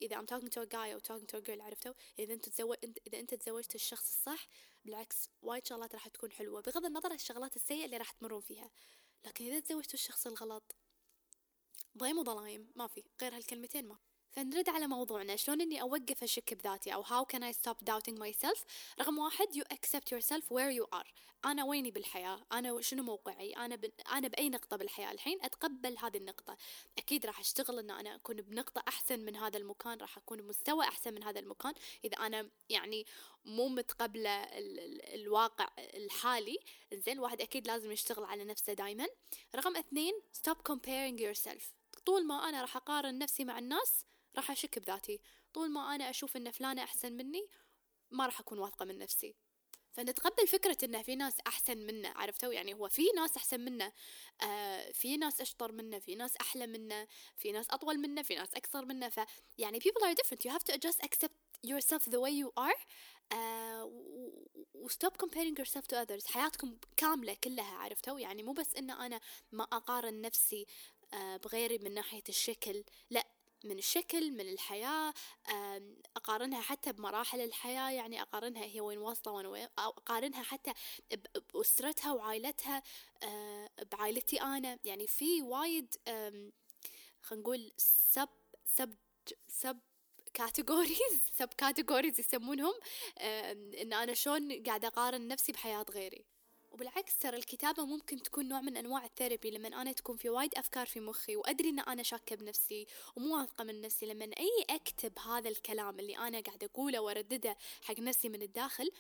إذا 0.03 0.21
I'm 0.21 0.27
talking 0.27 0.49
to 0.49 0.63
a 0.63 0.67
guy 0.67 0.75
أو 0.75 1.01
talking 1.01 1.27
to 1.27 1.39
a 1.39 1.47
girl 1.47 1.61
عرفتوا؟ 1.61 1.95
إذا 2.19 2.35
أنت 2.35 2.49
تزوج 2.49 2.77
إذا 3.07 3.21
أنت 3.21 3.35
تزوجت 3.35 3.75
الشخص 3.75 4.09
الصح 4.09 4.49
بالعكس 4.85 5.29
وايد 5.43 5.67
شغلات 5.67 5.95
راح 5.95 6.09
تكون 6.09 6.33
حلوة 6.33 6.61
بغض 6.61 6.85
النظر 6.85 7.09
عن 7.09 7.15
الشغلات 7.15 7.57
السيئة 7.57 7.85
اللي 7.85 7.97
راح 7.97 8.11
تمرون 8.11 8.41
فيها. 8.41 8.71
لكن 9.25 9.45
إذا 9.45 9.61
تزوجتوا 9.61 9.95
الشخص 9.95 10.27
الغلط 10.27 10.75
ضيم 11.99 12.19
وضلايم 12.19 12.73
ما 12.77 12.87
في 12.87 13.05
غير 13.23 13.37
هالكلمتين 13.37 13.89
ما 13.89 13.99
فنرد 14.37 14.69
على 14.69 14.87
موضوعنا. 14.87 15.37
شلون 15.37 15.61
إني 15.61 15.83
أوقف 15.83 16.23
اشك 16.23 16.55
بذاتي؟ 16.55 16.95
أو 16.95 17.05
how 17.05 17.25
can 17.35 17.41
I 17.41 17.53
stop 17.53 17.77
doubting 17.91 18.19
myself 18.19 18.65
رقم 19.01 19.19
واحد 19.19 19.47
you 19.55 19.75
accept 19.75 20.13
yourself 20.13 20.45
where 20.51 20.71
you 20.71 20.99
are. 20.99 21.09
أنا 21.45 21.65
ويني 21.65 21.91
بالحياة؟ 21.91 22.47
أنا 22.53 22.81
شنو 22.81 23.03
موقعي؟ 23.03 23.53
أنا 23.53 23.77
ب... 23.77 23.91
أنا 24.13 24.29
بأي 24.29 24.51
نقطة 24.51 24.77
بالحياة 24.77 25.13
الحين؟ 25.13 25.39
أتقبل 25.43 25.99
هذه 25.99 26.17
النقطة. 26.17 26.57
أكيد 26.99 27.27
راح 27.27 27.41
أشتغل 27.41 27.79
إن 27.79 27.91
أنا 27.91 28.15
أكون 28.15 28.37
بنقطة 28.37 28.83
أحسن 28.89 29.21
من 29.21 29.37
هذا 29.37 29.59
المكان 29.59 29.99
راح 29.99 30.17
أكون 30.17 30.39
بمستوى 30.43 30.85
أحسن 30.85 31.15
من 31.15 31.23
هذا 31.23 31.41
المكان. 31.41 31.75
إذا 32.05 32.17
أنا 32.17 32.51
يعني 32.69 33.07
مو 33.45 33.69
متقبلة 33.69 34.43
ال... 34.43 34.81
ال... 34.81 35.15
الواقع 35.21 35.69
الحالي 35.79 36.59
زين 36.93 37.15
الواحد 37.15 37.41
أكيد 37.41 37.67
لازم 37.67 37.93
يشتغل 37.93 38.25
على 38.25 38.45
نفسه 38.45 38.73
دايما. 38.73 39.07
رقم 39.55 39.77
اثنين 39.77 40.15
stop 40.37 40.73
comparing 40.73 41.19
yourself. 41.19 41.63
طول 42.07 42.27
ما 42.27 42.49
أنا 42.49 42.61
راح 42.61 42.77
أقارن 42.77 43.19
نفسي 43.19 43.45
مع 43.45 43.59
الناس 43.59 44.05
راح 44.37 44.51
أشك 44.51 44.79
بذاتي. 44.79 45.21
طول 45.55 45.71
ما 45.71 45.95
أنا 45.95 46.11
أشوف 46.11 46.37
إن 46.37 46.51
فلانة 46.51 46.83
أحسن 46.83 47.13
مني 47.13 47.49
ما 48.11 48.27
راح 48.27 48.41
أكون 48.41 48.59
واثقة 48.59 48.85
من 48.85 48.99
نفسي. 48.99 49.35
فنتقبل 49.93 50.47
فكرة 50.47 50.77
إن 50.85 51.03
في 51.03 51.17
ناس 51.17 51.35
أحسن 51.47 51.79
منا 51.79 52.09
عرفتوا؟ 52.09 52.53
يعني 52.53 52.75
هو 52.75 52.89
في 52.89 53.03
ناس 53.17 53.37
أحسن 53.37 53.61
منا 53.61 53.93
آه 54.43 54.93
في 54.93 55.17
ناس 55.17 55.41
أشطر 55.41 55.73
منا 55.73 55.99
في 55.99 56.15
ناس 56.15 56.37
أحلى 56.37 56.67
منا 56.67 57.07
في 57.37 57.53
ناس 57.53 57.71
أطول 57.71 57.99
منا 57.99 58.23
في 58.23 58.35
ناس 58.35 58.55
أكثر 58.55 58.85
منا. 58.85 59.09
ف 59.09 59.21
يعني 59.59 59.81
people 59.81 60.03
are 60.03 60.15
different. 60.15 60.45
You 60.45 60.51
have 60.51 60.65
to 60.65 60.79
just 60.79 60.99
accept 61.05 61.35
yourself 61.63 62.05
the 62.05 62.21
way 62.21 62.33
you 62.43 62.51
are. 62.57 62.81
uh, 63.33 63.85
و 64.75 64.89
stop 64.89 65.17
comparing 65.17 65.55
yourself 65.57 65.87
to 65.87 65.97
others. 65.97 66.27
حياتكم 66.27 66.77
كاملة 66.97 67.37
كلها 67.45 67.77
عرفتوا؟ 67.77 68.21
يعني 68.21 68.43
مو 68.43 68.53
بس 68.53 68.77
إن 68.77 68.91
أنا 68.91 69.21
ما 69.53 69.65
أقارن 69.65 70.21
نفسي 70.21 70.67
uh, 71.13 71.17
بغيري 71.17 71.79
من 71.79 71.95
ناحية 71.95 72.23
الشكل. 72.29 72.85
لا 73.11 73.27
من 73.65 73.79
الشكل 73.79 74.31
من 74.31 74.41
الحياة 74.49 75.15
أقارنها 76.17 76.61
حتى 76.61 76.93
بمراحل 76.93 77.41
الحياة 77.41 77.91
يعني 77.91 78.23
أقارنها 78.23 78.65
هي 78.65 78.81
وين 78.81 78.99
واصلة 78.99 79.33
وين 79.33 79.47
وين 79.47 79.69
أقارنها 79.79 80.43
حتى 80.43 80.73
بأسرتها 81.55 82.13
وعائلتها 82.13 82.83
آه، 83.23 83.71
بعائلتي 83.93 84.43
أنا. 84.43 84.79
يعني 84.85 85.07
في 85.07 85.43
وايد 85.43 85.95
خلينا 87.23 87.43
نقول 87.43 87.73
سب 87.77 88.29
سب 88.65 88.95
سب 89.49 89.79
categories 90.35 91.21
sub 91.39 91.49
categories 91.49 92.21
يسمونهم 92.21 92.75
إن 93.83 93.93
أنا 93.93 94.15
شلون 94.15 94.63
قاعدة 94.63 94.89
أقارن 94.89 95.29
نفسي 95.29 95.53
بحياة 95.53 95.87
غيري. 95.91 96.34
وبالعكس 96.75 97.19
ترى 97.19 97.37
الكتابة 97.37 97.85
ممكن 97.85 98.23
تكون 98.23 98.49
نوع 98.49 98.61
من 98.61 98.77
أنواع 98.77 99.05
ال 99.05 99.11
therapy 99.11 99.51
لما 99.51 99.69
أنا 99.69 99.93
تكون 99.93 100.17
في 100.17 100.31
وايد 100.31 100.55
أفكار 100.55 100.87
في 100.87 101.01
مخي 101.01 101.37
وأدري 101.37 101.69
أن 101.69 101.81
أنا 101.81 102.03
شاكة 102.03 102.37
بنفسي 102.37 102.87
ومو 103.17 103.37
واثقة 103.37 103.65
من 103.65 103.81
نفسي 103.81 104.07
لما 104.07 104.25
أيي 104.25 104.65
أكتب 104.71 105.19
هذا 105.19 105.49
الكلام 105.49 106.01
اللي 106.01 106.19
أنا 106.19 106.41
قاعدة 106.41 106.67
أقوله 106.67 107.01
وأردده 107.01 107.57
حق 107.83 108.01
نفسي 108.01 108.29
من 108.29 108.43
الداخل 108.43 108.91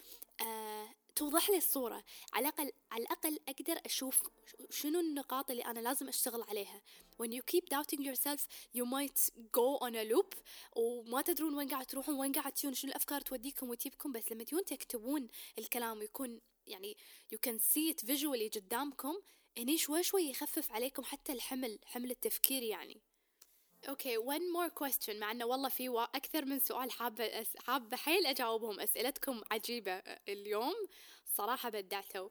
آه 0.41 0.89
توضح 1.17 1.51
لي 1.51 1.57
الصورة. 1.57 2.05
على 2.33 2.49
الأقل 2.49 2.73
على 2.91 3.03
الأقل 3.03 3.39
أقدر 3.49 3.81
أشوف 3.87 4.23
شنو 4.71 5.01
النقاط 5.01 5.51
اللي 5.51 5.65
أنا 5.65 5.81
لازم 5.81 6.09
أشتغل 6.09 6.43
عليها. 6.43 6.83
When 7.23 7.31
you 7.31 7.43
keep 7.53 7.65
doubting 7.75 8.03
yourself 8.03 8.47
you 8.77 8.85
might 8.85 9.31
go 9.53 9.79
on 9.87 9.95
a 9.95 10.15
loop 10.15 10.35
وما 10.77 11.23
تدرون 11.23 11.55
وين 11.55 11.69
قاعد 11.69 11.87
تروحون 11.87 12.15
وين 12.15 12.33
قاعد 12.33 12.53
تجون 12.53 12.75
شنو 12.75 12.91
الأفكار 12.91 13.21
توديكم 13.21 13.71
وتجيبكم. 13.71 14.13
بس 14.13 14.33
لما 14.33 14.45
تجون 14.45 14.65
تكتبون 14.65 15.29
الكلام 15.59 15.99
ويكون 15.99 16.41
يعني 16.67 16.97
you 17.35 17.39
can 17.49 17.59
see 17.59 17.95
it 17.95 18.07
visually 18.07 18.57
قدامكم 18.57 19.23
هني 19.59 19.79
شوي 19.79 20.03
شوي 20.03 20.23
يخفف 20.31 20.73
عليكم 20.73 21.05
حتى 21.05 21.33
الحمل 21.33 21.79
حمل 21.85 22.11
التفكير 22.11 22.63
يعني. 22.63 23.01
أوكي 23.89 24.19
one 24.19 24.53
more 24.57 24.71
question 24.81 25.15
مع 25.17 25.31
إنه 25.31 25.45
والله 25.45 25.69
في 25.69 26.09
أكثر 26.15 26.45
من 26.45 26.61
سؤال 26.61 26.91
حابة 26.91 27.25
أس... 27.25 27.57
حابة 27.67 27.97
حيل 27.97 28.27
أجاوبهم 28.27 28.81
أسئلتكم 28.81 29.43
عجيبة 29.51 30.03
اليوم. 30.29 30.75
صراحة 31.37 31.69
بدعتوا. 31.69 32.29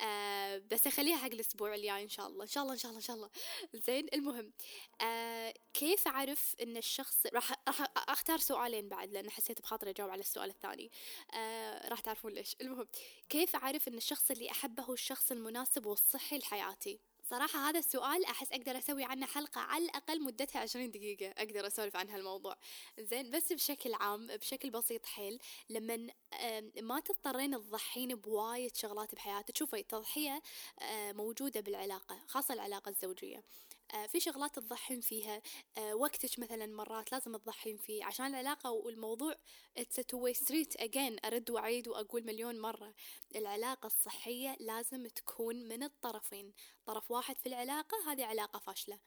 آه 0.00 0.62
بس 0.70 0.86
أخليها 0.86 1.16
حق 1.16 1.26
الأسبوع 1.26 1.74
الجاي 1.74 2.02
إن 2.02 2.08
شاء 2.08 2.26
الله 2.26 2.42
إن 2.42 2.48
شاء 2.48 2.62
الله 2.62 2.72
إن 2.74 2.78
شاء 2.78 2.90
الله 2.90 2.98
إن 2.98 3.04
شاء 3.04 3.16
الله. 3.16 3.30
زين 3.74 4.06
المهم 4.14 4.52
آه 5.00 5.54
كيف 5.74 6.08
أعرف 6.08 6.56
إن 6.62 6.76
الشخص 6.76 7.26
راح 7.26 7.52
راح 7.68 7.92
أختار 7.96 8.38
سؤالين 8.38 8.88
بعد 8.88 9.12
لأن 9.12 9.30
حسيت 9.30 9.60
بخاطري 9.60 9.90
أجاوب 9.90 10.10
على 10.10 10.20
السؤال 10.20 10.50
الثاني. 10.50 10.90
آه 11.34 11.88
راح 11.88 12.00
تعرفون 12.00 12.32
ليش. 12.32 12.56
المهم 12.60 12.88
كيف 13.28 13.56
أعرف 13.56 13.88
إن 13.88 13.96
الشخص 13.96 14.30
اللي 14.30 14.50
أحبه 14.50 14.82
هو 14.82 14.92
الشخص 14.92 15.32
المناسب 15.32 15.86
والصحي 15.86 16.38
لحياتي؟ 16.38 16.98
صراحة 17.30 17.68
هذا 17.68 17.78
السؤال 17.78 18.24
أحس 18.24 18.52
أقدر 18.52 18.78
أسوي 18.78 19.04
عنه 19.04 19.26
حلقة 19.26 19.60
على 19.60 19.84
الأقل 19.84 20.22
مدتها 20.22 20.60
عشرين 20.60 20.90
دقيقة 20.90 21.30
أقدر 21.30 21.66
أسولف 21.66 21.96
عن 21.96 22.08
هالموضوع 22.10 22.56
زين 22.98 23.30
بس 23.30 23.52
بشكل 23.52 23.94
عام 23.94 24.26
بشكل 24.26 24.70
بسيط 24.70 25.06
حيل 25.06 25.38
لما 25.70 26.08
ما 26.82 27.00
تضطرين 27.00 27.50
تضحين 27.60 28.14
بوايد 28.14 28.76
شغلات 28.76 29.14
بحياتك 29.14 29.56
شوفي 29.56 29.76
التضحية 29.76 30.42
موجودة 30.92 31.60
بالعلاقة 31.60 32.18
خاصة 32.28 32.54
العلاقة 32.54 32.88
الزوجية. 32.88 33.36
آه، 33.36 33.42
في 34.08 34.20
شغلات 34.20 34.54
تضحين 34.54 35.00
فيها. 35.00 35.42
آه، 35.78 35.94
وقتك 35.94 36.38
مثلا 36.38 36.66
مرات 36.66 37.12
لازم 37.12 37.36
تضحين 37.36 37.76
فيه 37.76 38.04
عشان 38.04 38.26
العلاقة 38.26 38.70
والموضوع 38.70 39.34
a 39.78 39.82
two 39.82 40.18
way 40.18 40.34
street. 40.34 40.80
Again 40.80 41.24
أرد 41.24 41.50
وأعيد 41.50 41.88
وأقول 41.88 42.24
مليون 42.24 42.60
مرة. 42.60 42.94
العلاقة 43.36 43.86
الصحية 43.86 44.56
لازم 44.60 45.06
تكون 45.06 45.56
من 45.56 45.82
الطرفين. 45.82 46.52
طرف 46.86 47.10
واحد 47.10 47.38
في 47.38 47.46
العلاقة 47.46 47.96
هذه 48.12 48.24
علاقة 48.24 48.58
فاشلة. 48.58 48.98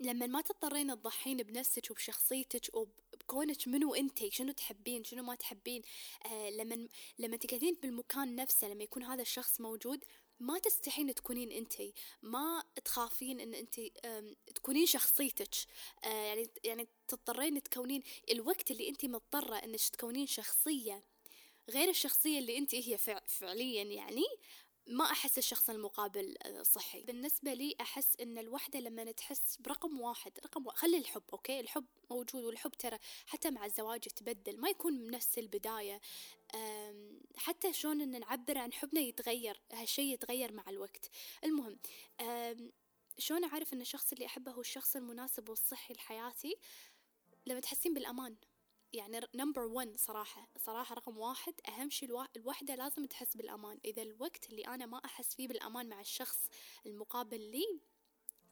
لما 0.00 0.26
ما 0.26 0.40
تضطرين 0.40 0.94
تضحين 0.94 1.36
بنفسك 1.36 1.90
وبشخصيتك 1.90 2.74
وبكونك 2.74 3.68
منو 3.68 3.94
أنتي 3.94 4.30
شنو 4.30 4.52
تحبين 4.52 5.04
شنو 5.04 5.22
ما 5.22 5.34
تحبين 5.34 5.82
آه 6.26 6.50
لما 6.50 6.88
لما 7.18 7.36
تقعدين 7.36 7.78
بالمكان 7.82 8.36
نفسه 8.36 8.68
لما 8.68 8.84
يكون 8.84 9.02
هذا 9.02 9.22
الشخص 9.22 9.60
موجود 9.60 10.04
ما 10.40 10.58
تستحين 10.58 11.14
تكونين 11.14 11.52
انتي 11.52 11.94
ما 12.22 12.62
تخافين 12.84 13.40
ان 13.40 13.54
انتي 13.54 13.92
تكونين 14.54 14.86
شخصيتك. 14.86 15.48
آه، 16.04 16.08
يعني 16.08 16.50
يعني 16.64 16.88
تضطرين 17.08 17.62
تكونين 17.62 18.02
الوقت 18.30 18.70
اللي 18.70 18.88
انتي 18.88 19.08
مضطرة 19.08 19.56
انك 19.56 19.80
تكونين 19.80 20.26
شخصية 20.26 21.02
غير 21.70 21.88
الشخصية 21.88 22.38
اللي 22.38 22.58
انتي 22.58 22.92
هي 22.92 22.98
فعليا 23.26 23.82
يعني. 23.82 24.24
ما 24.90 25.04
أحس 25.04 25.38
الشخص 25.38 25.70
المقابل 25.70 26.34
آه، 26.42 26.62
صحي. 26.62 27.02
بالنسبة 27.02 27.54
لي 27.54 27.74
أحس 27.80 28.16
أن 28.20 28.38
الوحدة 28.38 28.80
لما 28.80 29.12
تحس 29.12 29.56
برقم 29.60 30.00
واحد 30.00 30.32
رقم 30.44 30.66
واحد 30.66 30.78
خلي 30.78 30.98
الحب 30.98 31.22
okay؟ 31.32 31.60
الحب 31.60 31.84
موجود 32.10 32.44
والحب 32.44 32.70
ترى 32.70 32.98
حتى 33.26 33.50
مع 33.50 33.66
الزواج 33.66 34.06
يتبدل 34.06 34.60
ما 34.60 34.68
يكون 34.68 34.92
من 34.92 35.10
نفس 35.10 35.38
البداية. 35.38 36.00
حتى 37.36 37.72
شلون 37.72 38.00
أن 38.00 38.20
نعبر 38.20 38.58
عن 38.58 38.72
حبنا 38.72 39.00
يتغير 39.00 39.60
هالشي 39.72 40.12
يتغير 40.12 40.52
مع 40.52 40.64
الوقت. 40.68 41.10
المهم 41.44 41.78
شلون 43.18 43.44
أعرف 43.44 43.72
أن 43.72 43.80
الشخص 43.80 44.12
اللي 44.12 44.26
أحبه 44.26 44.52
هو 44.52 44.60
الشخص 44.60 44.96
المناسب 44.96 45.48
والصحي 45.48 45.94
لحياتي؟ 45.94 46.56
لما 47.46 47.60
تحسين 47.60 47.94
بالأمان. 47.94 48.36
يعني 48.92 49.20
نمبر 49.34 49.62
1 49.62 49.96
صراحة. 49.96 50.48
صراحة 50.58 50.94
رقم 50.94 51.18
واحد 51.18 51.54
أهم 51.68 51.90
شي 51.90 52.06
الوا... 52.06 52.24
الوحدة 52.36 52.74
لازم 52.74 53.06
تحس 53.06 53.36
بالأمان. 53.36 53.80
إذا 53.84 54.02
الوقت 54.02 54.50
اللي 54.50 54.62
أنا 54.62 54.86
ما 54.86 55.04
أحس 55.04 55.34
فيه 55.34 55.48
بالأمان 55.48 55.88
مع 55.88 56.00
الشخص 56.00 56.48
المقابل 56.86 57.40
لي 57.40 57.80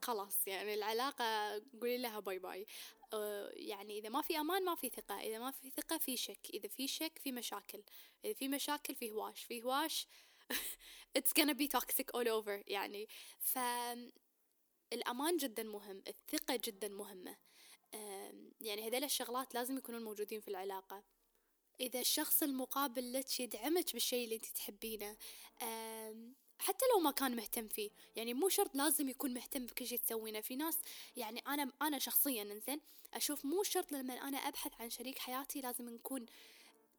خلاص. 0.01 0.47
يعني 0.47 0.73
العلاقة 0.73 1.51
قولي 1.81 1.97
لها 1.97 2.19
باي 2.19 2.39
باي 2.39 2.65
أه 3.13 3.49
يعني 3.53 3.99
إذا 3.99 4.09
ما 4.09 4.21
في 4.21 4.39
أمان 4.39 4.65
ما 4.65 4.75
في 4.75 4.89
ثقة. 4.89 5.19
إذا 5.19 5.39
ما 5.39 5.51
في 5.51 5.69
ثقة 5.69 5.97
في 5.97 6.17
شك. 6.17 6.49
إذا 6.53 6.67
في 6.67 6.87
شك 6.87 7.19
في 7.19 7.31
مشاكل. 7.31 7.83
إذا 8.25 8.33
في 8.33 8.47
مشاكل 8.47 8.95
في 8.95 9.11
هواش. 9.11 9.43
في 9.43 9.63
هواش 9.63 10.07
it's 11.17 11.33
gonna 11.39 11.53
be 11.53 11.67
toxic 11.67 12.09
all 12.15 12.27
over. 12.27 12.63
يعني 12.67 13.07
فالأمان 13.39 14.11
جدا 15.37 15.63
مهم. 15.63 16.03
الثقة 16.07 16.59
جدا 16.65 16.87
مهمة. 16.87 17.48
يعني 18.61 18.87
هذيل 18.87 19.03
الشغلات 19.03 19.55
لازم 19.55 19.77
يكونون 19.77 20.03
موجودين 20.03 20.39
في 20.39 20.47
العلاقة. 20.47 21.03
إذا 21.79 21.99
الشخص 21.99 22.43
المقابل 22.43 23.13
لك 23.13 23.39
يدعمك 23.39 23.93
بالشيء 23.93 24.23
اللي 24.23 24.35
أنت 24.35 24.45
تحبينه 24.45 25.17
حتى 26.59 26.85
لو 26.93 26.99
ما 26.99 27.11
كان 27.11 27.35
مهتم 27.35 27.67
فيه 27.67 27.89
يعني 28.15 28.33
مو 28.33 28.49
شرط 28.49 28.75
لازم 28.75 29.09
يكون 29.09 29.33
مهتم 29.33 29.65
بكل 29.65 29.87
شيء 29.87 29.99
تسوينه. 29.99 30.41
في 30.41 30.55
ناس 30.55 30.77
يعني 31.15 31.39
أنا 31.39 31.71
أنا 31.81 31.99
شخصيا 31.99 32.41
إنزين 32.41 32.81
أشوف 33.13 33.45
مو 33.45 33.63
شرط 33.63 33.91
لما 33.91 34.13
أنا 34.13 34.37
أبحث 34.37 34.71
عن 34.79 34.89
شريك 34.89 35.19
حياتي 35.19 35.61
لازم 35.61 35.89
نكون 35.89 36.25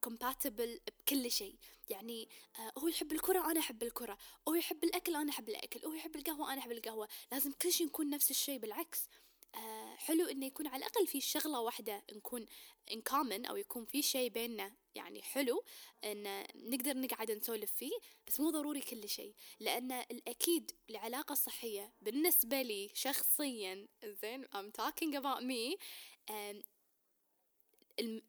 compatible 0.07 0.81
بكل 0.99 1.31
شيء. 1.31 1.57
يعني 1.89 2.29
آه 2.59 2.73
هو 2.79 2.89
يحب 2.89 3.13
الكرة 3.13 3.51
أنا 3.51 3.61
أحب 3.61 3.83
الكرة. 3.83 4.19
هو 4.49 4.55
يحب 4.55 4.85
الأكل 4.85 5.17
أنا 5.17 5.31
أحب 5.31 5.49
الأكل. 5.49 5.87
هو 5.87 5.93
يحب 5.93 6.17
القهوة 6.17 6.53
أنا 6.53 6.61
أحب 6.61 6.73
القهوة. 6.73 7.09
لازم 7.33 7.53
كل 7.53 7.73
شيء 7.73 7.87
نكون 7.87 8.11
نفس 8.11 8.31
الشيء 8.31 8.59
بالعكس. 8.59 9.09
آه 9.55 9.95
حلو 9.97 10.27
إنه 10.27 10.47
يكون 10.47 10.67
على 10.67 10.77
الأقل 10.77 11.07
في 11.07 11.21
شغلة 11.21 11.61
واحدة 11.61 12.05
نكون 12.13 12.47
ان 12.93 13.01
كومن 13.01 13.47
أو 13.47 13.57
يكون 13.57 13.85
في 13.85 14.03
شيء 14.03 14.31
بيننا 14.31 14.77
يعني 14.95 15.23
حلو 15.23 15.65
إن 16.05 16.47
نقدر 16.55 16.97
نقعد 16.97 17.31
نسولف 17.31 17.73
فيه 17.73 17.99
بس 18.27 18.41
مو 18.41 18.51
ضروري 18.51 18.81
كل 18.81 19.09
شيء 19.09 19.35
لأن 19.61 19.93
الأكيد 19.93 20.73
العلاقة 20.91 21.33
الصحية 21.33 21.93
بالنسبة 22.01 22.63
لي 22.63 22.91
شخصيا 22.95 23.89
زين 24.05 24.45
I'm 24.45 24.71
talking 24.83 25.15
about 25.17 25.43
me 25.43 25.79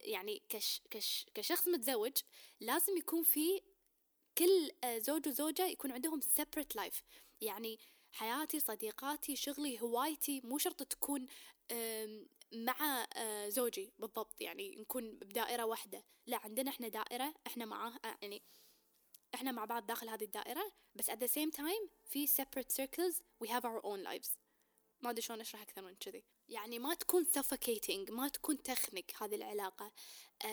يعني 0.01 0.41
كش 0.49 0.81
كش 0.91 1.25
كشخص 1.33 1.67
متزوج 1.67 2.17
لازم 2.59 2.97
يكون 2.97 3.23
في 3.23 3.61
كل 4.37 4.71
آه، 4.83 4.97
زوج 4.97 5.27
وزوجة 5.27 5.67
يكون 5.67 5.91
عندهم 5.91 6.19
separate 6.21 6.81
life. 6.81 7.01
يعني 7.41 7.79
حياتي 8.11 8.59
صديقاتي 8.59 9.35
شغلي 9.35 9.81
هوايتي 9.81 10.41
مو 10.43 10.57
شرط 10.57 10.83
تكون 10.83 11.27
مع 12.53 13.07
آه، 13.15 13.49
زوجي 13.49 13.93
بالضبط 13.99 14.41
يعني 14.41 14.75
نكون 14.75 15.15
بدائرة 15.15 15.63
واحدة. 15.63 16.03
لا 16.27 16.37
عندنا 16.37 16.69
إحنا 16.71 16.87
دائرة 16.87 17.33
إحنا 17.47 17.65
معاه 17.65 17.93
آه، 18.05 18.17
يعني 18.21 18.41
إحنا 19.35 19.51
مع 19.51 19.65
بعض 19.65 19.85
داخل 19.85 20.09
هذه 20.09 20.23
الدائرة 20.23 20.71
بس 20.95 21.11
at 21.11 21.13
the 21.13 21.27
same 21.27 21.51
time 21.57 21.89
في 22.05 22.27
separate 22.27 22.71
circles 22.81 23.15
we 23.43 23.47
have 23.47 23.63
our 23.63 23.81
own 23.83 24.03
lives. 24.03 24.29
ما 25.01 25.09
أدري 25.09 25.21
شلون 25.21 25.41
أشرح 25.41 25.61
أكثر 25.61 25.81
من 25.81 25.95
كذي. 25.95 26.23
يعني 26.49 26.79
ما 26.79 26.93
تكون 26.93 27.25
suffocating 27.25 28.11
ما 28.11 28.27
تكون 28.27 28.63
تخنق 28.63 29.23
هذه 29.23 29.35
العلاقة. 29.35 29.91
uh, 30.43 30.47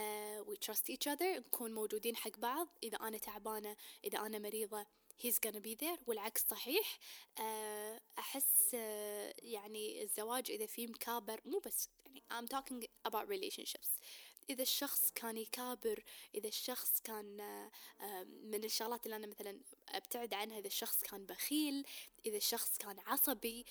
we 0.50 0.56
trust 0.56 0.90
each 0.90 1.08
other 1.14 1.22
نكون 1.22 1.74
موجودين 1.74 2.16
حق 2.16 2.38
بعض. 2.38 2.68
إذا 2.82 2.96
أنا 2.96 3.18
تعبانة 3.18 3.76
إذا 4.04 4.18
أنا 4.18 4.38
مريضة 4.38 4.86
he's 5.18 5.38
gonna 5.38 5.60
be 5.60 5.74
there. 5.74 5.98
والعكس 6.06 6.44
صحيح 6.50 6.98
آه، 7.40 8.00
أحس 8.18 8.74
آه، 8.74 9.34
يعني 9.42 10.02
الزواج 10.02 10.50
إذا 10.50 10.66
فيه 10.66 10.86
مكابر 10.86 11.40
مو 11.44 11.58
بس 11.58 11.88
يعني 12.06 12.22
I'm 12.32 12.48
talking 12.48 12.86
about 13.08 13.26
relationships. 13.28 13.88
إذا 14.50 14.62
الشخص 14.62 15.12
كان 15.14 15.36
يكابر 15.36 16.04
إذا 16.34 16.48
الشخص 16.48 17.00
كان 17.00 17.40
آه، 17.40 18.24
من 18.24 18.64
الشغلات 18.64 19.06
اللي 19.06 19.16
أنا 19.16 19.26
مثلا 19.26 19.60
أبتعد 19.88 20.34
عنها 20.34 20.58
إذا 20.58 20.66
الشخص 20.66 21.02
كان 21.02 21.26
بخيل 21.26 21.86
إذا 22.26 22.36
الشخص 22.36 22.78
كان 22.78 22.96
عصبي 23.06 23.64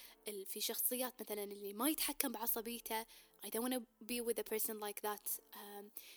في 0.45 0.61
شخصيات 0.61 1.21
مثلا 1.21 1.43
اللي 1.43 1.73
ما 1.73 1.89
يتحكم 1.89 2.31
بعصبيته 2.31 3.05
I 3.45 3.49
don't 3.49 3.61
wanna 3.61 3.81
be 4.01 4.19
with 4.21 4.39
a 4.39 4.43
person 4.43 4.79
like 4.79 5.01
that. 5.01 5.39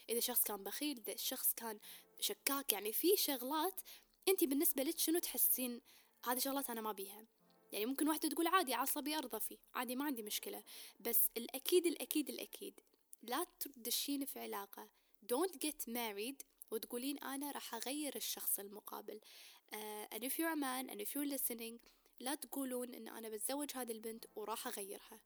إذا 0.08 0.18
الشخص 0.18 0.44
كان 0.44 0.62
بخيل 0.62 0.98
إذا 0.98 1.12
الشخص 1.12 1.54
كان 1.54 1.78
شكاك 2.20 2.72
يعني 2.72 2.92
في 2.92 3.16
شغلات 3.16 3.80
انت 4.28 4.44
بالنسبة 4.44 4.82
لك 4.82 4.98
شنو 4.98 5.18
تحسين؟ 5.18 5.80
هذه 6.24 6.38
شغلات 6.38 6.70
أنا 6.70 6.80
ما 6.80 6.92
بيها. 6.92 7.26
يعني 7.72 7.86
ممكن 7.86 8.08
واحدة 8.08 8.28
تقول 8.28 8.46
عادي 8.46 8.74
عصبي 8.74 9.18
أرضى 9.18 9.40
فيه. 9.40 9.58
عادي 9.74 9.96
ما 9.96 10.04
عندي 10.04 10.22
مشكلة. 10.22 10.62
بس 11.00 11.30
الأكيد 11.36 11.86
الأكيد 11.86 12.28
الأكيد 12.28 12.80
لا 13.22 13.46
تدشين 13.60 14.24
في 14.24 14.40
علاقة. 14.40 14.88
Don't 15.32 15.56
get 15.66 15.88
married 15.88 16.44
وتقولين 16.70 17.18
أنا 17.18 17.50
راح 17.50 17.74
أغير 17.74 18.16
الشخص 18.16 18.58
المقابل. 18.58 19.20
uh, 19.72 20.14
and 20.14 20.24
if 20.24 20.38
you're 20.38 20.52
a 20.52 20.56
man 20.56 20.88
and 20.90 21.00
if 21.00 21.14
you're 21.14 21.38
listening 21.38 21.78
لا 22.20 22.34
تقولون 22.34 22.94
إن 22.94 23.08
أنا 23.08 23.28
بتزوج 23.28 23.70
هذه 23.74 23.92
البنت 23.92 24.24
وراح 24.34 24.66
أغيرها. 24.66 25.20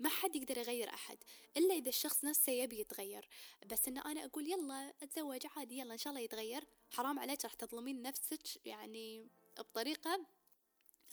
ما 0.00 0.08
حد 0.08 0.36
يقدر 0.36 0.58
يغير 0.58 0.88
أحد 0.94 1.18
إلا 1.56 1.74
إذا 1.74 1.88
الشخص 1.88 2.24
نفسه 2.24 2.52
يبي 2.52 2.80
يتغير. 2.80 3.28
بس 3.66 3.88
إن 3.88 3.98
أنا 3.98 4.24
أقول 4.24 4.48
يلا 4.48 4.94
أتزوج 5.02 5.46
عادي 5.56 5.78
يلا 5.78 5.92
إن 5.92 5.98
شاء 5.98 6.10
الله 6.10 6.24
يتغير. 6.24 6.64
حرام 6.90 7.18
عليك 7.18 7.44
راح 7.44 7.54
تظلمين 7.54 8.02
نفسك 8.02 8.66
يعني 8.66 9.28
بطريقة 9.58 10.26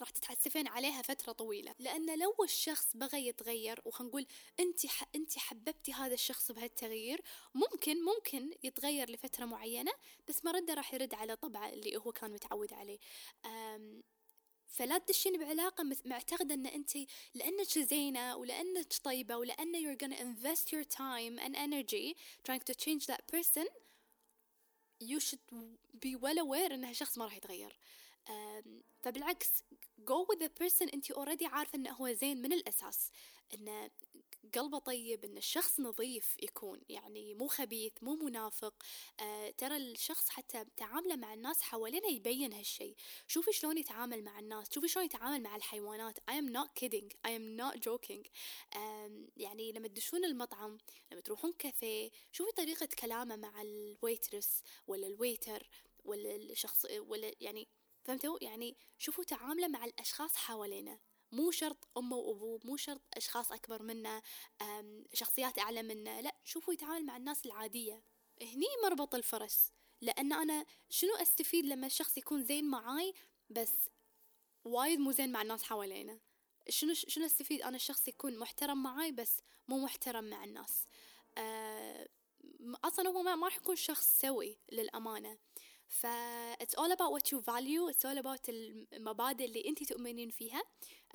راح 0.00 0.10
تتحسفين 0.10 0.68
عليها 0.68 1.02
فترة 1.02 1.32
طويلة. 1.32 1.74
لأن 1.78 2.18
لو 2.18 2.34
الشخص 2.44 2.96
بغى 2.96 3.26
يتغير 3.26 3.80
وخلينا 3.84 4.10
نقول 4.10 4.26
أنت 4.60 4.86
ح... 4.86 5.04
أنت 5.14 5.38
حببتي 5.38 5.92
هذا 5.92 6.14
الشخص 6.14 6.52
بهالتغيير 6.52 7.22
ممكن 7.54 8.04
ممكن 8.04 8.54
يتغير 8.62 9.10
لفترة 9.10 9.44
معينة 9.44 9.92
بس 10.28 10.44
مرده 10.44 10.74
راح 10.74 10.94
يرد 10.94 11.14
على 11.14 11.36
طبعه 11.36 11.68
اللي 11.68 11.96
هو 11.96 12.12
كان 12.12 12.30
متعود 12.30 12.72
عليه. 12.72 12.98
أم... 13.44 14.02
فلا 14.68 14.98
تدشين 14.98 15.38
بعلاقة 15.38 15.84
معتقدة 16.04 16.54
ان 16.54 16.66
انت 16.66 16.96
لانك 17.34 17.78
زينة 17.78 18.36
ولانك 18.36 18.92
طيبة 19.04 19.36
ولان 19.36 19.72
you're 19.76 19.98
gonna 19.98 20.20
invest 20.20 20.72
your 20.72 20.84
time 20.84 21.38
and 21.38 21.56
energy 21.56 22.16
trying 22.44 22.62
to 22.70 22.74
change 22.74 23.06
that 23.06 23.22
person 23.32 23.66
you 25.00 25.20
should 25.20 25.44
be 26.00 26.16
well 26.16 26.38
aware 26.38 26.72
ان 26.72 26.84
هالشخص 26.84 27.18
ما 27.18 27.24
راح 27.24 27.36
يتغير 27.36 27.78
فبالعكس 29.02 29.48
go 30.00 30.26
with 30.30 30.38
the 30.38 30.64
person 30.64 30.94
انت 30.94 31.12
already 31.12 31.44
عارفة 31.44 31.76
انه 31.76 31.90
هو 31.90 32.12
زين 32.12 32.42
من 32.42 32.52
الاساس 32.52 33.10
انه 33.54 33.90
قلبه 34.54 34.78
طيب 34.78 35.24
إن 35.24 35.36
الشخص 35.36 35.80
نظيف 35.80 36.36
يكون 36.42 36.80
يعني 36.88 37.34
مو 37.34 37.48
خبيث 37.48 37.92
مو 38.02 38.14
منافق. 38.16 38.74
آه 39.20 39.50
ترى 39.50 39.76
الشخص 39.76 40.28
حتى 40.28 40.64
تعامله 40.76 41.16
مع 41.16 41.34
الناس 41.34 41.62
حوالينا 41.62 42.08
يبين 42.08 42.52
هالشي. 42.52 42.94
شوفي 43.26 43.52
شلون 43.52 43.78
يتعامل 43.78 44.24
مع 44.24 44.38
الناس 44.38 44.66
شوفي 44.74 44.88
شلون 44.88 45.04
يتعامل 45.06 45.42
مع 45.42 45.56
الحيوانات. 45.56 46.18
I 46.18 46.32
am 46.32 46.52
not 46.52 46.68
kidding 46.80 47.08
I 47.26 47.30
am 47.30 47.56
not 47.60 47.80
joking. 47.88 48.28
آه 48.76 49.26
يعني 49.36 49.72
لما 49.72 49.88
تدشون 49.88 50.24
المطعم 50.24 50.78
لما 51.12 51.20
تروحون 51.20 51.52
كافيه 51.52 52.10
شوفي 52.32 52.52
طريقة 52.52 52.88
كلامه 52.98 53.36
مع 53.36 53.62
ال 53.62 53.73
waitress 53.73 54.62
ولا 54.86 55.06
ال 55.06 55.15
waiter 55.15 55.68
ولا 56.04 56.36
الشخص 56.36 56.86
ولا 56.98 57.32
يعني 57.40 57.68
فهمتوا؟ 58.04 58.38
يعني 58.44 58.76
شوفوا 58.98 59.24
تعامله 59.24 59.68
مع 59.68 59.84
الأشخاص 59.84 60.36
حوالينا 60.36 60.98
مو 61.32 61.50
شرط 61.50 61.88
أمه 61.96 62.16
وأبوه 62.16 62.60
مو 62.64 62.76
شرط 62.76 63.02
أشخاص 63.14 63.52
أكبر 63.52 63.82
منا 63.82 64.22
شخصيات 65.12 65.58
أعلى 65.58 65.82
منا 65.82 66.22
لا 66.22 66.36
شوفوا 66.44 66.74
يتعامل 66.74 67.06
مع 67.06 67.16
الناس 67.16 67.46
العادية. 67.46 68.02
هني 68.42 68.66
مربط 68.84 69.14
الفرس 69.14 69.72
لأن 70.00 70.32
أنا 70.32 70.66
شنو 70.88 71.16
أستفيد 71.16 71.66
لما 71.66 71.86
الشخص 71.86 72.18
يكون 72.18 72.44
زين 72.44 72.64
معاي؟ 72.64 73.14
بس 73.50 73.72
وايد 74.64 74.98
مو 74.98 75.12
زين 75.12 75.32
مع 75.32 75.42
الناس 75.42 75.62
حوالينا. 75.62 76.20
شنو 76.68 76.94
شنو 76.94 77.26
أستفيد؟ 77.26 77.62
أنا 77.62 77.76
الشخص 77.76 78.08
يكون 78.08 78.38
محترم 78.38 78.82
معاي 78.82 79.12
بس 79.12 79.40
مو 79.68 79.78
محترم 79.78 80.24
مع 80.24 80.44
الناس. 80.44 80.84
أه 81.38 82.08
أصلا 82.84 83.08
هو 83.08 83.22
ما 83.22 83.46
راح 83.46 83.56
يكون 83.56 83.76
شخص 83.76 84.20
سوي 84.20 84.58
للأمانة. 84.72 85.38
ف 85.88 86.06
it's 86.62 86.74
all 86.80 86.92
about 86.92 87.12
what 87.12 87.32
you 87.32 87.40
value 87.40 87.92
it's 87.92 88.04
all 88.04 88.18
about 88.18 88.48
المبادئ 88.48 89.44
اللي 89.44 89.68
انت 89.68 89.82
تؤمنين 89.82 90.30
فيها 90.30 90.62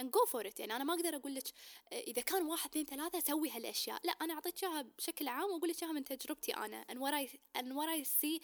and 0.01 0.05
go 0.05 0.29
for 0.31 0.45
it. 0.45 0.59
يعني 0.59 0.75
أنا 0.75 0.83
ما 0.83 0.93
أقدر 0.93 1.15
أقول 1.15 1.35
لك 1.35 1.43
إذا 1.91 2.21
كان 2.21 2.43
واحد 2.43 2.69
اثنين 2.69 2.85
ثلاثة 2.85 3.19
سوي 3.19 3.49
هالأشياء. 3.49 3.99
لا 4.03 4.11
أنا 4.11 4.33
أعطيك 4.33 4.63
إياها 4.63 4.81
بشكل 4.81 5.27
عام 5.27 5.49
وأقول 5.51 5.69
لك 5.69 5.83
إياها 5.83 5.93
من 5.93 6.03
تجربتي 6.03 6.51
أنا 6.51 6.85
and 6.91 6.95
what 6.95 7.13
I 7.13 7.37
and 7.59 7.67
what 7.67 7.89
I 7.89 8.03
see 8.03 8.41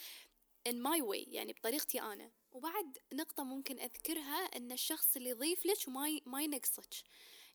in 0.70 0.76
my 0.76 1.02
way 1.02 1.28
يعني 1.28 1.54
بطريقتي 1.54 2.02
أنا. 2.02 2.32
وبعد 2.52 2.98
نقطة 3.14 3.44
ممكن 3.44 3.80
أذكرها 3.80 4.58
إن 4.58 4.72
الشخص 4.72 5.16
اللي 5.16 5.30
يضيف 5.30 5.66
لك 5.66 5.88
وما 5.88 6.20
ما 6.26 6.44
ينقصك. 6.44 6.94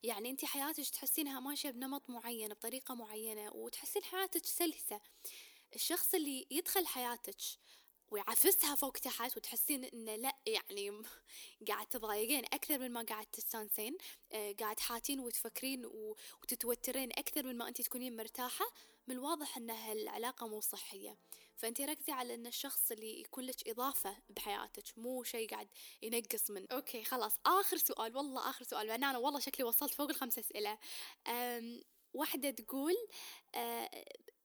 يعني 0.03 0.29
انت 0.29 0.45
حياتك 0.45 0.89
تحسينها 0.89 1.39
ماشية 1.39 1.69
بنمط 1.69 2.09
معين 2.09 2.49
بطريقة 2.49 2.95
معينة 2.95 3.51
وتحسين 3.53 4.03
حياتك 4.03 4.45
سلسة. 4.45 5.01
الشخص 5.75 6.13
اللي 6.13 6.47
يدخل 6.51 6.87
حياتك 6.87 7.37
ويعفسها 8.15 8.75
فوق 8.75 8.91
تحت 8.91 9.37
وتحسين 9.37 9.83
إنه 9.83 10.15
لا 10.15 10.35
يعني 10.45 11.01
قاعد 11.67 11.87
تضايقين 11.87 12.45
أكثر 12.45 12.79
من 12.79 12.91
ما 12.91 13.01
قاعد 13.01 13.25
تستانسين. 13.25 13.97
آه 14.31 14.51
قاعد 14.59 14.79
حاتين 14.79 15.19
وتفكرين 15.19 15.85
وتتوترين 16.41 17.09
أكثر 17.11 17.45
من 17.45 17.57
ما 17.57 17.67
انت 17.67 17.81
تكونين 17.81 18.17
مرتاحة. 18.17 18.65
من 19.07 19.15
الواضح 19.15 19.57
ان 19.57 19.69
هالعلاقة 19.69 20.47
مو 20.47 20.61
صحية. 20.61 21.17
فانت 21.55 21.81
ركزي 21.81 22.11
على 22.11 22.33
إن 22.35 22.47
الشخص 22.47 22.91
اللي 22.91 23.19
يكون 23.19 23.43
لك 23.43 23.69
إضافة 23.69 24.17
بحياتك 24.29 24.97
مو 24.97 25.23
شيء 25.23 25.49
قاعد 25.49 25.67
ينقص 26.01 26.51
من 26.51 26.71
okay 26.71 27.03
خلاص. 27.03 27.33
آخر 27.45 27.77
سؤال 27.77 28.17
والله 28.17 28.49
آخر 28.49 28.65
سؤال 28.65 28.87
لأن 28.87 29.03
أنا 29.03 29.17
والله 29.17 29.39
شكلي 29.39 29.65
وصلت 29.67 29.93
فوق 29.93 30.09
الخمس 30.09 30.39
أسئلة. 30.39 30.77
واحدة 32.13 32.51
تقول 32.51 32.93
آه 33.55 33.89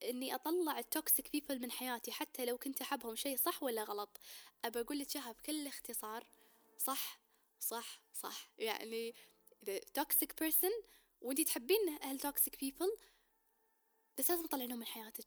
إني 0.03 0.35
أطلع 0.35 0.79
ال 0.79 0.88
toxic 0.88 1.33
people 1.33 1.61
من 1.61 1.71
حياتي 1.71 2.13
حتى 2.13 2.45
لو 2.45 2.59
كنت 2.59 2.81
أحبهم 2.81 3.17
شيء 3.17 3.37
صح 3.37 3.63
ولا 3.63 3.85
غلط. 3.85 4.21
أبى 4.65 4.81
أقول 4.81 4.99
لك 4.99 5.17
إياها 5.17 5.33
بكل 5.33 5.67
اختصار. 5.67 6.27
صح 6.79 7.21
صح 7.61 8.01
صح. 8.15 8.51
يعني 8.59 9.15
إذا 9.63 9.79
toxic 9.79 10.41
person 10.41 10.71
وإنتي 11.21 11.45
تحبين 11.45 11.99
هال 12.03 12.19
toxic 12.19 12.61
people 12.61 12.97
بس 14.19 14.31
لازم 14.31 14.47
تطلعينهم 14.47 14.79
من 14.79 14.87
حياتك. 14.87 15.27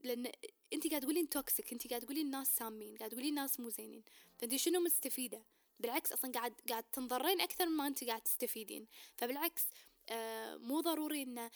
لأن 0.00 0.32
انت 0.72 0.86
قاعد 0.88 1.02
تقولين 1.02 1.28
توكسيك 1.28 1.72
انت 1.72 1.88
قاعد 1.88 2.02
تقولين 2.02 2.30
ناس 2.30 2.56
سامين 2.56 2.96
قاعد 2.96 3.10
تقولين 3.10 3.34
ناس 3.34 3.60
مو 3.60 3.68
زينين. 3.68 4.04
فانت 4.38 4.56
شنو 4.56 4.80
مستفيدة؟ 4.80 5.42
بالعكس 5.80 6.12
أصلا 6.12 6.32
قاعد 6.32 6.54
قاعد 6.68 6.82
تنضرين 6.82 7.40
أكثر 7.40 7.66
مما 7.66 7.86
انت 7.86 8.04
قاعد 8.04 8.20
تستفيدين. 8.20 8.86
فبالعكس 9.16 9.62
آه 10.08 10.56
مو 10.56 10.80
ضروري 10.80 11.22
إن 11.22 11.50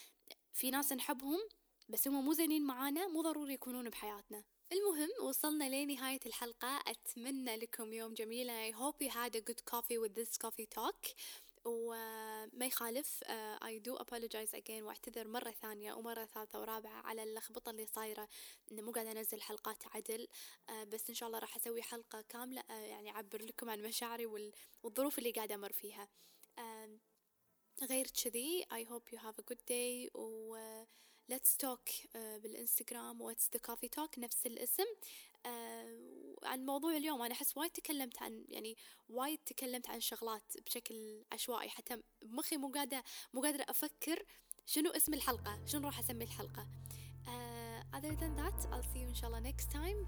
في 0.53 0.71
ناس 0.71 0.93
نحبهم 0.93 1.49
بس 1.89 2.09
هم 2.09 2.25
مو 2.25 2.33
زينين 2.33 2.67
معانا 2.67 3.09
مو 3.09 3.23
ضروري 3.23 3.55
يكونون 3.55 3.89
بحياتنا. 3.89 4.45
المهم 4.73 5.29
وصلنا 5.29 5.85
لنهاية 5.85 6.21
الحلقة. 6.27 6.83
أتمنى 6.87 7.57
لكم 7.57 7.93
يوم 7.93 8.15
جميل. 8.15 8.73
I 8.73 8.77
hope 8.77 9.07
you 9.07 9.11
had 9.11 9.37
a 9.37 9.41
good 9.41 9.65
coffee 9.75 9.99
with 9.99 10.15
this 10.15 10.37
coffee 10.37 10.67
talk. 10.79 11.15
وما 11.65 12.67
يخالف 12.67 13.25
uh, 13.25 13.65
I 13.65 13.79
do 13.89 13.97
apologize 13.97 14.55
again 14.55 14.83
وأعتذر 14.83 15.29
مرة 15.29 15.51
ثانية 15.51 15.93
ومرة 15.93 16.25
ثالثة 16.25 16.61
ورابعة 16.61 17.01
على 17.07 17.23
اللخبطة 17.23 17.71
اللي 17.71 17.87
صايرة. 17.87 18.29
إنه 18.73 18.83
مو 18.83 18.93
قاعدة 18.93 19.13
أنزل 19.13 19.41
حلقات 19.41 19.87
عدل 19.95 20.29
uh, 20.71 20.73
بس 20.73 21.09
إن 21.09 21.15
شاء 21.15 21.27
الله 21.27 21.39
راح 21.39 21.57
أسوي 21.57 21.83
حلقة 21.83 22.21
كاملة 22.29 22.61
uh, 22.61 22.71
يعني 22.71 23.11
أعبر 23.11 23.43
لكم 23.43 23.71
عن 23.71 23.83
مشاعري 23.83 24.27
والظروف 24.83 25.19
اللي 25.19 25.31
قاعدة 25.31 25.55
أمر 25.55 25.73
فيها. 25.73 26.09
غير 27.83 28.07
كذي 28.25 28.65
I 28.65 28.85
hope 28.91 29.13
you 29.13 29.19
have 29.19 29.35
a 29.39 29.53
good 29.53 29.61
day. 29.71 30.11
و 30.15 30.57
let's 31.33 31.57
talk 31.57 31.91
uh, 31.91 32.19
بالإنستغرام 32.43 33.21
What's 33.21 33.51
the 33.53 33.61
coffee 33.61 33.89
talk 33.89 34.19
نفس 34.19 34.47
الاسم. 34.47 34.85
Uh, 35.45 35.49
عن 36.43 36.67
موضوع 36.67 36.97
اليوم. 36.97 37.23
أنا 37.23 37.35
أحس 37.35 37.57
وايد 37.57 37.71
تكلمت 37.71 38.23
عن 38.23 38.45
يعني 38.49 38.77
وايد 39.09 39.39
تكلمت 39.47 39.89
عن 39.89 40.01
شغلات 40.01 40.43
بشكل 40.67 41.25
عشوائي. 41.33 41.69
حتى 41.69 42.03
بمخي 42.23 42.57
مو 42.57 42.69
قاعدة 42.69 43.05
مو 43.35 43.43
قادرة 43.43 43.67
أفكر 43.69 44.25
شنو 44.67 44.91
اسم 44.91 45.15
الحلقة 45.15 45.67
شنو 45.67 45.87
راح 45.87 45.99
أسمي 45.99 46.25
الحلقة. 46.25 46.67
Uh, 47.27 47.97
other 47.97 48.15
than 48.21 48.37
that 48.37 48.59
I'll 48.73 48.87
see 48.93 48.99
you 48.99 49.09
إن 49.09 49.15
شاء 49.15 49.31
الله 49.31 49.53
next 49.53 49.71
time. 49.71 50.07